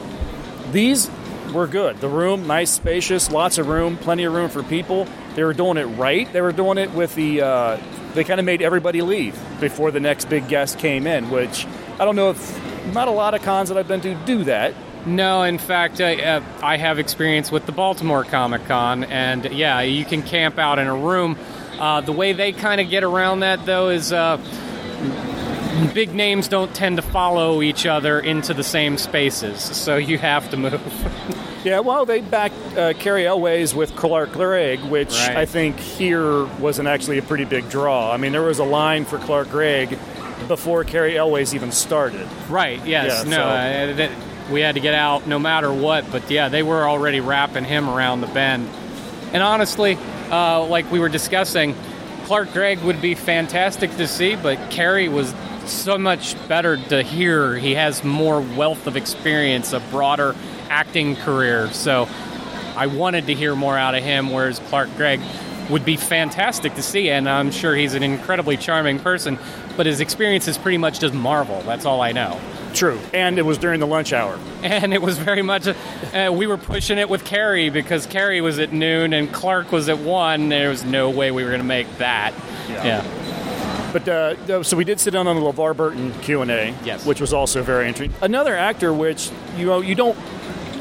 these 0.72 1.10
were 1.52 1.66
good. 1.66 2.00
The 2.00 2.08
room, 2.08 2.46
nice, 2.46 2.70
spacious, 2.70 3.30
lots 3.30 3.58
of 3.58 3.68
room, 3.68 3.96
plenty 3.96 4.24
of 4.24 4.32
room 4.32 4.50
for 4.50 4.62
people. 4.62 5.06
They 5.34 5.44
were 5.44 5.54
doing 5.54 5.76
it 5.76 5.84
right. 5.84 6.30
They 6.32 6.40
were 6.40 6.52
doing 6.52 6.78
it 6.78 6.92
with 6.92 7.14
the. 7.14 7.42
Uh, 7.42 7.80
they 8.14 8.24
kind 8.24 8.40
of 8.40 8.46
made 8.46 8.62
everybody 8.62 9.02
leave 9.02 9.38
before 9.60 9.90
the 9.90 10.00
next 10.00 10.30
big 10.30 10.48
guest 10.48 10.78
came 10.78 11.06
in, 11.06 11.30
which 11.30 11.66
I 11.98 12.04
don't 12.04 12.16
know 12.16 12.30
if 12.30 12.92
not 12.94 13.08
a 13.08 13.12
lot 13.12 13.34
of 13.34 13.42
cons 13.42 13.68
that 13.70 13.78
I've 13.78 13.88
been 13.88 14.00
to 14.02 14.14
do 14.26 14.44
that. 14.44 14.74
No, 15.06 15.42
in 15.44 15.58
fact, 15.58 16.00
I, 16.00 16.16
uh, 16.16 16.42
I 16.62 16.76
have 16.76 16.98
experience 16.98 17.50
with 17.52 17.64
the 17.66 17.72
Baltimore 17.72 18.24
Comic 18.24 18.64
Con, 18.66 19.04
and 19.04 19.44
yeah, 19.52 19.80
you 19.80 20.04
can 20.04 20.22
camp 20.22 20.58
out 20.58 20.78
in 20.80 20.86
a 20.88 20.96
room. 20.96 21.38
Uh, 21.78 22.00
the 22.00 22.12
way 22.12 22.32
they 22.32 22.52
kind 22.52 22.80
of 22.80 22.90
get 22.90 23.04
around 23.04 23.40
that, 23.40 23.64
though, 23.66 23.88
is 23.90 24.12
uh, 24.12 24.36
big 25.94 26.14
names 26.14 26.48
don't 26.48 26.74
tend 26.74 26.96
to 26.96 27.02
follow 27.02 27.62
each 27.62 27.86
other 27.86 28.18
into 28.18 28.52
the 28.54 28.64
same 28.64 28.98
spaces, 28.98 29.60
so 29.60 29.96
you 29.96 30.18
have 30.18 30.50
to 30.50 30.56
move. 30.56 30.80
Yeah, 31.64 31.80
well, 31.80 32.06
they 32.06 32.20
backed 32.20 32.54
uh, 32.76 32.92
Cary 32.92 33.26
Elwes 33.26 33.74
with 33.74 33.96
Clark 33.96 34.30
Gregg, 34.30 34.78
which 34.84 35.10
Right. 35.10 35.36
I 35.38 35.46
think 35.46 35.80
here 35.80 36.44
wasn't 36.60 36.86
actually 36.86 37.18
a 37.18 37.22
pretty 37.22 37.44
big 37.44 37.68
draw. 37.68 38.12
I 38.12 38.18
mean, 38.18 38.30
there 38.30 38.42
was 38.42 38.60
a 38.60 38.64
line 38.64 39.04
for 39.04 39.18
Clark 39.18 39.50
Gregg 39.50 39.98
before 40.48 40.84
Cary 40.84 41.16
Elwes 41.16 41.54
even 41.54 41.72
started. 41.72 42.26
Right. 42.48 42.84
Yes. 42.86 43.24
Yeah, 43.24 43.30
no. 43.30 43.36
so- 43.36 43.42
Uh, 43.42 43.96
that, 43.96 44.10
we 44.50 44.60
had 44.60 44.76
to 44.76 44.80
get 44.80 44.94
out 44.94 45.26
no 45.26 45.38
matter 45.38 45.72
what. 45.72 46.10
But 46.12 46.30
yeah, 46.30 46.48
they 46.48 46.62
were 46.62 46.88
already 46.88 47.20
wrapping 47.20 47.64
him 47.64 47.88
around 47.88 48.20
the 48.20 48.28
bend. 48.28 48.68
And 49.32 49.42
honestly, 49.42 49.98
uh, 50.30 50.64
like 50.64 50.90
we 50.92 51.00
were 51.00 51.08
discussing, 51.08 51.74
Clark 52.26 52.52
Gregg 52.52 52.80
would 52.82 53.00
be 53.02 53.14
fantastic 53.14 53.96
to 53.96 54.06
see, 54.06 54.36
but 54.36 54.70
Cary 54.70 55.08
was 55.08 55.34
so 55.66 55.98
much 55.98 56.36
better 56.48 56.76
to 56.76 57.02
hear. 57.02 57.56
He 57.56 57.74
has 57.74 58.04
more 58.04 58.40
wealth 58.40 58.86
of 58.86 58.96
experience, 58.96 59.72
a 59.72 59.80
broader 59.90 60.34
acting 60.70 61.16
career. 61.16 61.68
So 61.72 62.08
I 62.76 62.86
wanted 62.86 63.26
to 63.26 63.34
hear 63.34 63.56
more 63.56 63.76
out 63.76 63.94
of 63.96 64.02
him, 64.04 64.30
whereas 64.32 64.60
Clark 64.68 64.94
Gregg 64.96 65.20
would 65.70 65.84
be 65.84 65.96
fantastic 65.96 66.74
to 66.74 66.82
see, 66.82 67.10
and 67.10 67.28
I'm 67.28 67.50
sure 67.50 67.74
he's 67.74 67.94
an 67.94 68.02
incredibly 68.02 68.56
charming 68.56 68.98
person, 68.98 69.38
but 69.76 69.86
his 69.86 70.00
experience 70.00 70.48
is 70.48 70.58
pretty 70.58 70.78
much 70.78 71.00
just 71.00 71.14
Marvel. 71.14 71.60
That's 71.62 71.84
all 71.84 72.00
I 72.00 72.12
know. 72.12 72.40
True. 72.74 73.00
And 73.14 73.38
it 73.38 73.42
was 73.42 73.56
during 73.58 73.80
the 73.80 73.86
lunch 73.86 74.12
hour. 74.12 74.38
And 74.62 74.92
it 74.92 75.00
was 75.00 75.16
very 75.16 75.42
much, 75.42 75.66
uh, 75.66 76.30
we 76.32 76.46
were 76.46 76.58
pushing 76.58 76.98
it 76.98 77.08
with 77.08 77.24
Cary 77.24 77.70
because 77.70 78.04
Cary 78.06 78.40
was 78.40 78.58
at 78.58 78.72
noon 78.72 79.12
and 79.12 79.32
Clark 79.32 79.72
was 79.72 79.88
at 79.88 79.98
1. 79.98 80.48
There 80.50 80.68
was 80.68 80.84
no 80.84 81.08
way 81.08 81.30
we 81.30 81.42
were 81.42 81.50
going 81.50 81.60
to 81.60 81.66
make 81.66 81.98
that. 81.98 82.34
Yeah. 82.68 83.02
But 83.92 84.08
uh, 84.08 84.62
so 84.62 84.76
we 84.76 84.84
did 84.84 85.00
sit 85.00 85.12
down 85.12 85.26
on 85.26 85.36
the 85.36 85.42
LeVar 85.42 85.74
Burton 85.76 86.12
Q 86.20 86.42
and 86.42 86.50
A, 86.50 86.74
Yes. 86.84 87.06
which 87.06 87.20
was 87.20 87.32
also 87.32 87.62
very 87.62 87.88
interesting. 87.88 88.14
Another 88.20 88.54
actor, 88.54 88.92
which 88.92 89.30
you 89.56 89.66
know, 89.66 89.80
you 89.80 89.94
don't 89.94 90.18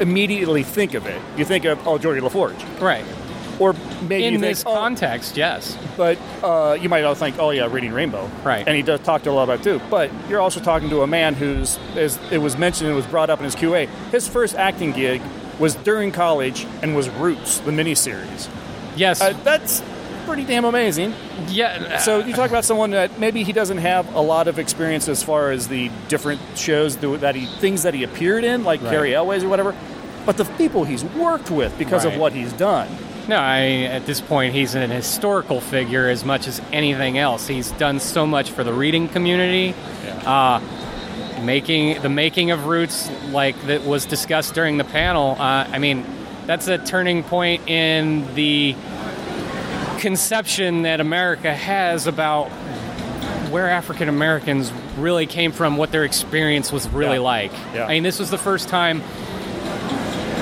immediately 0.00 0.62
think 0.62 0.92
of 0.94 1.06
it. 1.06 1.20
You 1.36 1.44
think 1.46 1.64
of 1.64 1.86
oh, 1.86 1.98
Geordi 1.98 2.20
La 2.20 2.28
Forge, 2.28 2.62
Right. 2.78 3.04
Or 3.58 3.74
maybe 4.02 4.24
In 4.24 4.32
think, 4.34 4.42
this 4.42 4.64
oh, 4.66 4.74
context, 4.74 5.36
yes. 5.36 5.76
but 5.96 6.18
uh, 6.42 6.76
you 6.78 6.88
might 6.90 7.04
also 7.04 7.20
think, 7.20 7.38
oh 7.38 7.50
yeah, 7.50 7.66
Reading 7.72 7.92
Rainbow, 7.92 8.30
Right. 8.44 8.66
And 8.66 8.76
he 8.76 8.82
does 8.82 9.00
talk 9.00 9.22
to 9.22 9.30
a 9.30 9.32
lot 9.32 9.44
about 9.44 9.60
it 9.60 9.62
too. 9.64 9.80
But 9.88 10.10
you're 10.28 10.40
also 10.40 10.60
talking 10.60 10.90
to 10.90 11.00
a 11.02 11.06
man 11.06 11.34
who's, 11.34 11.78
as 11.96 12.18
it 12.30 12.38
was 12.38 12.58
mentioned, 12.58 12.88
and 12.88 12.96
was 12.96 13.06
brought 13.06 13.30
up 13.30 13.38
in 13.38 13.44
his 13.46 13.56
QA. 13.56 13.88
His 14.10 14.28
first 14.28 14.54
acting 14.56 14.92
gig 14.92 15.22
was 15.58 15.74
during 15.76 16.12
college 16.12 16.66
and 16.82 16.94
was 16.94 17.08
Roots, 17.08 17.58
the 17.60 17.70
miniseries. 17.70 18.48
Yes. 18.94 19.22
Uh, 19.22 19.32
that's 19.42 19.82
pretty 20.26 20.44
damn 20.44 20.64
amazing. 20.66 21.14
yeah. 21.48 21.96
So 21.98 22.18
you 22.18 22.34
talk 22.34 22.50
about 22.50 22.64
someone 22.66 22.90
that 22.90 23.18
maybe 23.18 23.42
he 23.42 23.52
doesn't 23.52 23.78
have 23.78 24.12
a 24.14 24.20
lot 24.20 24.48
of 24.48 24.58
experience 24.58 25.08
as 25.08 25.22
far 25.22 25.50
as 25.50 25.68
the 25.68 25.90
different 26.08 26.40
shows 26.56 26.96
that 26.98 27.34
he 27.36 27.46
things 27.46 27.84
that 27.84 27.94
he 27.94 28.02
appeared 28.02 28.44
in, 28.44 28.64
like 28.64 28.82
Right. 28.82 28.90
Cary 28.90 29.14
Elwes 29.14 29.44
or 29.44 29.48
whatever. 29.48 29.74
But 30.26 30.36
the 30.36 30.44
people 30.44 30.84
he's 30.84 31.04
worked 31.04 31.50
with 31.50 31.78
because 31.78 32.04
Right. 32.04 32.12
of 32.14 32.20
what 32.20 32.32
he's 32.32 32.52
done. 32.52 32.88
No, 33.28 33.36
I, 33.36 33.60
at 33.90 34.06
this 34.06 34.20
point, 34.20 34.54
he's 34.54 34.74
an 34.76 34.90
historical 34.90 35.60
figure 35.60 36.08
as 36.08 36.24
much 36.24 36.46
as 36.46 36.60
anything 36.72 37.18
else. 37.18 37.48
He's 37.48 37.72
done 37.72 37.98
so 37.98 38.24
much 38.26 38.50
for 38.52 38.62
the 38.62 38.72
reading 38.72 39.08
community. 39.08 39.74
Uh, 40.24 40.60
making 41.42 42.00
the 42.02 42.08
making 42.08 42.50
of 42.52 42.66
Roots, 42.66 43.10
like 43.30 43.60
that 43.66 43.82
was 43.84 44.06
discussed 44.06 44.54
during 44.54 44.76
the 44.78 44.84
panel. 44.84 45.32
Uh, 45.32 45.66
I 45.70 45.78
mean, 45.78 46.04
that's 46.46 46.68
a 46.68 46.78
turning 46.78 47.24
point 47.24 47.68
in 47.68 48.32
the 48.36 48.76
conception 49.98 50.82
that 50.82 51.00
America 51.00 51.52
has 51.52 52.06
about 52.06 52.48
where 53.50 53.68
African 53.68 54.08
Americans 54.08 54.72
really 54.98 55.26
came 55.26 55.52
from, 55.52 55.76
what 55.76 55.90
their 55.92 56.04
experience 56.04 56.70
was 56.72 56.88
really 56.88 57.14
Yeah. 57.16 57.20
like. 57.20 57.52
Yeah. 57.74 57.86
I 57.86 57.90
mean, 57.90 58.02
this 58.02 58.18
was 58.18 58.30
the 58.30 58.38
first 58.38 58.68
time 58.68 59.02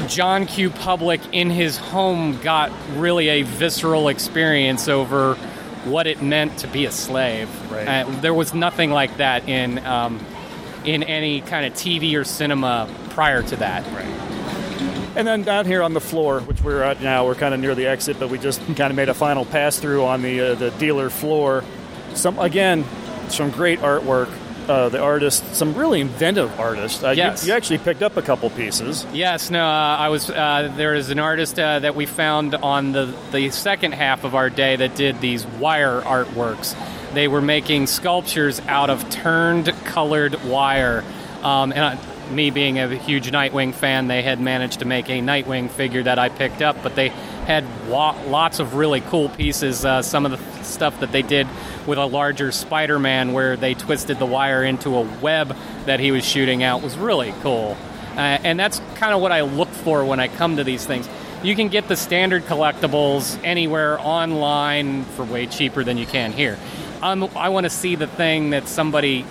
John 0.08 0.46
Q. 0.46 0.70
Public 0.70 1.20
in 1.32 1.50
his 1.50 1.76
home 1.76 2.40
got 2.40 2.72
really 2.96 3.28
a 3.28 3.42
visceral 3.42 4.08
experience 4.08 4.88
over 4.88 5.34
what 5.84 6.06
it 6.06 6.22
meant 6.22 6.58
to 6.58 6.66
be 6.68 6.86
a 6.86 6.90
slave. 6.90 7.48
Right. 7.70 8.06
Uh, 8.06 8.10
there 8.20 8.34
was 8.34 8.54
nothing 8.54 8.90
like 8.90 9.16
that 9.18 9.48
in 9.48 9.84
um, 9.84 10.24
in 10.84 11.02
any 11.02 11.40
kind 11.40 11.66
of 11.66 11.72
TV 11.74 12.18
or 12.18 12.24
cinema 12.24 12.88
prior 13.10 13.42
to 13.42 13.56
that. 13.56 13.84
Right. 13.92 14.24
And 15.16 15.28
then 15.28 15.42
down 15.42 15.64
here 15.66 15.82
on 15.82 15.94
the 15.94 16.00
floor, 16.00 16.40
which 16.40 16.60
we're 16.62 16.82
at 16.82 17.00
now, 17.00 17.24
we're 17.24 17.36
kind 17.36 17.54
of 17.54 17.60
near 17.60 17.74
the 17.74 17.86
exit, 17.86 18.18
but 18.18 18.30
we 18.30 18.38
just 18.38 18.60
kind 18.66 18.90
of 18.90 18.96
made 18.96 19.08
a 19.08 19.14
final 19.14 19.44
pass 19.44 19.78
through 19.78 20.04
on 20.04 20.22
the 20.22 20.40
uh, 20.40 20.54
the 20.54 20.70
dealer 20.72 21.10
floor. 21.10 21.62
Some 22.14 22.38
again, 22.38 22.84
some 23.28 23.50
great 23.50 23.80
artwork. 23.80 24.33
Uh, 24.68 24.88
the 24.88 24.98
artist, 24.98 25.54
some 25.54 25.74
really 25.74 26.00
inventive 26.00 26.58
artists. 26.58 27.04
Uh, 27.04 27.10
you- 27.10 27.16
Yes. 27.18 27.46
you, 27.46 27.52
actually 27.52 27.78
picked 27.78 28.02
up 28.02 28.16
a 28.16 28.22
couple 28.22 28.48
pieces. 28.50 29.04
Yes, 29.12 29.50
no, 29.50 29.62
uh, 29.62 29.96
I 29.98 30.08
was. 30.08 30.30
Uh, 30.30 30.72
there 30.76 30.94
is 30.94 31.10
an 31.10 31.18
artist 31.18 31.58
uh, 31.58 31.80
that 31.80 31.94
we 31.94 32.06
found 32.06 32.54
on 32.54 32.92
the 32.92 33.12
the 33.30 33.50
second 33.50 33.92
half 33.92 34.24
of 34.24 34.34
our 34.34 34.48
day 34.48 34.76
that 34.76 34.94
did 34.94 35.20
these 35.20 35.46
wire 35.60 36.00
artworks. 36.00 36.74
They 37.12 37.28
were 37.28 37.42
making 37.42 37.86
sculptures 37.88 38.60
out 38.66 38.88
of 38.88 39.08
turned 39.10 39.66
colored 39.84 40.42
wire, 40.44 41.04
um, 41.42 41.70
and 41.72 41.84
I, 41.84 41.98
me 42.32 42.48
being 42.50 42.78
a 42.78 42.88
huge 42.88 43.30
Nightwing 43.30 43.74
fan, 43.74 44.08
they 44.08 44.22
had 44.22 44.40
managed 44.40 44.78
to 44.78 44.86
make 44.86 45.10
a 45.10 45.20
Nightwing 45.20 45.68
figure 45.70 46.02
that 46.04 46.18
I 46.18 46.30
picked 46.30 46.62
up. 46.62 46.82
But 46.82 46.94
they 46.96 47.12
had 47.44 47.64
wa- 47.88 48.16
lots 48.26 48.58
of 48.58 48.74
really 48.74 49.00
cool 49.00 49.28
pieces. 49.28 49.84
Uh, 49.84 50.02
some 50.02 50.26
of 50.26 50.32
the 50.32 50.64
stuff 50.64 51.00
that 51.00 51.12
they 51.12 51.22
did 51.22 51.46
with 51.86 51.98
a 51.98 52.06
larger 52.06 52.50
Spider-Man, 52.52 53.32
where 53.32 53.56
they 53.56 53.74
twisted 53.74 54.18
the 54.18 54.26
wire 54.26 54.64
into 54.64 54.96
a 54.96 55.02
web 55.20 55.54
that 55.84 56.00
he 56.00 56.10
was 56.10 56.24
shooting 56.24 56.62
out, 56.62 56.82
was 56.82 56.96
really 56.96 57.32
cool. 57.42 57.76
Uh, 58.16 58.20
and 58.20 58.58
that's 58.58 58.80
kind 58.94 59.12
of 59.12 59.20
what 59.20 59.32
I 59.32 59.42
look 59.42 59.68
for 59.68 60.04
when 60.04 60.20
I 60.20 60.28
come 60.28 60.56
to 60.56 60.64
these 60.64 60.86
things. 60.86 61.08
You 61.42 61.54
can 61.54 61.68
get 61.68 61.88
the 61.88 61.96
standard 61.96 62.44
collectibles 62.44 63.38
anywhere 63.44 63.98
online 64.00 65.04
for 65.04 65.24
way 65.24 65.46
cheaper 65.46 65.84
than 65.84 65.98
you 65.98 66.06
can 66.06 66.32
here. 66.32 66.58
Um, 67.02 67.28
I 67.36 67.50
want 67.50 67.64
to 67.64 67.70
see 67.70 67.96
the 67.96 68.06
thing 68.06 68.50
that 68.50 68.66
somebody 68.66 69.26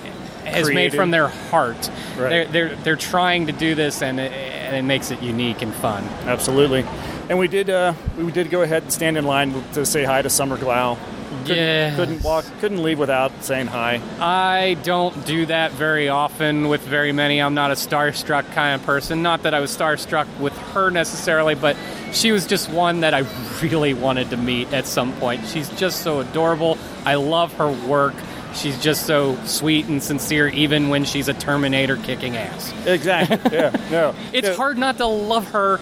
has 0.45 0.69
made 0.69 0.93
from 0.93 1.09
their 1.09 1.27
heart. 1.27 1.89
Right. 2.17 2.29
They're, 2.29 2.45
they're, 2.45 2.75
they're 2.75 2.95
trying 2.97 3.47
to 3.47 3.53
do 3.53 3.73
this, 3.73 4.03
and 4.03 4.19
it, 4.19 4.31
and 4.31 4.75
it 4.75 4.83
makes 4.83 5.09
it 5.09 5.23
unique 5.23 5.63
and 5.63 5.73
fun. 5.73 6.03
Absolutely. 6.27 6.85
And 7.29 7.39
we 7.39 7.47
did 7.47 7.69
uh, 7.69 7.93
we 8.17 8.31
did 8.31 8.49
go 8.49 8.61
ahead 8.61 8.83
and 8.83 8.91
stand 8.93 9.17
in 9.17 9.25
line 9.25 9.53
to 9.73 9.85
say 9.85 10.03
hi 10.03 10.21
to 10.21 10.29
Summer 10.29 10.57
Glau. 10.57 10.97
Couldn't, 11.45 11.57
Yes. 11.57 11.95
couldn't 11.97 12.23
walk, 12.23 12.45
couldn't 12.61 12.83
leave 12.83 12.99
without 12.99 13.31
saying 13.43 13.67
hi. 13.67 13.99
I 14.19 14.75
don't 14.83 15.25
do 15.25 15.45
that 15.47 15.71
very 15.71 16.07
often 16.07 16.69
with 16.69 16.81
very 16.81 17.11
many. 17.11 17.41
I'm 17.41 17.53
not 17.55 17.71
a 17.71 17.73
starstruck 17.73 18.49
kind 18.53 18.79
of 18.79 18.85
person. 18.85 19.23
Not 19.23 19.43
that 19.43 19.53
I 19.53 19.59
was 19.59 19.75
starstruck 19.75 20.27
with 20.39 20.55
her 20.73 20.89
necessarily, 20.89 21.55
but 21.55 21.75
she 22.11 22.31
was 22.31 22.45
just 22.45 22.69
one 22.69 23.01
that 23.01 23.13
I 23.13 23.25
really 23.61 23.93
wanted 23.93 24.29
to 24.29 24.37
meet 24.37 24.71
at 24.73 24.85
some 24.85 25.11
point. 25.13 25.45
She's 25.47 25.69
just 25.71 26.01
so 26.01 26.19
adorable. 26.19 26.77
I 27.05 27.15
love 27.15 27.51
her 27.53 27.71
work. 27.71 28.13
She's 28.53 28.79
just 28.81 29.05
so 29.07 29.35
sweet 29.45 29.87
and 29.87 30.01
sincere, 30.03 30.47
even 30.49 30.89
when 30.89 31.03
she's 31.03 31.27
a 31.27 31.33
Terminator 31.33 31.97
kicking 31.97 32.37
ass. 32.37 32.71
Exactly. 32.85 33.39
yeah. 33.51 33.75
No. 33.89 34.13
It's 34.33 34.49
Yeah. 34.49 34.55
hard 34.55 34.77
not 34.77 34.97
to 34.97 35.07
love 35.07 35.49
her 35.51 35.79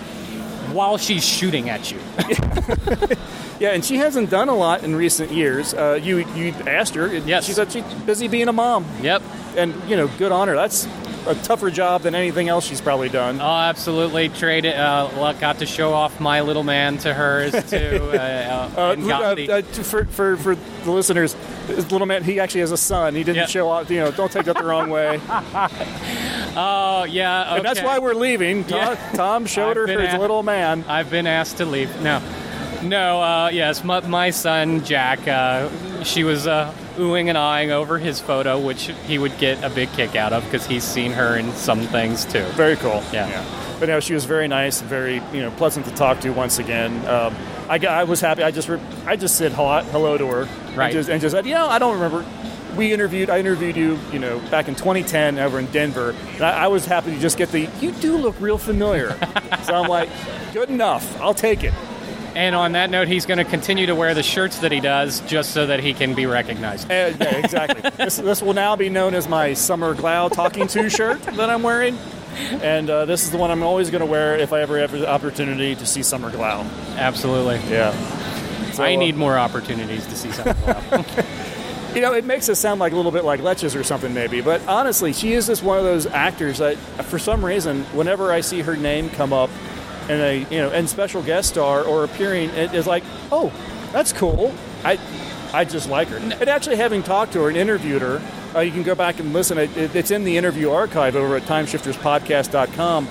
while 0.74 0.98
she's 0.98 1.24
shooting 1.26 1.70
at 1.70 1.92
you. 1.92 2.00
Yeah, 3.60 3.74
and 3.74 3.86
she 3.86 3.98
hasn't 3.98 4.32
done 4.32 4.50
a 4.50 4.56
lot 4.56 4.82
in 4.84 4.96
recent 4.96 5.32
years. 5.32 5.76
Uh, 5.76 6.00
you 6.02 6.26
you 6.34 6.50
asked 6.66 6.96
her. 6.96 7.16
Yes. 7.16 7.46
She 7.46 7.54
said 7.54 7.72
she's 7.72 7.84
busy 8.08 8.28
being 8.28 8.48
a 8.48 8.52
mom. 8.52 8.88
Yep. 9.04 9.22
And 9.56 9.76
you 9.88 9.96
know, 9.96 10.08
good 10.18 10.32
on 10.32 10.48
her. 10.48 10.56
That's 10.56 10.88
a 11.28 11.36
tougher 11.36 11.70
job 11.70 12.02
than 12.02 12.16
anything 12.16 12.50
else 12.50 12.66
she's 12.66 12.82
probably 12.82 13.08
done. 13.10 13.40
Oh, 13.40 13.44
absolutely. 13.46 14.30
Trade 14.30 14.66
Uh, 14.66 15.34
got 15.34 15.60
to 15.60 15.68
show 15.68 15.94
off 15.94 16.20
my 16.20 16.42
little 16.42 16.64
man 16.64 16.98
to 17.00 17.14
hers 17.14 17.52
too. 17.70 18.00
Uh, 18.12 18.16
uh, 18.18 18.82
Uh, 18.82 19.36
the- 19.36 19.52
uh, 19.52 19.62
for, 19.84 20.06
for, 20.06 20.38
for 20.38 20.56
the 20.84 20.92
listeners, 20.92 21.36
little 21.68 22.08
man, 22.08 22.24
he 22.24 22.40
actually 22.40 22.62
has 22.62 22.72
a 22.72 22.78
son. 22.78 23.14
He 23.14 23.24
didn't 23.24 23.36
Yeah. 23.42 23.46
show 23.46 23.70
off, 23.70 23.92
you 23.92 24.00
know, 24.00 24.10
don't 24.12 24.32
take 24.32 24.46
that 24.46 24.58
the 24.58 24.64
wrong 24.64 24.90
way. 24.90 25.22
Oh 26.56 27.04
yeah, 27.04 27.56
And 27.56 27.66
that's 27.66 27.82
why 27.82 28.00
we're 28.00 28.14
leaving. 28.14 28.64
Tom, 28.66 28.78
Yeah. 28.80 29.12
Tom 29.14 29.46
showed 29.46 29.78
her 29.78 29.88
his 29.88 30.14
little 30.16 30.44
man. 30.44 30.84
I've 30.88 31.10
been 31.10 31.28
asked 31.28 31.58
to 31.58 31.66
leave. 31.66 31.90
No, 32.02 32.22
no. 32.84 33.22
Uh, 33.22 33.50
yes, 33.54 33.84
my, 33.84 34.02
my 34.02 34.30
son 34.32 34.84
Jack. 34.84 35.28
Uh, 35.28 35.70
she 36.04 36.24
was 36.24 36.48
uh, 36.48 36.74
oohing 36.98 37.28
and 37.30 37.38
eyeing 37.38 37.72
over 37.72 37.98
his 37.98 38.20
photo, 38.20 38.60
which 38.60 38.92
he 39.08 39.18
would 39.18 39.38
get 39.38 39.64
a 39.64 39.70
big 39.70 39.92
kick 39.94 40.16
out 40.16 40.34
of 40.34 40.44
because 40.46 40.66
he's 40.66 40.84
seen 40.84 41.12
her 41.12 41.38
in 41.38 41.52
some 41.54 41.82
things 41.82 42.26
too. 42.26 42.44
Very 42.56 42.76
cool. 42.76 43.04
Yeah. 43.14 43.30
yeah. 43.30 43.46
But 43.80 43.90
no, 43.90 44.00
she 44.00 44.14
was 44.14 44.26
very 44.26 44.48
nice 44.48 44.82
and 44.82 44.90
very 44.90 45.16
you 45.34 45.42
know 45.42 45.52
pleasant 45.52 45.86
to 45.88 45.94
talk 45.94 46.20
to 46.22 46.32
once 46.32 46.60
again. 46.60 47.06
Um, 47.08 47.36
I, 47.70 47.78
I 47.88 48.04
was 48.04 48.20
happy. 48.20 48.44
I 48.44 48.52
just 48.52 48.68
re- 48.68 48.82
I 49.06 49.16
just 49.16 49.38
said 49.38 49.54
hello, 49.54 49.82
hello 49.84 50.18
to 50.18 50.28
her. 50.28 50.50
Right. 50.76 50.88
And 50.88 50.94
just, 50.94 51.10
and 51.10 51.22
just 51.22 51.34
said, 51.34 51.46
you 51.46 51.54
know, 51.54 51.68
I 51.68 51.80
don't 51.80 51.94
remember. 51.94 52.26
We 52.76 52.94
interviewed. 52.94 53.30
I 53.30 53.40
interviewed 53.40 53.76
you, 53.76 54.00
you 54.12 54.20
know, 54.20 54.40
back 54.50 54.68
in 54.68 54.76
2010 54.76 55.40
over 55.40 55.60
in 55.60 55.66
Denver. 55.68 56.16
And 56.34 56.42
I, 56.42 56.66
I 56.66 56.68
was 56.68 56.86
happy 56.86 57.12
to 57.12 57.20
just 57.20 57.38
get 57.38 57.50
the. 57.50 57.70
You 57.80 57.92
do 57.92 58.18
look 58.18 58.40
real 58.40 58.58
familiar. 58.58 59.12
so 59.64 59.76
I'm 59.76 59.88
like, 59.88 60.10
good 60.54 60.70
enough. 60.70 61.20
I'll 61.20 61.34
take 61.34 61.64
it. 61.64 61.74
And 62.36 62.56
on 62.56 62.72
that 62.74 62.90
note, 62.90 63.08
he's 63.10 63.26
going 63.26 63.40
to 63.40 63.44
continue 63.44 63.88
to 63.88 63.96
wear 63.96 64.14
the 64.14 64.24
shirts 64.24 64.60
that 64.60 64.72
he 64.72 64.80
does 64.80 65.20
just 65.22 65.52
so 65.52 65.68
that 65.68 65.82
he 65.82 65.94
can 65.94 66.14
be 66.14 66.26
recognized. 66.26 66.90
Uh, 66.90 67.12
yeah, 67.20 67.38
exactly. 67.38 67.90
this, 67.98 68.18
this 68.18 68.42
will 68.42 68.54
now 68.54 68.76
be 68.76 68.88
known 68.88 69.16
as 69.16 69.28
my 69.28 69.54
Summer 69.54 69.94
Glau 69.94 70.32
Talking 70.32 70.68
To 70.68 70.90
shirt 70.90 71.22
that 71.24 71.50
I'm 71.50 71.62
wearing. 71.62 71.98
And 72.62 72.90
uh, 72.90 73.04
this 73.04 73.24
is 73.24 73.32
the 73.32 73.38
one 73.38 73.52
I'm 73.52 73.64
always 73.64 73.90
going 73.90 74.00
to 74.00 74.06
wear 74.06 74.38
if 74.38 74.54
I 74.54 74.62
ever 74.62 74.80
have 74.80 74.92
the 74.92 75.10
opportunity 75.10 75.76
to 75.76 75.86
see 75.86 76.04
Summer 76.04 76.32
Glau. 76.32 76.66
Absolutely. 76.96 77.60
Yeah. 77.70 77.92
So, 78.72 78.84
I 78.84 78.96
uh, 78.96 79.00
need 79.00 79.18
more 79.18 79.38
opportunities 79.38 80.06
to 80.08 80.16
see 80.16 80.32
something. 80.32 81.06
You 81.94 82.00
know, 82.00 82.14
it 82.14 82.24
makes 82.24 82.48
us 82.48 82.58
sound 82.58 82.80
like 82.80 82.94
a 82.94 82.96
little 82.96 83.12
bit 83.12 83.26
like 83.26 83.42
Leches 83.42 83.78
or 83.78 83.84
something, 83.84 84.14
maybe. 84.14 84.40
But 84.40 84.66
honestly, 84.66 85.12
she 85.12 85.34
is 85.34 85.48
just 85.48 85.62
one 85.62 85.78
of 85.78 85.84
those 85.84 86.06
actors 86.06 86.60
that, 86.60 86.78
for 87.06 87.20
some 87.20 87.44
reason, 87.44 87.84
whenever 87.86 88.32
I 88.32 88.40
see 88.40 88.62
her 88.62 88.78
name 88.78 89.10
come 89.10 89.34
up 89.34 89.50
in 90.08 90.20
a 90.20 90.40
you 90.50 90.58
know 90.58 90.70
and 90.70 90.90
special 90.90 91.22
guest 91.22 91.50
star 91.50 91.84
or 91.84 92.06
appearing, 92.06 92.50
it 92.52 92.74
is 92.74 92.88
like, 92.88 93.04
oh, 93.32 93.52
that's 93.92 94.14
cool. 94.14 94.54
I 94.86 94.98
I 95.54 95.66
just 95.66 95.90
like 95.90 96.08
her. 96.08 96.18
And 96.18 96.34
actually, 96.48 96.78
having 96.78 97.04
talked 97.04 97.34
to 97.34 97.42
her 97.42 97.50
and 97.50 97.58
interviewed 97.58 98.02
her, 98.02 98.22
uh, 98.56 98.60
you 98.62 98.72
can 98.72 98.84
go 98.84 98.96
back 98.96 99.20
and 99.20 99.34
listen. 99.34 99.58
It, 99.58 99.76
it, 99.76 99.94
it's 99.94 100.12
in 100.12 100.24
the 100.24 100.38
interview 100.38 100.72
archive 100.72 101.18
over 101.18 101.36
at 101.36 101.44
TimeshiftersPodcast.com. 101.44 103.08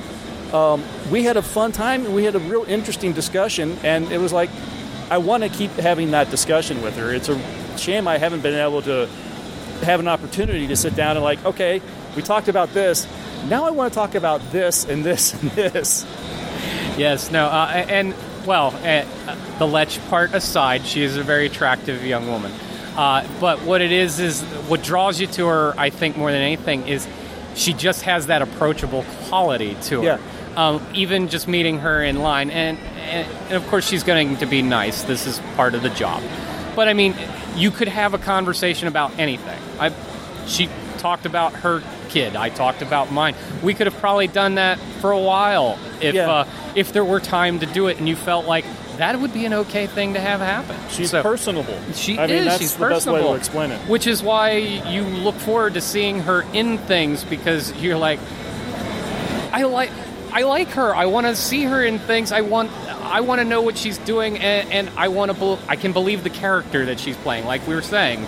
Um, 0.55 0.85
we 1.11 1.23
had 1.23 1.37
a 1.37 1.43
fun 1.43 1.73
time. 1.73 2.13
We 2.15 2.25
had 2.25 2.35
a 2.35 2.41
real 2.41 2.65
interesting 2.65 3.13
discussion, 3.13 3.77
and 3.85 4.11
it 4.11 4.19
was 4.19 4.33
like, 4.33 4.49
I 5.11 5.19
want 5.19 5.43
to 5.43 5.51
keep 5.51 5.71
having 5.73 6.13
that 6.13 6.31
discussion 6.31 6.83
with 6.83 6.97
her. 6.97 7.13
It's 7.13 7.29
a 7.29 7.35
shame 7.81 8.07
I 8.07 8.19
haven't 8.19 8.43
been 8.43 8.55
able 8.55 8.83
to 8.83 9.09
have 9.83 10.01
an 10.01 10.09
opportunity 10.09 10.67
to 10.67 10.77
sit 10.77 10.95
down 10.95 11.17
and 11.17 11.25
like, 11.25 11.45
okay, 11.45 11.81
we 12.15 12.23
talked 12.23 12.49
about 12.49 12.73
this. 12.75 13.07
Now 13.49 13.65
I 13.65 13.71
want 13.71 13.93
to 13.93 13.95
talk 13.95 14.15
about 14.15 14.53
this 14.53 14.85
and 14.85 15.05
this 15.05 15.33
and 15.41 15.51
this. 15.53 16.05
yes, 16.97 17.31
no, 17.31 17.47
uh, 17.47 17.67
and 17.89 18.15
well, 18.47 18.75
uh, 18.85 19.37
the 19.59 19.67
Lech 19.67 19.99
part 20.09 20.35
aside, 20.35 20.85
she 20.87 21.03
is 21.03 21.17
a 21.17 21.23
very 21.23 21.47
attractive 21.47 22.05
young 22.05 22.27
woman. 22.27 22.53
Uh, 22.97 23.27
but 23.41 23.63
what 23.63 23.81
it 23.81 23.93
is 23.93 24.19
is 24.19 24.43
what 24.69 24.83
draws 24.83 25.21
you 25.21 25.27
to 25.29 25.47
her, 25.47 25.75
I 25.79 25.91
think, 25.91 26.17
more 26.17 26.33
than 26.33 26.41
anything, 26.41 26.89
is 26.89 27.07
she 27.55 27.73
just 27.73 28.03
has 28.03 28.27
that 28.27 28.43
approachable 28.43 29.05
quality 29.25 29.77
to 29.83 29.99
her. 29.99 30.05
Yeah. 30.05 30.19
Um, 30.57 30.85
even 30.95 31.29
just 31.29 31.47
meeting 31.47 31.79
her 31.79 32.03
in 32.03 32.19
line, 32.19 32.51
and, 32.51 32.77
and 32.79 33.27
and 33.51 33.57
of 33.57 33.67
course 33.69 33.87
she's 33.89 34.03
going 34.03 34.37
to 34.39 34.47
be 34.47 34.63
nice. 34.63 35.03
This 35.03 35.27
is 35.27 35.39
part 35.57 35.75
of 35.75 35.83
the 35.83 35.91
job. 35.91 36.23
But 36.75 36.89
I 36.89 36.95
mean, 36.95 37.15
you 37.61 37.71
could 37.71 37.89
have 37.89 38.15
a 38.15 38.19
conversation 38.19 38.89
about 38.89 39.19
anything. 39.19 39.59
I, 39.79 39.93
she 40.47 40.69
talked 40.99 41.27
about 41.27 41.53
her 41.55 41.83
kid. 42.09 42.35
I 42.37 42.49
talked 42.49 42.83
about 42.83 43.13
mine. 43.13 43.35
We 43.63 43.75
could 43.75 43.87
have 43.87 43.97
probably 44.01 44.27
done 44.27 44.57
that 44.57 44.79
for 45.01 45.13
a 45.13 45.19
while 45.19 45.79
if 46.01 46.15
Yeah. 46.15 46.31
uh, 46.31 46.45
if 46.75 46.93
there 46.93 47.05
were 47.05 47.21
time 47.21 47.61
to 47.61 47.67
do 47.67 47.87
it, 47.89 47.99
and 47.99 48.09
you 48.09 48.17
felt 48.17 48.47
like 48.47 48.65
that 48.99 49.19
would 49.21 49.33
be 49.33 49.45
an 49.47 49.53
okay 49.55 49.87
thing 49.87 50.15
to 50.15 50.21
have 50.21 50.41
happen. 50.41 50.77
She's 50.91 51.11
So- 51.11 51.23
personable. 51.23 51.77
She 51.95 52.19
I 52.19 52.27
mean, 52.27 52.37
is. 52.37 52.45
that's 52.47 52.59
She's 52.59 52.75
the 52.77 52.89
best 52.89 53.07
way 53.07 53.21
to 53.23 53.35
explain 53.35 53.71
it. 53.71 53.79
Which 53.89 54.07
is 54.07 54.23
why 54.23 54.53
you 54.53 55.03
look 55.05 55.37
forward 55.37 55.75
to 55.75 55.81
seeing 55.81 56.21
her 56.21 56.45
in 56.53 56.79
things 56.79 57.25
because 57.25 57.73
you're 57.81 57.97
like, 57.99 58.19
I 59.53 59.63
like, 59.65 59.91
I 60.33 60.43
like 60.43 60.69
her. 60.71 60.95
I 60.95 61.07
want 61.07 61.27
to 61.27 61.35
see 61.35 61.65
her 61.65 61.83
in 61.85 61.99
things. 61.99 62.31
I 62.31 62.43
want, 62.43 62.71
I 63.11 63.21
want 63.21 63.41
to 63.41 63.45
know 63.45 63.61
what 63.61 63.77
she's 63.77 63.99
doing, 63.99 64.39
and, 64.39 64.71
and 64.73 64.91
I 64.97 65.09
want 65.09 65.31
to, 65.33 65.37
bel 65.37 65.59
I 65.69 65.77
can 65.77 65.93
believe 65.93 66.25
the 66.25 66.31
character 66.31 66.87
that 66.87 67.01
she's 67.01 67.17
playing. 67.17 67.45
Like 67.45 67.67
we 67.67 67.75
were 67.75 67.83
saying, 67.83 68.27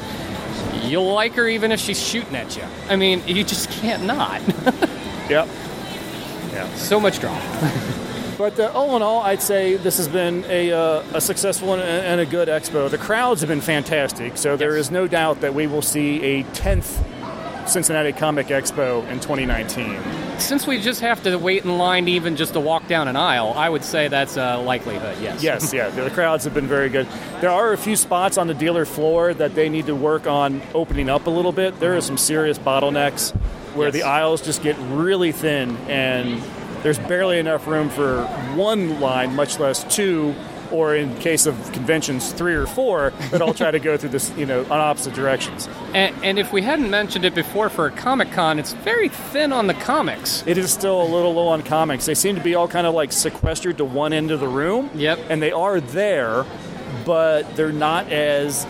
you'll 0.82 1.12
like 1.12 1.34
her 1.34 1.46
even 1.46 1.72
if 1.72 1.80
she's 1.80 2.02
shooting 2.02 2.34
at 2.34 2.56
you. 2.56 2.64
I 2.88 2.96
mean, 2.96 3.22
you 3.26 3.44
just 3.44 3.70
can't 3.70 4.04
not. 4.04 4.42
Yep. 5.30 5.48
Yeah. 6.52 6.74
so 6.74 7.00
much 7.00 7.20
drama. 7.20 7.72
But 8.38 8.58
uh, 8.58 8.72
all 8.74 8.96
in 8.96 9.02
all, 9.02 9.20
I'd 9.22 9.40
say 9.40 9.76
this 9.76 9.98
has 9.98 10.08
been 10.08 10.44
a, 10.48 10.72
uh, 10.72 11.04
a 11.14 11.20
successful 11.20 11.74
and, 11.74 11.82
and 11.82 12.20
a 12.20 12.26
good 12.26 12.48
expo. 12.48 12.90
The 12.90 12.98
crowds 12.98 13.40
have 13.42 13.48
been 13.48 13.60
fantastic, 13.60 14.36
so 14.36 14.56
there 14.56 14.76
is 14.76 14.90
no 14.90 15.06
doubt 15.06 15.42
that 15.42 15.54
we 15.54 15.68
will 15.68 15.82
see 15.82 16.20
a 16.22 16.42
10th 16.44 17.68
Cincinnati 17.68 18.10
Comic 18.12 18.48
Expo 18.48 19.08
in 19.08 19.20
2019. 19.20 19.96
Since 20.42 20.66
we 20.66 20.78
just 20.78 21.00
have 21.00 21.22
to 21.22 21.36
wait 21.38 21.64
in 21.64 21.78
line 21.78 22.08
even 22.08 22.36
just 22.36 22.52
to 22.54 22.60
walk 22.60 22.86
down 22.88 23.08
an 23.08 23.16
aisle, 23.16 23.54
I 23.56 23.68
would 23.70 23.84
say 23.84 24.08
that's 24.08 24.36
a 24.36 24.56
likelihood. 24.58 25.16
Yes. 25.20 25.42
Yes, 25.42 25.72
yeah, 25.72 25.88
the 25.88 26.10
crowds 26.10 26.44
have 26.44 26.52
been 26.52 26.66
very 26.66 26.88
good. 26.90 27.06
There 27.40 27.48
are 27.50 27.72
a 27.72 27.78
few 27.78 27.96
spots 27.96 28.36
on 28.36 28.48
the 28.48 28.54
dealer 28.54 28.84
floor 28.84 29.32
that 29.34 29.54
they 29.54 29.68
need 29.68 29.86
to 29.86 29.94
work 29.94 30.26
on 30.26 30.60
opening 30.74 31.08
up 31.08 31.26
a 31.26 31.30
little 31.30 31.52
bit. 31.52 31.78
There 31.80 31.96
are 31.96 32.00
some 32.02 32.18
serious 32.18 32.58
bottlenecks 32.58 33.34
where 33.74 33.86
Yes. 33.88 33.94
the 33.94 34.02
aisles 34.02 34.42
just 34.42 34.62
get 34.62 34.76
really 34.90 35.32
thin 35.32 35.76
and 35.88 36.42
there's 36.82 36.98
barely 36.98 37.38
enough 37.38 37.66
room 37.66 37.88
for 37.88 38.24
one 38.56 39.00
line, 39.00 39.34
much 39.34 39.58
less 39.58 39.84
two, 39.94 40.34
or 40.72 40.96
in 40.96 41.16
case 41.18 41.46
of 41.46 41.54
conventions, 41.72 42.32
three 42.32 42.54
or 42.54 42.66
four 42.66 43.12
that 43.30 43.42
all 43.42 43.54
try 43.54 43.70
to 43.70 43.78
go 43.78 43.96
through 43.96 44.10
this, 44.10 44.30
you 44.36 44.46
know, 44.46 44.62
on 44.62 44.72
opposite 44.72 45.14
directions. 45.14 45.68
And, 45.94 46.14
and 46.24 46.38
if 46.38 46.52
we 46.52 46.62
hadn't 46.62 46.90
mentioned 46.90 47.24
it 47.24 47.34
before 47.34 47.68
for 47.68 47.86
a 47.86 47.90
Comic 47.90 48.32
Con, 48.32 48.58
it's 48.58 48.72
very 48.72 49.08
thin 49.08 49.52
on 49.52 49.66
the 49.66 49.74
comics. 49.74 50.44
It 50.46 50.58
is 50.58 50.72
still 50.72 51.02
a 51.02 51.08
little 51.08 51.34
low 51.34 51.48
on 51.48 51.62
comics. 51.62 52.06
They 52.06 52.14
seem 52.14 52.34
to 52.36 52.42
be 52.42 52.54
all 52.54 52.68
kind 52.68 52.86
of 52.86 52.94
like 52.94 53.12
sequestered 53.12 53.78
to 53.78 53.84
one 53.84 54.12
end 54.12 54.30
of 54.30 54.40
the 54.40 54.48
room. 54.48 54.90
Yep. 54.94 55.18
And 55.28 55.42
they 55.42 55.52
are 55.52 55.80
there, 55.80 56.44
but 57.04 57.56
they're 57.56 57.72
not 57.72 58.10
as 58.10 58.66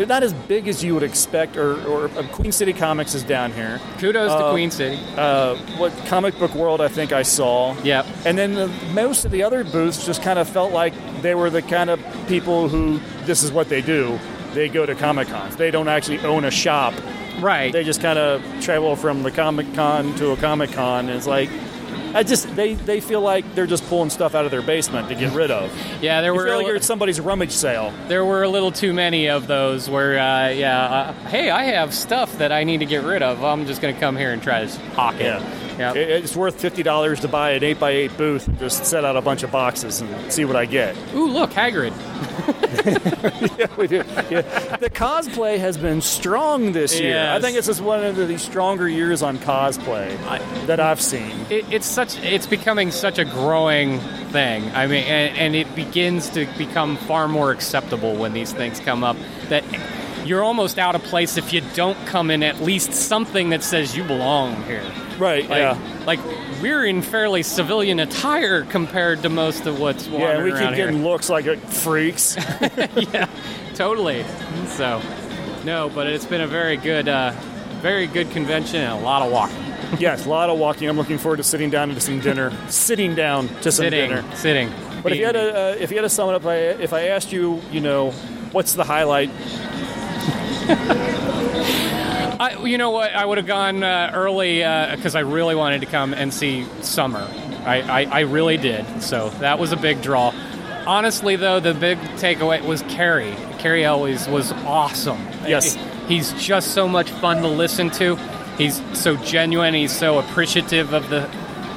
they're 0.00 0.06
not 0.06 0.22
as 0.22 0.32
big 0.32 0.66
as 0.66 0.82
you 0.82 0.94
would 0.94 1.02
expect. 1.02 1.58
Or, 1.58 1.74
or 1.84 2.06
uh, 2.06 2.26
Queen 2.32 2.52
City 2.52 2.72
Comics 2.72 3.14
is 3.14 3.22
down 3.22 3.52
here. 3.52 3.78
Kudos 3.98 4.32
to 4.32 4.38
Uh, 4.46 4.50
Queen 4.50 4.70
City. 4.70 4.98
Uh, 5.14 5.56
what 5.76 5.92
Comic 6.06 6.38
Book 6.38 6.54
World 6.54 6.80
I 6.80 6.88
think 6.88 7.12
I 7.12 7.22
saw. 7.22 7.76
Yep. 7.82 8.06
And 8.24 8.38
then 8.38 8.54
the, 8.54 8.68
most 8.94 9.26
of 9.26 9.30
the 9.30 9.42
other 9.42 9.62
booths 9.62 10.06
just 10.06 10.22
kind 10.22 10.38
of 10.38 10.48
felt 10.48 10.72
like 10.72 10.94
they 11.20 11.34
were 11.34 11.50
the 11.50 11.60
kind 11.60 11.90
of 11.90 12.00
people 12.28 12.68
who 12.70 12.98
this 13.26 13.42
is 13.42 13.52
what 13.52 13.68
they 13.68 13.82
do. 13.82 14.18
They 14.54 14.70
go 14.70 14.86
to 14.86 14.94
Comic 14.94 15.28
Cons. 15.28 15.56
They 15.56 15.70
don't 15.70 15.88
actually 15.88 16.20
own 16.20 16.46
a 16.46 16.50
shop. 16.50 16.94
Right. 17.40 17.70
They 17.70 17.84
just 17.84 18.00
kind 18.00 18.18
of 18.18 18.42
travel 18.62 18.96
from 18.96 19.22
the 19.22 19.30
Comic 19.30 19.72
Con 19.74 20.14
to 20.16 20.30
a 20.30 20.36
Comic 20.38 20.72
Con. 20.72 21.08
And 21.08 21.16
it's 21.16 21.26
like, 21.26 21.50
I 22.14 22.22
just 22.22 22.54
they, 22.56 22.74
they 22.74 23.00
feel 23.00 23.20
like 23.20 23.54
they're 23.54 23.66
just 23.66 23.86
pulling 23.86 24.10
stuff 24.10 24.34
out 24.34 24.44
of 24.44 24.50
their 24.50 24.62
basement 24.62 25.08
to 25.08 25.14
get 25.14 25.32
rid 25.32 25.50
of. 25.50 25.70
Yeah, 26.02 26.20
there 26.20 26.32
You 26.32 26.38
were 26.38 26.46
feel 26.46 26.56
like 26.58 26.66
you're 26.66 26.76
at 26.76 26.84
somebody's 26.84 27.20
rummage 27.20 27.52
sale. 27.52 27.92
there 28.08 28.24
were 28.24 28.42
a 28.42 28.48
little 28.48 28.72
too 28.72 28.92
many 28.92 29.28
of 29.28 29.46
those 29.46 29.88
where, 29.88 30.18
uh, 30.18 30.48
yeah, 30.48 30.82
uh, 30.82 31.12
hey, 31.28 31.50
I 31.50 31.64
have 31.64 31.94
stuff 31.94 32.36
that 32.38 32.50
I 32.52 32.64
need 32.64 32.78
to 32.78 32.86
get 32.86 33.04
rid 33.04 33.22
of. 33.22 33.44
I'm 33.44 33.66
just 33.66 33.80
going 33.80 33.94
to 33.94 34.00
come 34.00 34.16
here 34.16 34.32
and 34.32 34.42
try 34.42 34.64
to 34.64 34.78
hawk 34.94 35.14
it. 35.20 35.40
Yep. 35.80 35.96
It- 35.96 36.10
It's 36.24 36.36
worth 36.36 36.60
fifty 36.60 36.82
dollars 36.82 37.20
to 37.20 37.28
buy 37.28 37.50
an 37.52 37.64
eight 37.64 37.80
by 37.80 37.90
eight 37.90 38.16
booth 38.16 38.46
and 38.48 38.58
just 38.58 38.84
set 38.84 39.04
out 39.04 39.16
a 39.16 39.20
bunch 39.22 39.42
of 39.42 39.50
boxes 39.50 40.00
and 40.00 40.32
see 40.32 40.44
what 40.44 40.54
I 40.56 40.66
get. 40.66 40.94
Ooh, 41.14 41.26
look, 41.26 41.50
Hagrid. 41.50 41.92
yeah, 43.58 43.66
we 43.76 43.86
do. 43.86 43.96
Yeah. 44.30 44.76
The 44.76 44.90
cosplay 44.90 45.58
has 45.58 45.76
been 45.78 46.00
strong 46.00 46.72
this 46.72 46.98
year. 47.00 47.30
I 47.30 47.40
think 47.40 47.56
it's 47.56 47.66
just 47.66 47.80
one 47.80 48.04
of 48.04 48.16
the 48.16 48.38
stronger 48.38 48.88
years 48.88 49.22
on 49.22 49.38
cosplay 49.38 50.10
that 50.66 50.80
I've 50.80 51.00
seen. 51.00 51.32
It, 51.50 51.64
it's 51.72 51.86
such 51.86 52.18
it's 52.22 52.46
becoming 52.46 52.90
such 52.90 53.18
a 53.18 53.24
growing 53.24 53.98
thing. 54.30 54.70
I 54.72 54.86
mean, 54.86 55.04
and, 55.04 55.36
and 55.36 55.54
it 55.56 55.74
begins 55.74 56.28
to 56.30 56.46
become 56.58 56.96
far 56.96 57.28
more 57.28 57.50
acceptable 57.50 58.16
when 58.16 58.32
these 58.32 58.52
things 58.52 58.80
come 58.80 59.02
up. 59.04 59.16
That 59.48 59.64
you're 60.26 60.42
almost 60.44 60.78
out 60.78 60.94
of 60.94 61.02
place 61.04 61.36
if 61.36 61.52
you 61.52 61.62
don't 61.74 61.96
come 62.06 62.30
in 62.30 62.42
at 62.42 62.60
least 62.60 62.92
something 62.92 63.50
that 63.50 63.62
says 63.62 63.96
you 63.96 64.04
belong 64.04 64.62
here. 64.64 64.84
Right. 65.20 65.48
Like, 65.48 65.58
yeah. 65.58 66.02
like 66.06 66.18
we're 66.62 66.84
in 66.86 67.02
fairly 67.02 67.42
civilian 67.42 68.00
attire 68.00 68.64
compared 68.64 69.22
to 69.22 69.28
most 69.28 69.66
of 69.66 69.78
what's 69.78 70.06
Yeah, 70.08 70.42
we 70.42 70.50
keep 70.50 70.60
here. 70.60 70.74
getting 70.74 71.04
looks 71.04 71.28
like 71.28 71.44
freaks. 71.68 72.36
yeah, 73.12 73.28
totally. 73.74 74.24
So, 74.66 75.00
no, 75.64 75.90
but 75.94 76.06
it's 76.06 76.24
been 76.24 76.40
a 76.40 76.46
very 76.46 76.76
good, 76.76 77.06
uh, 77.08 77.32
very 77.82 78.06
good 78.06 78.30
convention 78.30 78.80
and 78.80 78.92
a 78.98 79.04
lot 79.04 79.22
of 79.22 79.30
walking. 79.30 79.56
yes, 79.98 80.24
a 80.26 80.28
lot 80.28 80.48
of 80.50 80.58
walking. 80.58 80.88
I'm 80.88 80.96
looking 80.96 81.18
forward 81.18 81.36
to 81.36 81.42
sitting 81.44 81.68
down 81.70 81.88
to 81.90 82.00
some 82.00 82.20
dinner. 82.20 82.50
sitting 82.68 83.14
down 83.14 83.48
to 83.48 83.70
some 83.70 83.84
Sitting, 83.84 84.08
dinner. 84.10 84.36
sitting. 84.36 84.72
But 85.02 85.12
if 85.12 85.18
you 85.18 85.24
had 85.26 85.32
to, 85.32 85.56
uh, 85.56 85.76
if 85.78 85.90
you 85.90 85.96
had 85.96 86.02
to 86.02 86.08
sum 86.10 86.28
it 86.30 86.34
up, 86.34 86.44
if 86.80 86.92
I 86.92 87.08
asked 87.08 87.30
you, 87.32 87.60
you 87.70 87.80
know, 87.80 88.10
what's 88.52 88.72
the 88.74 88.84
highlight? 88.84 89.30
I, 92.40 92.64
you 92.64 92.78
know 92.78 92.88
what? 92.88 93.14
I 93.14 93.26
would 93.26 93.36
have 93.36 93.46
gone 93.46 93.82
uh, 93.82 94.12
early 94.14 94.60
because 94.60 95.14
I 95.14 95.20
really 95.20 95.54
wanted 95.54 95.82
to 95.82 95.86
come 95.86 96.14
and 96.14 96.32
see 96.32 96.64
Summer. 96.80 97.28
I, 97.66 97.82
I, 97.82 98.04
I 98.04 98.20
really 98.20 98.56
did. 98.56 99.02
So 99.02 99.28
that 99.40 99.58
was 99.58 99.72
a 99.72 99.76
big 99.76 100.00
draw. 100.00 100.28
Uh, 100.28 100.84
honestly, 100.86 101.36
though, 101.36 101.60
the 101.60 101.74
big 101.74 101.98
takeaway 102.16 102.64
was 102.64 102.80
Cary. 102.84 103.36
Cary 103.58 103.84
Elwes 103.84 104.26
was 104.26 104.52
awesome. 104.52 105.20
Yes. 105.46 105.76
he's 106.08 106.32
just 106.42 106.72
so 106.72 106.88
much 106.88 107.10
fun 107.10 107.42
to 107.42 107.48
listen 107.48 107.90
to. 107.90 108.16
He's 108.56 108.80
so 108.98 109.16
genuine. 109.16 109.74
He's 109.74 109.94
so 109.94 110.18
appreciative 110.18 110.94
of 110.94 111.10
the 111.10 111.28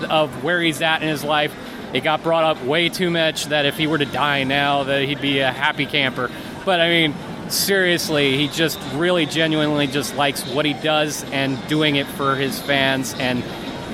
of 0.09 0.45
where 0.45 0.61
he's 0.61 0.81
at 0.81 1.01
in 1.01 1.09
his 1.09 1.25
life. 1.25 1.53
It 1.93 2.05
got 2.05 2.23
brought 2.23 2.45
up 2.45 2.63
way 2.63 2.87
too 2.87 3.09
much 3.09 3.47
that 3.47 3.65
if 3.65 3.77
he 3.77 3.85
were 3.85 3.97
to 3.97 4.05
die 4.05 4.45
now, 4.45 4.83
that 4.83 5.03
he'd 5.03 5.21
be 5.21 5.39
a 5.39 5.51
happy 5.51 5.85
camper. 5.85 6.31
But 6.63 6.79
I 6.79 6.89
mean, 6.89 7.13
seriously, 7.53 8.37
he 8.37 8.47
just 8.47 8.79
really 8.95 9.25
genuinely 9.25 9.87
just 9.87 10.15
likes 10.15 10.45
what 10.47 10.65
he 10.65 10.73
does 10.73 11.23
and 11.31 11.65
doing 11.67 11.95
it 11.95 12.07
for 12.07 12.35
his 12.35 12.59
fans, 12.59 13.13
and 13.15 13.43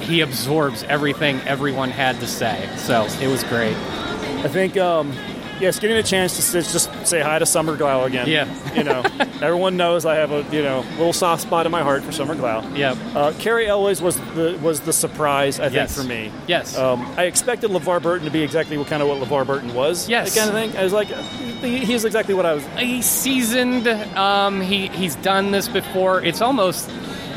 he 0.03 0.22
absorbs 0.22 0.84
everything 0.84 1.39
everyone 1.41 1.89
had 1.89 2.20
to 2.20 2.28
say. 2.28 2.70
So 2.78 3.05
it 3.22 3.28
was 3.28 3.43
great. 3.45 3.76
I 3.76 4.47
think, 4.47 4.78
um, 4.78 5.12
yes, 5.60 5.80
getting 5.80 5.97
a 5.97 6.03
chance 6.03 6.51
to 6.51 6.62
just 6.62 6.89
say 7.07 7.22
hi 7.22 7.39
to 7.39 7.45
Summer 7.45 7.76
Glau 7.78 8.05
again. 8.05 8.28
Yeah. 8.28 8.74
you 8.76 8.84
know, 8.84 9.01
everyone 9.41 9.78
knows 9.78 10.05
I 10.05 10.16
have 10.16 10.32
a 10.32 10.43
you 10.55 10.62
know 10.62 10.82
little 10.97 11.14
soft 11.14 11.41
spot 11.43 11.66
in 11.66 11.72
my 11.72 11.82
heart 11.82 12.03
for 12.03 12.12
Summer 12.12 12.36
Glau. 12.36 12.76
Yeah. 12.78 12.91
Uh, 13.16 13.34
Cary 13.39 13.68
Elwes 13.68 14.01
was 14.01 14.16
the 14.36 14.57
was 14.62 14.82
the 14.82 14.93
surprise 14.93 15.60
I 15.60 15.64
think 15.66 15.74
Yes. 15.76 15.95
for 15.97 16.03
me. 16.03 16.32
Yes. 16.47 16.78
Um, 16.78 17.01
I 17.18 17.24
expected 17.24 17.70
LeVar 17.72 18.01
Burton 18.01 18.26
to 18.26 18.32
be 18.32 18.41
exactly 18.43 18.78
what 18.78 18.88
kind 18.88 19.01
of 19.01 19.07
what 19.10 19.20
LeVar 19.28 19.45
Burton 19.47 19.74
was. 19.74 20.07
Yes. 20.10 20.34
That 20.36 20.39
kind 20.45 20.49
of 20.49 20.72
thing. 20.72 20.80
I 20.80 20.84
was 20.84 20.93
like, 20.93 21.07
he- 21.07 21.86
he's 21.86 22.05
exactly 22.05 22.34
what 22.34 22.45
I 22.45 22.53
was. 22.53 22.66
He's 22.78 23.05
seasoned. 23.05 23.88
Um, 23.88 24.62
he 24.62 24.88
he's 24.88 25.16
done 25.18 25.51
this 25.51 25.68
before. 25.68 26.22
It's 26.24 26.41
almost 26.41 26.89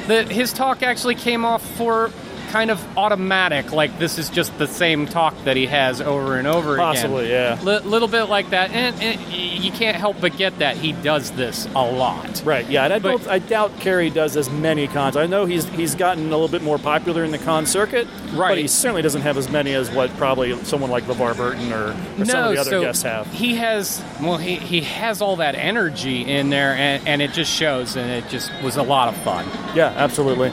that 0.09 0.29
his 0.31 0.53
talk 0.53 0.83
actually 0.83 1.15
came 1.15 1.45
off 1.45 1.63
for 1.77 2.11
kind 2.53 2.71
of 2.71 2.99
automatic. 2.99 3.73
Like 3.73 3.99
this 3.99 4.19
is 4.19 4.29
just 4.29 4.57
the 4.59 4.69
same 4.69 5.07
talk 5.07 5.35
that 5.45 5.57
he 5.57 5.67
has 5.67 6.01
over 6.03 6.37
and 6.37 6.47
over 6.47 6.77
Possibly, 6.77 7.27
again. 7.27 7.57
Possibly, 7.57 7.73
yeah. 7.73 7.79
Li- 7.81 7.89
little 7.89 8.09
bit 8.09 8.25
like 8.25 8.51
that, 8.51 8.71
and, 8.71 8.95
and 9.03 9.33
you 9.33 9.73
can't 9.73 9.97
help 9.97 10.21
but 10.21 10.37
get 10.37 10.59
that 10.59 10.77
he 10.77 10.93
does 10.93 11.31
this 11.33 11.67
a 11.75 11.83
lot. 11.83 12.43
Right. 12.45 12.69
Yeah, 12.69 12.85
and 12.85 12.93
I 12.93 12.99
But-. 12.99 13.27
I 13.27 13.39
doubt 13.39 13.81
Cary 13.81 14.11
does 14.11 14.37
as 14.37 14.51
many 14.51 14.87
cons. 14.87 15.17
I 15.17 15.27
know 15.27 15.47
he's 15.47 15.65
he's 15.71 15.95
gotten 15.95 16.27
a 16.27 16.31
little 16.31 16.49
bit 16.49 16.63
more 16.63 16.79
popular 16.79 17.25
in 17.25 17.31
the 17.31 17.39
con 17.39 17.65
circuit, 17.65 18.07
Right. 18.33 18.51
But 18.51 18.59
he 18.59 18.67
certainly 18.67 19.03
doesn't 19.03 19.21
have 19.23 19.37
as 19.37 19.51
many 19.51 19.75
as 19.75 19.91
what 19.91 20.11
probably 20.17 20.57
someone 20.65 20.91
like 20.91 21.05
LeVar 21.05 21.37
Burton 21.37 21.73
or, 21.73 21.95
or 22.19 22.25
some 22.25 22.45
of 22.45 22.55
the 22.55 22.61
other 22.61 22.71
so 22.71 22.81
guests 22.81 23.03
have. 23.03 23.27
He 23.31 23.57
has 23.57 24.03
well, 24.21 24.39
he, 24.39 24.57
he 24.57 24.81
has 24.81 25.21
all 25.21 25.37
that 25.37 25.55
energy 25.55 26.23
in 26.23 26.49
there, 26.51 26.75
and, 26.75 27.07
and 27.07 27.21
it 27.21 27.33
just 27.33 27.53
shows, 27.53 27.97
and 27.97 28.11
it 28.11 28.29
just 28.31 28.51
was 28.63 28.77
a 28.77 28.83
lot 28.83 29.09
of 29.09 29.17
fun. 29.23 29.47
Yeah, 29.75 29.89
absolutely. 29.97 30.51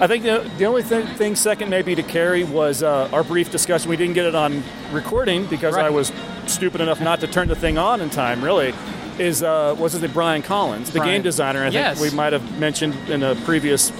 I 0.00 0.06
think 0.06 0.24
the, 0.24 0.50
the 0.56 0.64
only 0.64 0.82
thing, 0.82 1.06
thing 1.16 1.36
second 1.36 1.68
maybe 1.68 1.94
to 1.94 2.02
Cary 2.02 2.42
was 2.44 2.82
uh, 2.82 3.10
our 3.12 3.22
brief 3.22 3.50
discussion. 3.50 3.90
We 3.90 3.96
didn't 3.96 4.14
get 4.14 4.24
it 4.24 4.34
on 4.34 4.62
recording 4.92 5.44
because 5.46 5.76
I 5.76 5.90
was 5.90 6.10
stupid 6.46 6.80
enough 6.80 7.00
not 7.00 7.20
to 7.20 7.26
turn 7.26 7.48
the 7.48 7.54
thing 7.54 7.76
on 7.76 8.00
in 8.00 8.08
time. 8.08 8.42
Really, 8.42 8.72
is 9.18 9.42
uh, 9.42 9.76
was 9.78 9.94
it 9.94 10.12
Brian 10.14 10.40
Collins, 10.40 10.90
the 10.90 11.00
Brian- 11.00 11.16
game 11.16 11.22
designer? 11.22 11.62
I 11.64 11.68
Yes. 11.68 11.98
think 12.00 12.10
we 12.10 12.16
might 12.16 12.32
have 12.32 12.58
mentioned 12.58 12.94
in 13.10 13.22
a 13.22 13.34
previous 13.44 13.92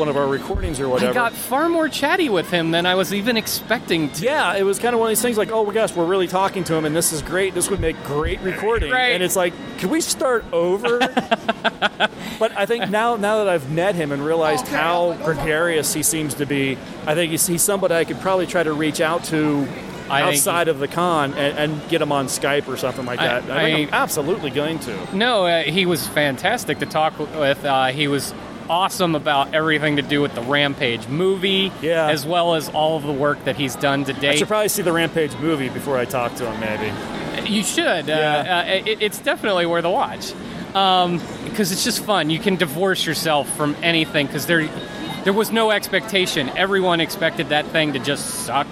one 0.00 0.08
of 0.08 0.16
our 0.16 0.26
recordings 0.26 0.80
or 0.80 0.88
whatever. 0.88 1.12
I 1.12 1.14
got 1.14 1.32
far 1.32 1.68
more 1.68 1.88
chatty 1.88 2.28
with 2.28 2.50
him 2.50 2.72
than 2.72 2.86
I 2.86 2.96
was 2.96 3.14
even 3.14 3.36
expecting 3.36 4.10
to. 4.12 4.24
Yeah, 4.24 4.56
it 4.56 4.64
was 4.64 4.80
kind 4.80 4.94
of 4.94 4.98
one 4.98 5.08
of 5.08 5.10
these 5.10 5.22
things 5.22 5.38
like, 5.38 5.52
oh 5.52 5.64
my 5.64 5.72
gosh, 5.72 5.94
we're 5.94 6.06
really 6.06 6.26
talking 6.26 6.64
to 6.64 6.74
him, 6.74 6.84
and 6.84 6.96
this 6.96 7.12
is 7.12 7.22
great. 7.22 7.54
This 7.54 7.70
would 7.70 7.80
make 7.80 8.02
great 8.02 8.40
recording. 8.40 8.90
Right. 8.90 9.10
And 9.10 9.22
it's 9.22 9.36
like, 9.36 9.52
can 9.78 9.90
we 9.90 10.00
start 10.00 10.44
over? 10.52 10.98
but 12.40 12.56
I 12.56 12.66
think 12.66 12.90
now, 12.90 13.16
now 13.16 13.38
that 13.38 13.48
I've 13.48 13.70
met 13.70 13.94
him 13.94 14.10
and 14.10 14.24
realized 14.24 14.66
how 14.66 15.12
gregarious 15.22 15.92
he 15.94 16.02
seems 16.02 16.34
to 16.34 16.46
be, 16.46 16.78
I 17.06 17.14
think 17.14 17.30
he's, 17.30 17.46
he's 17.46 17.62
somebody 17.62 17.94
I 17.94 18.04
could 18.04 18.20
probably 18.20 18.46
try 18.46 18.62
to 18.62 18.72
reach 18.72 19.00
out 19.00 19.22
to 19.24 19.68
I 20.08 20.22
outside 20.22 20.68
of 20.68 20.78
the 20.78 20.88
con 20.88 21.34
and, 21.34 21.72
and 21.72 21.88
get 21.88 22.02
him 22.02 22.10
on 22.10 22.26
Skype 22.26 22.66
or 22.68 22.76
something 22.76 23.04
like 23.04 23.20
I- 23.20 23.40
that. 23.40 23.50
I, 23.50 23.62
think 23.70 23.92
I- 23.92 23.96
I'm 23.96 24.02
absolutely 24.02 24.50
going 24.50 24.78
to. 24.80 25.16
No, 25.16 25.46
uh, 25.46 25.62
he 25.62 25.86
was 25.86 26.06
fantastic 26.08 26.78
to 26.78 26.86
talk 26.86 27.18
with. 27.18 27.64
Uh, 27.64 27.88
he 27.88 28.08
was 28.08 28.34
awesome 28.70 29.14
about 29.16 29.52
everything 29.52 29.96
to 29.96 30.02
do 30.02 30.22
with 30.22 30.34
the 30.34 30.40
Rampage 30.42 31.08
movie, 31.08 31.72
Yeah. 31.82 32.08
as 32.08 32.24
well 32.24 32.54
as 32.54 32.68
all 32.68 32.96
of 32.96 33.02
the 33.02 33.12
work 33.12 33.44
that 33.44 33.56
he's 33.56 33.74
done 33.74 34.04
to 34.04 34.28
I 34.28 34.36
should 34.36 34.48
probably 34.48 34.68
see 34.68 34.82
the 34.82 34.92
Rampage 34.92 35.34
movie 35.36 35.68
before 35.68 35.98
I 35.98 36.04
talk 36.04 36.34
to 36.36 36.50
him, 36.50 36.60
maybe. 36.60 37.50
You 37.52 37.62
should. 37.64 38.06
Yeah. 38.06 38.64
Uh, 38.66 38.70
uh, 38.70 38.82
it, 38.86 39.02
it's 39.02 39.18
definitely 39.18 39.66
worth 39.66 39.84
a 39.84 39.90
watch 39.90 40.32
because 40.68 41.72
it's 41.72 41.82
just 41.84 42.04
fun. 42.04 42.30
You 42.30 42.38
can 42.38 42.54
divorce 42.56 43.04
yourself 43.04 43.54
from 43.56 43.74
anything 43.82 44.26
because 44.26 44.46
there, 44.46 44.68
there 45.24 45.32
was 45.32 45.50
no 45.50 45.72
expectation. 45.72 46.48
Everyone 46.56 47.00
expected 47.00 47.48
that 47.48 47.66
thing 47.66 47.94
to 47.94 47.98
just 47.98 48.44
suck. 48.46 48.68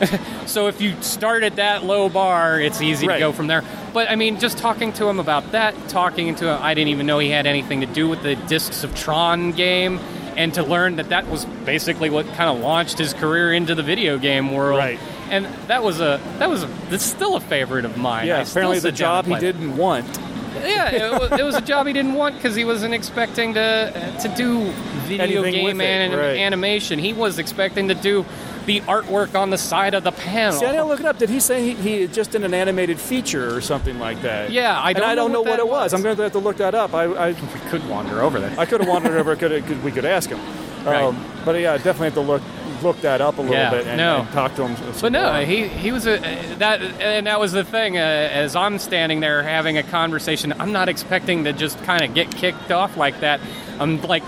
so 0.46 0.68
if 0.68 0.80
you 0.80 0.94
start 1.02 1.42
at 1.42 1.56
that 1.56 1.84
low 1.84 2.08
bar, 2.08 2.60
it's 2.60 2.80
easy 2.80 3.06
Right. 3.08 3.14
to 3.14 3.20
go 3.20 3.32
from 3.32 3.48
there. 3.48 3.62
But 3.92 4.10
I 4.10 4.16
mean, 4.16 4.38
just 4.38 4.58
talking 4.58 4.92
to 4.94 5.08
him 5.08 5.18
about 5.18 5.52
that, 5.52 5.74
talking 5.88 6.34
to 6.36 6.48
him, 6.48 6.58
I 6.62 6.74
didn't 6.74 6.88
even 6.88 7.06
know 7.06 7.18
he 7.18 7.30
had 7.30 7.46
anything 7.46 7.80
to 7.80 7.86
do 7.86 8.08
with 8.08 8.22
the 8.22 8.36
Discs 8.36 8.84
of 8.84 8.94
Tron 8.94 9.52
game. 9.52 9.98
And 10.36 10.54
to 10.54 10.62
learn 10.62 10.96
that 10.96 11.08
that 11.10 11.28
was 11.28 11.44
basically 11.44 12.08
what 12.08 12.24
kind 12.34 12.48
of 12.48 12.60
launched 12.60 12.98
his 12.98 13.12
career 13.12 13.52
into 13.52 13.74
the 13.74 13.82
video 13.82 14.16
game 14.16 14.52
world, 14.52 14.78
Right. 14.78 14.98
And 15.28 15.44
that 15.66 15.82
was 15.82 16.00
a 16.00 16.20
that 16.38 16.48
was 16.48 16.62
a, 16.62 16.66
that's 16.88 17.04
still 17.04 17.36
a 17.36 17.40
favorite 17.40 17.84
of 17.84 17.98
mine. 17.98 18.26
Yeah, 18.28 18.38
I 18.38 18.42
apparently 18.42 18.78
the 18.78 18.92
job 18.92 19.26
he 19.26 19.36
didn't 19.38 19.76
want. 19.76 20.06
Yeah, 20.54 20.90
it 20.90 21.20
was, 21.20 21.40
it 21.40 21.44
was 21.44 21.54
a 21.56 21.60
job 21.60 21.86
he 21.86 21.92
didn't 21.92 22.14
want 22.14 22.36
because 22.36 22.56
he 22.56 22.64
wasn't 22.64 22.94
expecting 22.94 23.54
to 23.54 24.16
to 24.22 24.28
do 24.36 24.72
video 25.04 25.42
Anything 25.42 25.66
game 25.66 25.80
it, 25.80 25.84
anim- 25.84 26.18
right. 26.18 26.38
animation. 26.38 26.98
He 26.98 27.12
was 27.12 27.38
expecting 27.38 27.88
to 27.88 27.94
do 27.94 28.24
the 28.66 28.80
artwork 28.82 29.34
on 29.34 29.50
the 29.50 29.58
side 29.58 29.94
of 29.94 30.04
the 30.04 30.12
panel. 30.12 30.58
See, 30.58 30.66
I 30.66 30.72
didn't 30.72 30.88
look 30.88 31.00
it 31.00 31.06
up. 31.06 31.18
Did 31.18 31.30
he 31.30 31.40
say 31.40 31.62
he, 31.74 32.00
he 32.00 32.06
just 32.06 32.30
did 32.32 32.44
an 32.44 32.54
animated 32.54 32.98
feature 33.00 33.54
or 33.54 33.60
something 33.60 33.98
like 33.98 34.22
that? 34.22 34.50
Yeah, 34.50 34.78
I 34.80 34.92
don't 34.92 35.04
I 35.04 35.14
don't 35.14 35.32
know 35.32 35.38
know 35.38 35.42
what 35.42 35.50
what, 35.50 35.58
it 35.60 35.66
was. 35.68 35.82
was. 35.84 35.94
I'm 35.94 36.02
going 36.02 36.16
to 36.16 36.22
have 36.24 36.32
to 36.32 36.38
look 36.38 36.58
that 36.58 36.74
up. 36.74 36.94
I, 36.94 37.04
I 37.04 37.28
we 37.32 37.60
could 37.70 37.88
wander 37.88 38.20
over 38.22 38.38
there. 38.40 38.54
I 38.58 38.66
could 38.66 38.80
have 38.80 38.88
wandered 38.88 39.16
over. 39.18 39.34
Could, 39.40 39.64
could 39.66 39.82
we 39.82 39.90
could 39.92 40.04
ask 40.04 40.28
him? 40.28 40.38
Right. 40.84 41.02
Um, 41.02 41.24
but 41.44 41.58
yeah, 41.60 41.72
I 41.72 41.76
definitely 41.76 42.06
have 42.06 42.14
to 42.14 42.20
look 42.20 42.42
look 42.82 43.00
that 43.02 43.20
up 43.20 43.36
a 43.36 43.42
little 43.42 43.54
Yeah, 43.56 43.70
bit 43.70 43.86
and, 43.86 43.98
no. 43.98 44.20
and 44.20 44.28
talk 44.30 44.54
to 44.56 44.66
him. 44.66 44.92
But 45.00 45.12
no, 45.12 45.32
more. 45.34 45.42
he 45.42 45.68
he 45.68 45.92
was 45.92 46.06
a 46.06 46.16
that 46.58 46.80
and 46.82 47.26
that 47.26 47.38
was 47.40 47.52
the 47.52 47.64
thing. 47.64 47.96
Uh, 47.98 48.00
as 48.00 48.56
I'm 48.56 48.78
standing 48.78 49.20
there 49.20 49.42
having 49.42 49.76
a 49.78 49.82
conversation, 49.82 50.52
I'm 50.58 50.72
not 50.72 50.88
expecting 50.88 51.44
to 51.44 51.52
just 51.52 51.82
kind 51.84 52.02
of 52.02 52.14
get 52.14 52.30
kicked 52.34 52.70
off 52.70 52.96
like 52.96 53.20
that. 53.20 53.40
I'm 53.78 54.00
like, 54.02 54.22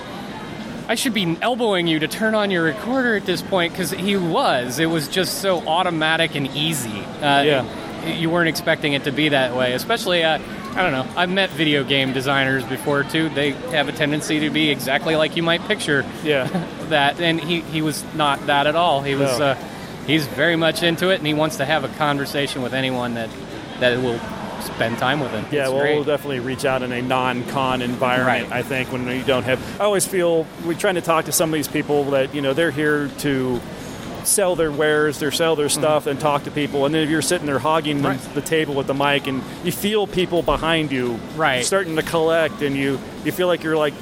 I 0.88 0.94
should 0.94 1.14
be 1.14 1.36
elbowing 1.40 1.86
you 1.86 1.98
to 2.00 2.08
turn 2.08 2.34
on 2.34 2.50
your 2.50 2.64
recorder 2.64 3.16
at 3.16 3.24
this 3.26 3.42
point 3.42 3.72
because 3.72 3.90
he 3.90 4.16
was. 4.16 4.78
It 4.78 4.86
was 4.86 5.08
just 5.08 5.38
so 5.40 5.66
automatic 5.66 6.34
and 6.34 6.48
easy. 6.48 7.00
Uh, 7.20 7.42
Yeah. 7.42 7.78
You 8.04 8.30
weren't 8.30 8.48
expecting 8.48 8.94
it 8.94 9.04
to 9.04 9.12
be 9.12 9.28
that 9.28 9.54
way, 9.54 9.74
especially. 9.74 10.24
Uh, 10.24 10.40
I 10.74 10.82
don't 10.82 10.90
know. 10.90 11.06
I've 11.16 11.30
met 11.30 11.50
video 11.50 11.84
game 11.84 12.12
designers 12.12 12.64
before 12.64 13.04
too. 13.04 13.28
They 13.28 13.52
have 13.70 13.88
a 13.88 13.92
tendency 13.92 14.40
to 14.40 14.50
be 14.50 14.70
exactly 14.70 15.14
like 15.14 15.36
you 15.36 15.44
might 15.44 15.60
picture 15.68 16.04
yeah, 16.24 16.48
that, 16.88 17.20
and 17.20 17.38
he, 17.40 17.60
he 17.60 17.80
was 17.80 18.02
not 18.14 18.44
that 18.46 18.66
at 18.66 18.74
all. 18.74 19.02
He 19.02 19.14
was 19.14 19.38
No. 19.38 19.44
uh, 19.50 19.54
he's 20.08 20.26
very 20.26 20.56
much 20.56 20.82
into 20.82 21.10
it, 21.10 21.18
and 21.18 21.26
he 21.28 21.32
wants 21.34 21.58
to 21.58 21.64
have 21.64 21.84
a 21.84 21.88
conversation 21.90 22.62
with 22.62 22.74
anyone 22.74 23.14
that 23.14 23.30
that 23.78 23.98
will 24.02 24.18
spend 24.62 24.98
time 24.98 25.20
with 25.20 25.30
him. 25.32 25.44
yeah. 25.50 25.68
Well, 25.68 25.82
we'll 25.84 26.04
definitely 26.04 26.40
reach 26.40 26.64
out 26.64 26.82
in 26.82 26.92
a 26.92 27.02
non-con 27.02 27.82
environment. 27.82 28.50
Right. 28.50 28.58
I 28.58 28.62
think 28.62 28.90
when 28.92 29.06
we 29.06 29.22
don't 29.22 29.44
have. 29.44 29.60
I 29.80 29.84
always 29.84 30.06
feel 30.06 30.46
we're 30.64 30.74
trying 30.78 30.94
to 30.96 31.00
talk 31.02 31.26
to 31.26 31.32
some 31.32 31.50
of 31.50 31.54
these 31.54 31.68
people 31.68 32.04
that 32.12 32.34
you 32.34 32.40
know 32.42 32.52
they're 32.54 32.70
here 32.70 33.08
to 33.18 33.60
sell 34.24 34.54
their 34.54 34.70
wares, 34.70 35.18
they 35.18 35.28
sell 35.30 35.56
their 35.56 35.68
stuff, 35.68 36.06
and 36.06 36.20
talk 36.20 36.44
to 36.44 36.50
people. 36.52 36.86
And 36.86 36.94
then 36.94 37.02
if 37.02 37.10
you're 37.10 37.22
sitting 37.22 37.46
there 37.46 37.58
hogging 37.58 38.02
the- 38.02 38.10
Mm-hmm. 38.10 38.26
Right. 38.26 38.34
the, 38.36 38.40
table 38.40 38.74
with 38.74 38.86
the 38.86 38.94
mic, 38.94 39.26
and 39.26 39.42
you 39.64 39.72
feel 39.72 40.06
people 40.06 40.42
behind 40.42 40.92
you, 40.92 41.18
Right. 41.34 41.64
starting 41.64 41.96
to 41.96 42.02
collect, 42.02 42.62
and 42.62 42.76
you 42.76 43.00
you 43.24 43.32
feel 43.32 43.48
like 43.48 43.62
you're 43.64 43.76
like 43.76 43.94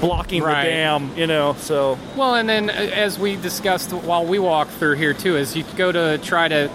blocking 0.00 0.42
Right. 0.42 0.64
the 0.64 0.70
dam, 0.70 1.10
you 1.16 1.26
know. 1.26 1.54
So 1.60 1.96
Well, 2.16 2.34
and 2.34 2.48
then 2.48 2.70
uh, 2.70 2.72
as 2.72 3.18
we 3.18 3.36
discussed 3.36 3.92
while 3.92 4.26
we 4.26 4.38
walk 4.38 4.68
through 4.68 4.96
here 4.96 5.14
too, 5.14 5.36
is 5.36 5.56
you 5.56 5.64
go 5.76 5.92
to 5.92 6.18
try 6.18 6.48
to 6.48 6.68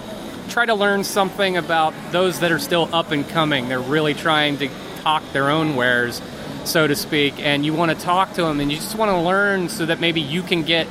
try 0.51 0.65
to 0.65 0.75
learn 0.75 1.03
something 1.03 1.57
about 1.57 1.93
those 2.11 2.39
that 2.41 2.51
are 2.51 2.59
still 2.59 2.89
up 2.93 3.11
and 3.11 3.27
coming. 3.29 3.69
They're 3.69 3.79
really 3.79 4.13
trying 4.13 4.57
to 4.59 4.69
talk 5.01 5.23
their 5.33 5.49
own 5.49 5.75
wares, 5.75 6.21
so 6.65 6.85
to 6.85 6.95
speak, 6.95 7.39
and 7.39 7.65
you 7.65 7.73
want 7.73 7.97
to 7.97 7.97
talk 8.05 8.33
to 8.33 8.43
them, 8.43 8.59
and 8.59 8.71
you 8.71 8.77
just 8.77 8.95
want 8.95 9.09
to 9.09 9.17
learn 9.19 9.69
so 9.69 9.85
that 9.85 9.99
maybe 9.99 10.21
you 10.21 10.43
can 10.43 10.63
get 10.63 10.87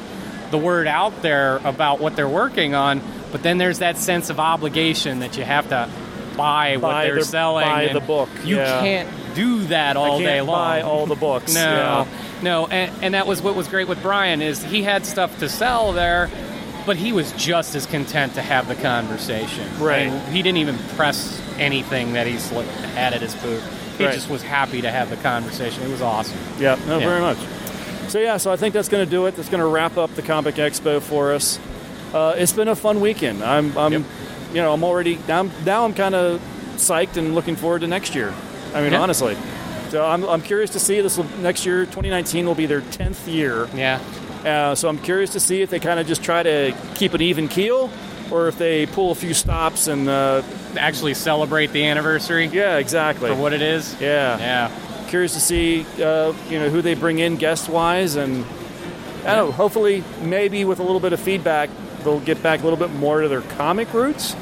the 0.50 0.58
word 0.58 0.86
out 0.88 1.22
there 1.22 1.58
about 1.64 2.00
what 2.00 2.16
they're 2.16 2.28
working 2.28 2.74
on. 2.74 3.00
But 3.30 3.42
then 3.44 3.58
there's 3.58 3.78
that 3.78 3.96
sense 3.98 4.30
of 4.30 4.40
obligation 4.40 5.20
that 5.20 5.36
you 5.36 5.44
have 5.44 5.68
to 5.68 5.88
buy, 6.36 6.76
what 6.78 7.02
they're 7.02 7.14
the- 7.16 7.24
selling. 7.24 7.66
buy 7.66 7.88
the 7.92 8.00
book, 8.00 8.28
You 8.44 8.56
yeah. 8.56 8.80
can't 8.80 9.08
do 9.34 9.64
that 9.66 9.96
all 9.96 10.06
I 10.06 10.08
can't 10.11 10.24
day 10.24 10.40
long. 10.40 10.48
buy 10.56 10.80
all 10.80 11.06
the 11.06 11.14
books. 11.14 11.54
No, 11.54 11.61
yeah. 11.61 12.06
no, 12.42 12.66
and, 12.66 12.90
and 13.04 13.14
that 13.14 13.26
was 13.28 13.40
what 13.42 13.54
was 13.54 13.68
great 13.68 13.86
with 13.86 14.02
Brian 14.02 14.40
is 14.42 14.61
he 14.64 14.82
had 14.82 15.06
stuff 15.06 15.38
to 15.38 15.48
sell 15.48 15.92
there, 15.92 16.28
but 16.87 16.97
he 16.97 17.12
was 17.12 17.33
just 17.33 17.74
as 17.74 17.87
content 17.87 18.35
to 18.35 18.43
have 18.43 18.68
the 18.68 18.74
conversation. 18.76 19.66
Right. 19.78 20.03
And 20.09 20.35
he 20.35 20.43
didn't 20.43 20.59
even 20.59 20.76
press 20.97 21.41
anything 21.59 22.12
that 22.14 22.26
he's 22.26 22.49
had 22.51 23.12
at 23.14 23.20
his 23.20 23.35
booth. 23.37 23.62
He 23.99 24.05
Right. 24.05 24.14
just 24.14 24.31
was 24.31 24.43
happy 24.43 24.81
to 24.83 24.91
have 24.91 25.11
the 25.11 25.16
conversation. 25.16 25.83
It 25.83 25.91
was 25.91 26.01
awesome. 26.03 26.39
Yeah, 26.59 26.76
no, 26.87 26.99
Yeah. 26.99 27.07
very 27.07 27.20
much. 27.20 27.39
So 28.09 28.18
yeah, 28.18 28.39
so 28.39 28.51
I 28.51 28.57
think 28.57 28.74
that's 28.74 28.89
going 28.89 29.05
to 29.05 29.11
do 29.11 29.26
it. 29.26 29.37
That's 29.37 29.49
going 29.49 29.61
to 29.61 29.66
wrap 29.66 29.97
up 29.97 30.14
the 30.14 30.22
Comic 30.22 30.57
Expo 30.57 31.01
for 31.01 31.33
us. 31.33 31.59
Uh, 32.12 32.35
it's 32.37 32.53
been 32.53 32.68
a 32.68 32.74
fun 32.74 33.01
weekend. 33.01 33.45
I'm 33.45 33.76
I'm 33.78 33.93
you 33.93 34.05
know, 34.55 34.72
I'm 34.72 34.83
already 34.83 35.16
now. 35.28 35.41
I'm, 35.41 35.51
now 35.64 35.85
I'm 35.85 35.95
kind 35.95 36.14
of 36.14 36.41
psyched 36.76 37.16
and 37.16 37.35
looking 37.37 37.55
forward 37.55 37.83
to 37.83 37.87
next 37.87 38.14
year. 38.16 38.33
I 38.74 38.81
mean, 38.81 38.93
Yeah. 38.93 39.01
honestly. 39.01 39.37
So 39.91 40.05
I'm, 40.05 40.24
I'm 40.28 40.41
curious 40.41 40.70
to 40.70 40.81
see 40.81 41.01
this 41.01 41.16
will, 41.16 41.26
next 41.41 41.66
year. 41.66 41.85
2019 41.85 42.47
will 42.47 42.55
be 42.55 42.66
their 42.66 42.81
10th 42.81 43.26
year. 43.33 43.68
Yeah. 43.76 43.99
Uh, 44.45 44.74
so 44.74 44.88
I'm 44.88 44.99
curious 44.99 45.30
to 45.30 45.41
see 45.41 45.62
if 45.62 45.70
they 45.70 45.80
kind 45.80 46.01
of 46.01 46.07
just 46.07 46.22
try 46.22 46.43
to 46.43 46.74
keep 46.95 47.14
an 47.14 47.20
even 47.20 47.49
keel, 47.49 47.91
or 48.30 48.49
if 48.49 48.59
they 48.59 48.86
pull 48.86 49.11
a 49.11 49.14
few 49.14 49.34
stops 49.34 49.86
and 49.86 50.09
uh, 50.09 50.43
actually 50.76 51.14
celebrate 51.14 51.72
the 51.72 51.86
anniversary. 51.86 52.47
Yeah, 52.47 52.78
exactly. 52.78 53.28
For 53.30 53.36
what 53.36 53.53
it 53.53 53.62
is. 53.62 54.01
Yeah. 54.01 54.38
Yeah. 54.38 55.07
Curious 55.09 55.34
to 55.34 55.41
see, 55.41 55.84
uh, 56.03 56.32
you 56.49 56.59
know, 56.59 56.70
who 56.70 56.82
they 56.82 56.95
bring 56.95 57.18
in 57.18 57.36
guest 57.36 57.68
wise, 57.68 58.16
and 58.16 58.45
I 59.24 59.34
don't 59.34 59.49
know. 59.49 59.53
Hopefully, 59.53 60.05
maybe 60.22 60.64
with 60.64 60.78
a 60.78 60.82
little 60.82 61.01
bit 61.01 61.12
of 61.12 61.20
feedback, 61.20 61.68
they'll 62.05 62.20
get 62.20 62.43
back 62.43 62.61
a 62.61 62.62
little 62.62 62.78
bit 62.78 62.95
more 62.95 63.20
to 63.20 63.28
their 63.28 63.43
comic 63.43 63.93
roots 63.93 64.36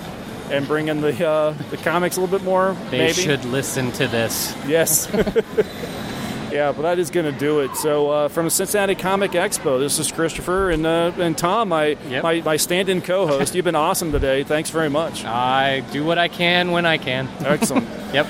and 0.51 0.66
bring 0.66 0.88
in 0.88 1.01
the 1.01 1.26
uh, 1.26 1.53
the 1.70 1.76
comics 1.78 2.16
a 2.16 2.20
little 2.20 2.38
bit 2.38 2.44
more. 2.44 2.76
They 2.90 2.99
maybe. 2.99 3.14
should 3.14 3.44
listen 3.46 3.92
to 3.92 4.07
this. 4.09 4.55
Yes. 4.66 5.09
yeah, 6.53 6.72
but 6.72 6.82
that 6.82 6.99
is 6.99 7.11
going 7.11 7.32
to 7.32 7.38
do 7.38 7.61
it. 7.61 7.74
So 7.76 8.11
uh, 8.11 8.28
from 8.28 8.46
the 8.46 8.51
Cincinnati 8.51 8.94
Comic 8.94 9.32
Expo, 9.32 9.78
this 9.78 9.99
is 9.99 10.11
Christopher 10.11 10.70
and 10.70 10.86
uh, 10.86 11.12
and 11.18 11.36
Tom, 11.36 11.68
my 11.70 11.96
my, 12.22 12.40
my 12.40 12.57
stand-in 12.57 13.03
co-host. 13.03 13.55
You've 13.55 13.64
been 13.64 13.74
awesome 13.74 14.12
today. 14.12 14.44
Thanks 14.44 14.70
very 14.70 14.90
much. 14.90 15.24
I 15.24 15.80
do 15.92 16.05
what 16.05 16.18
I 16.18 16.28
can 16.28 16.70
when 16.70 16.86
I 16.86 16.99
can. 16.99 17.28
Excellent. 17.40 17.86
yep. 18.12 18.26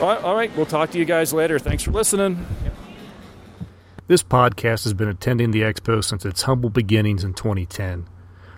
All 0.00 0.08
right, 0.08 0.22
all 0.24 0.34
right, 0.34 0.56
we'll 0.56 0.66
talk 0.66 0.90
to 0.90 0.98
you 0.98 1.04
guys 1.04 1.32
later. 1.32 1.58
Thanks 1.58 1.84
for 1.84 1.92
listening. 1.92 2.44
This 4.08 4.22
podcast 4.22 4.82
has 4.84 4.94
been 4.94 5.08
attending 5.08 5.52
the 5.52 5.62
expo 5.62 6.02
since 6.02 6.24
its 6.24 6.42
humble 6.42 6.70
beginnings 6.70 7.22
in 7.22 7.34
2010. 7.34 8.08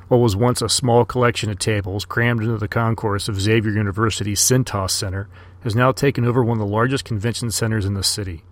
What 0.08 0.18
was 0.18 0.34
once 0.34 0.62
a 0.62 0.68
small 0.68 1.04
collection 1.04 1.50
of 1.50 1.58
tables 1.58 2.04
crammed 2.04 2.42
into 2.42 2.56
the 2.56 2.68
concourse 2.68 3.28
of 3.28 3.40
Xavier 3.40 3.72
University's 3.72 4.40
Cintas 4.40 4.90
Center 4.90 5.28
has 5.62 5.76
now 5.76 5.92
taken 5.92 6.24
over 6.24 6.42
one 6.42 6.58
of 6.58 6.66
the 6.66 6.72
largest 6.74 7.04
convention 7.04 7.50
centers 7.50 7.84
in 7.84 7.94
the 7.94 8.02
city. 8.02 8.42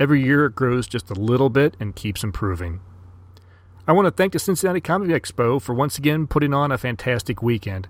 Every 0.00 0.22
year 0.22 0.46
it 0.46 0.54
grows 0.54 0.86
just 0.86 1.10
a 1.10 1.14
little 1.14 1.50
bit 1.50 1.76
and 1.80 1.96
keeps 1.96 2.22
improving. 2.22 2.80
I 3.86 3.92
want 3.92 4.06
to 4.06 4.10
thank 4.10 4.32
the 4.32 4.38
Cincinnati 4.38 4.80
Comic 4.80 5.10
Expo 5.10 5.60
for 5.60 5.74
once 5.74 5.98
again 5.98 6.26
putting 6.26 6.54
on 6.54 6.70
a 6.70 6.78
fantastic 6.78 7.42
weekend. 7.42 7.88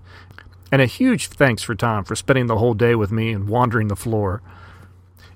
And 0.71 0.81
a 0.81 0.85
huge 0.85 1.27
thanks 1.27 1.61
for 1.61 1.75
Tom 1.75 2.05
for 2.05 2.15
spending 2.15 2.47
the 2.47 2.57
whole 2.57 2.73
day 2.73 2.95
with 2.95 3.11
me 3.11 3.31
and 3.31 3.49
wandering 3.49 3.89
the 3.89 3.95
floor. 3.95 4.41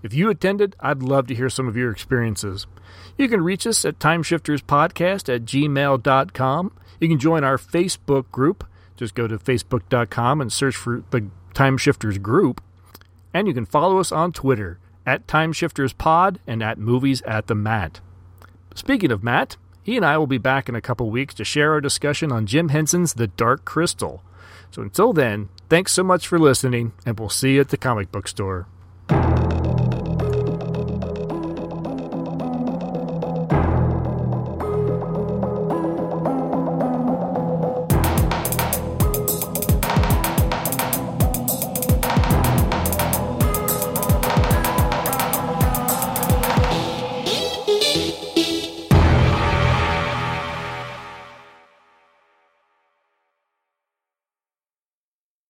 If 0.01 0.13
you 0.13 0.29
attended, 0.29 0.75
I'd 0.79 1.03
love 1.03 1.27
to 1.27 1.35
hear 1.35 1.49
some 1.49 1.67
of 1.67 1.77
your 1.77 1.91
experiences. 1.91 2.65
You 3.17 3.27
can 3.29 3.41
reach 3.41 3.67
us 3.67 3.85
at 3.85 3.99
timeshifterspodcast 3.99 5.33
at 5.33 5.45
gmail.com. 5.45 6.71
You 6.99 7.07
can 7.07 7.19
join 7.19 7.43
our 7.43 7.57
Facebook 7.57 8.31
group. 8.31 8.67
Just 8.95 9.15
go 9.15 9.27
to 9.27 9.37
facebook.com 9.37 10.41
and 10.41 10.51
search 10.51 10.75
for 10.75 11.03
the 11.11 11.27
Timeshifters 11.53 12.21
group. 12.21 12.61
And 13.33 13.47
you 13.47 13.53
can 13.53 13.65
follow 13.65 13.97
us 13.97 14.11
on 14.11 14.31
Twitter 14.31 14.79
at 15.05 15.27
TimeshiftersPod 15.27 16.37
and 16.47 16.63
at 16.63 16.77
Movies 16.77 17.21
at 17.23 17.47
the 17.47 17.55
Mat. 17.55 17.99
Speaking 18.75 19.11
of 19.11 19.23
Matt, 19.23 19.57
he 19.83 19.97
and 19.97 20.05
I 20.05 20.17
will 20.17 20.27
be 20.27 20.37
back 20.37 20.69
in 20.69 20.75
a 20.75 20.81
couple 20.81 21.09
weeks 21.09 21.33
to 21.35 21.43
share 21.43 21.71
our 21.73 21.81
discussion 21.81 22.31
on 22.31 22.45
Jim 22.45 22.69
Henson's 22.69 23.13
The 23.13 23.27
Dark 23.27 23.65
Crystal. 23.65 24.23
So 24.71 24.81
until 24.81 25.13
then, 25.13 25.49
thanks 25.69 25.91
so 25.91 26.03
much 26.03 26.27
for 26.27 26.39
listening, 26.39 26.93
and 27.05 27.19
we'll 27.19 27.29
see 27.29 27.55
you 27.55 27.61
at 27.61 27.69
the 27.69 27.77
comic 27.77 28.11
book 28.11 28.27
store. 28.27 28.67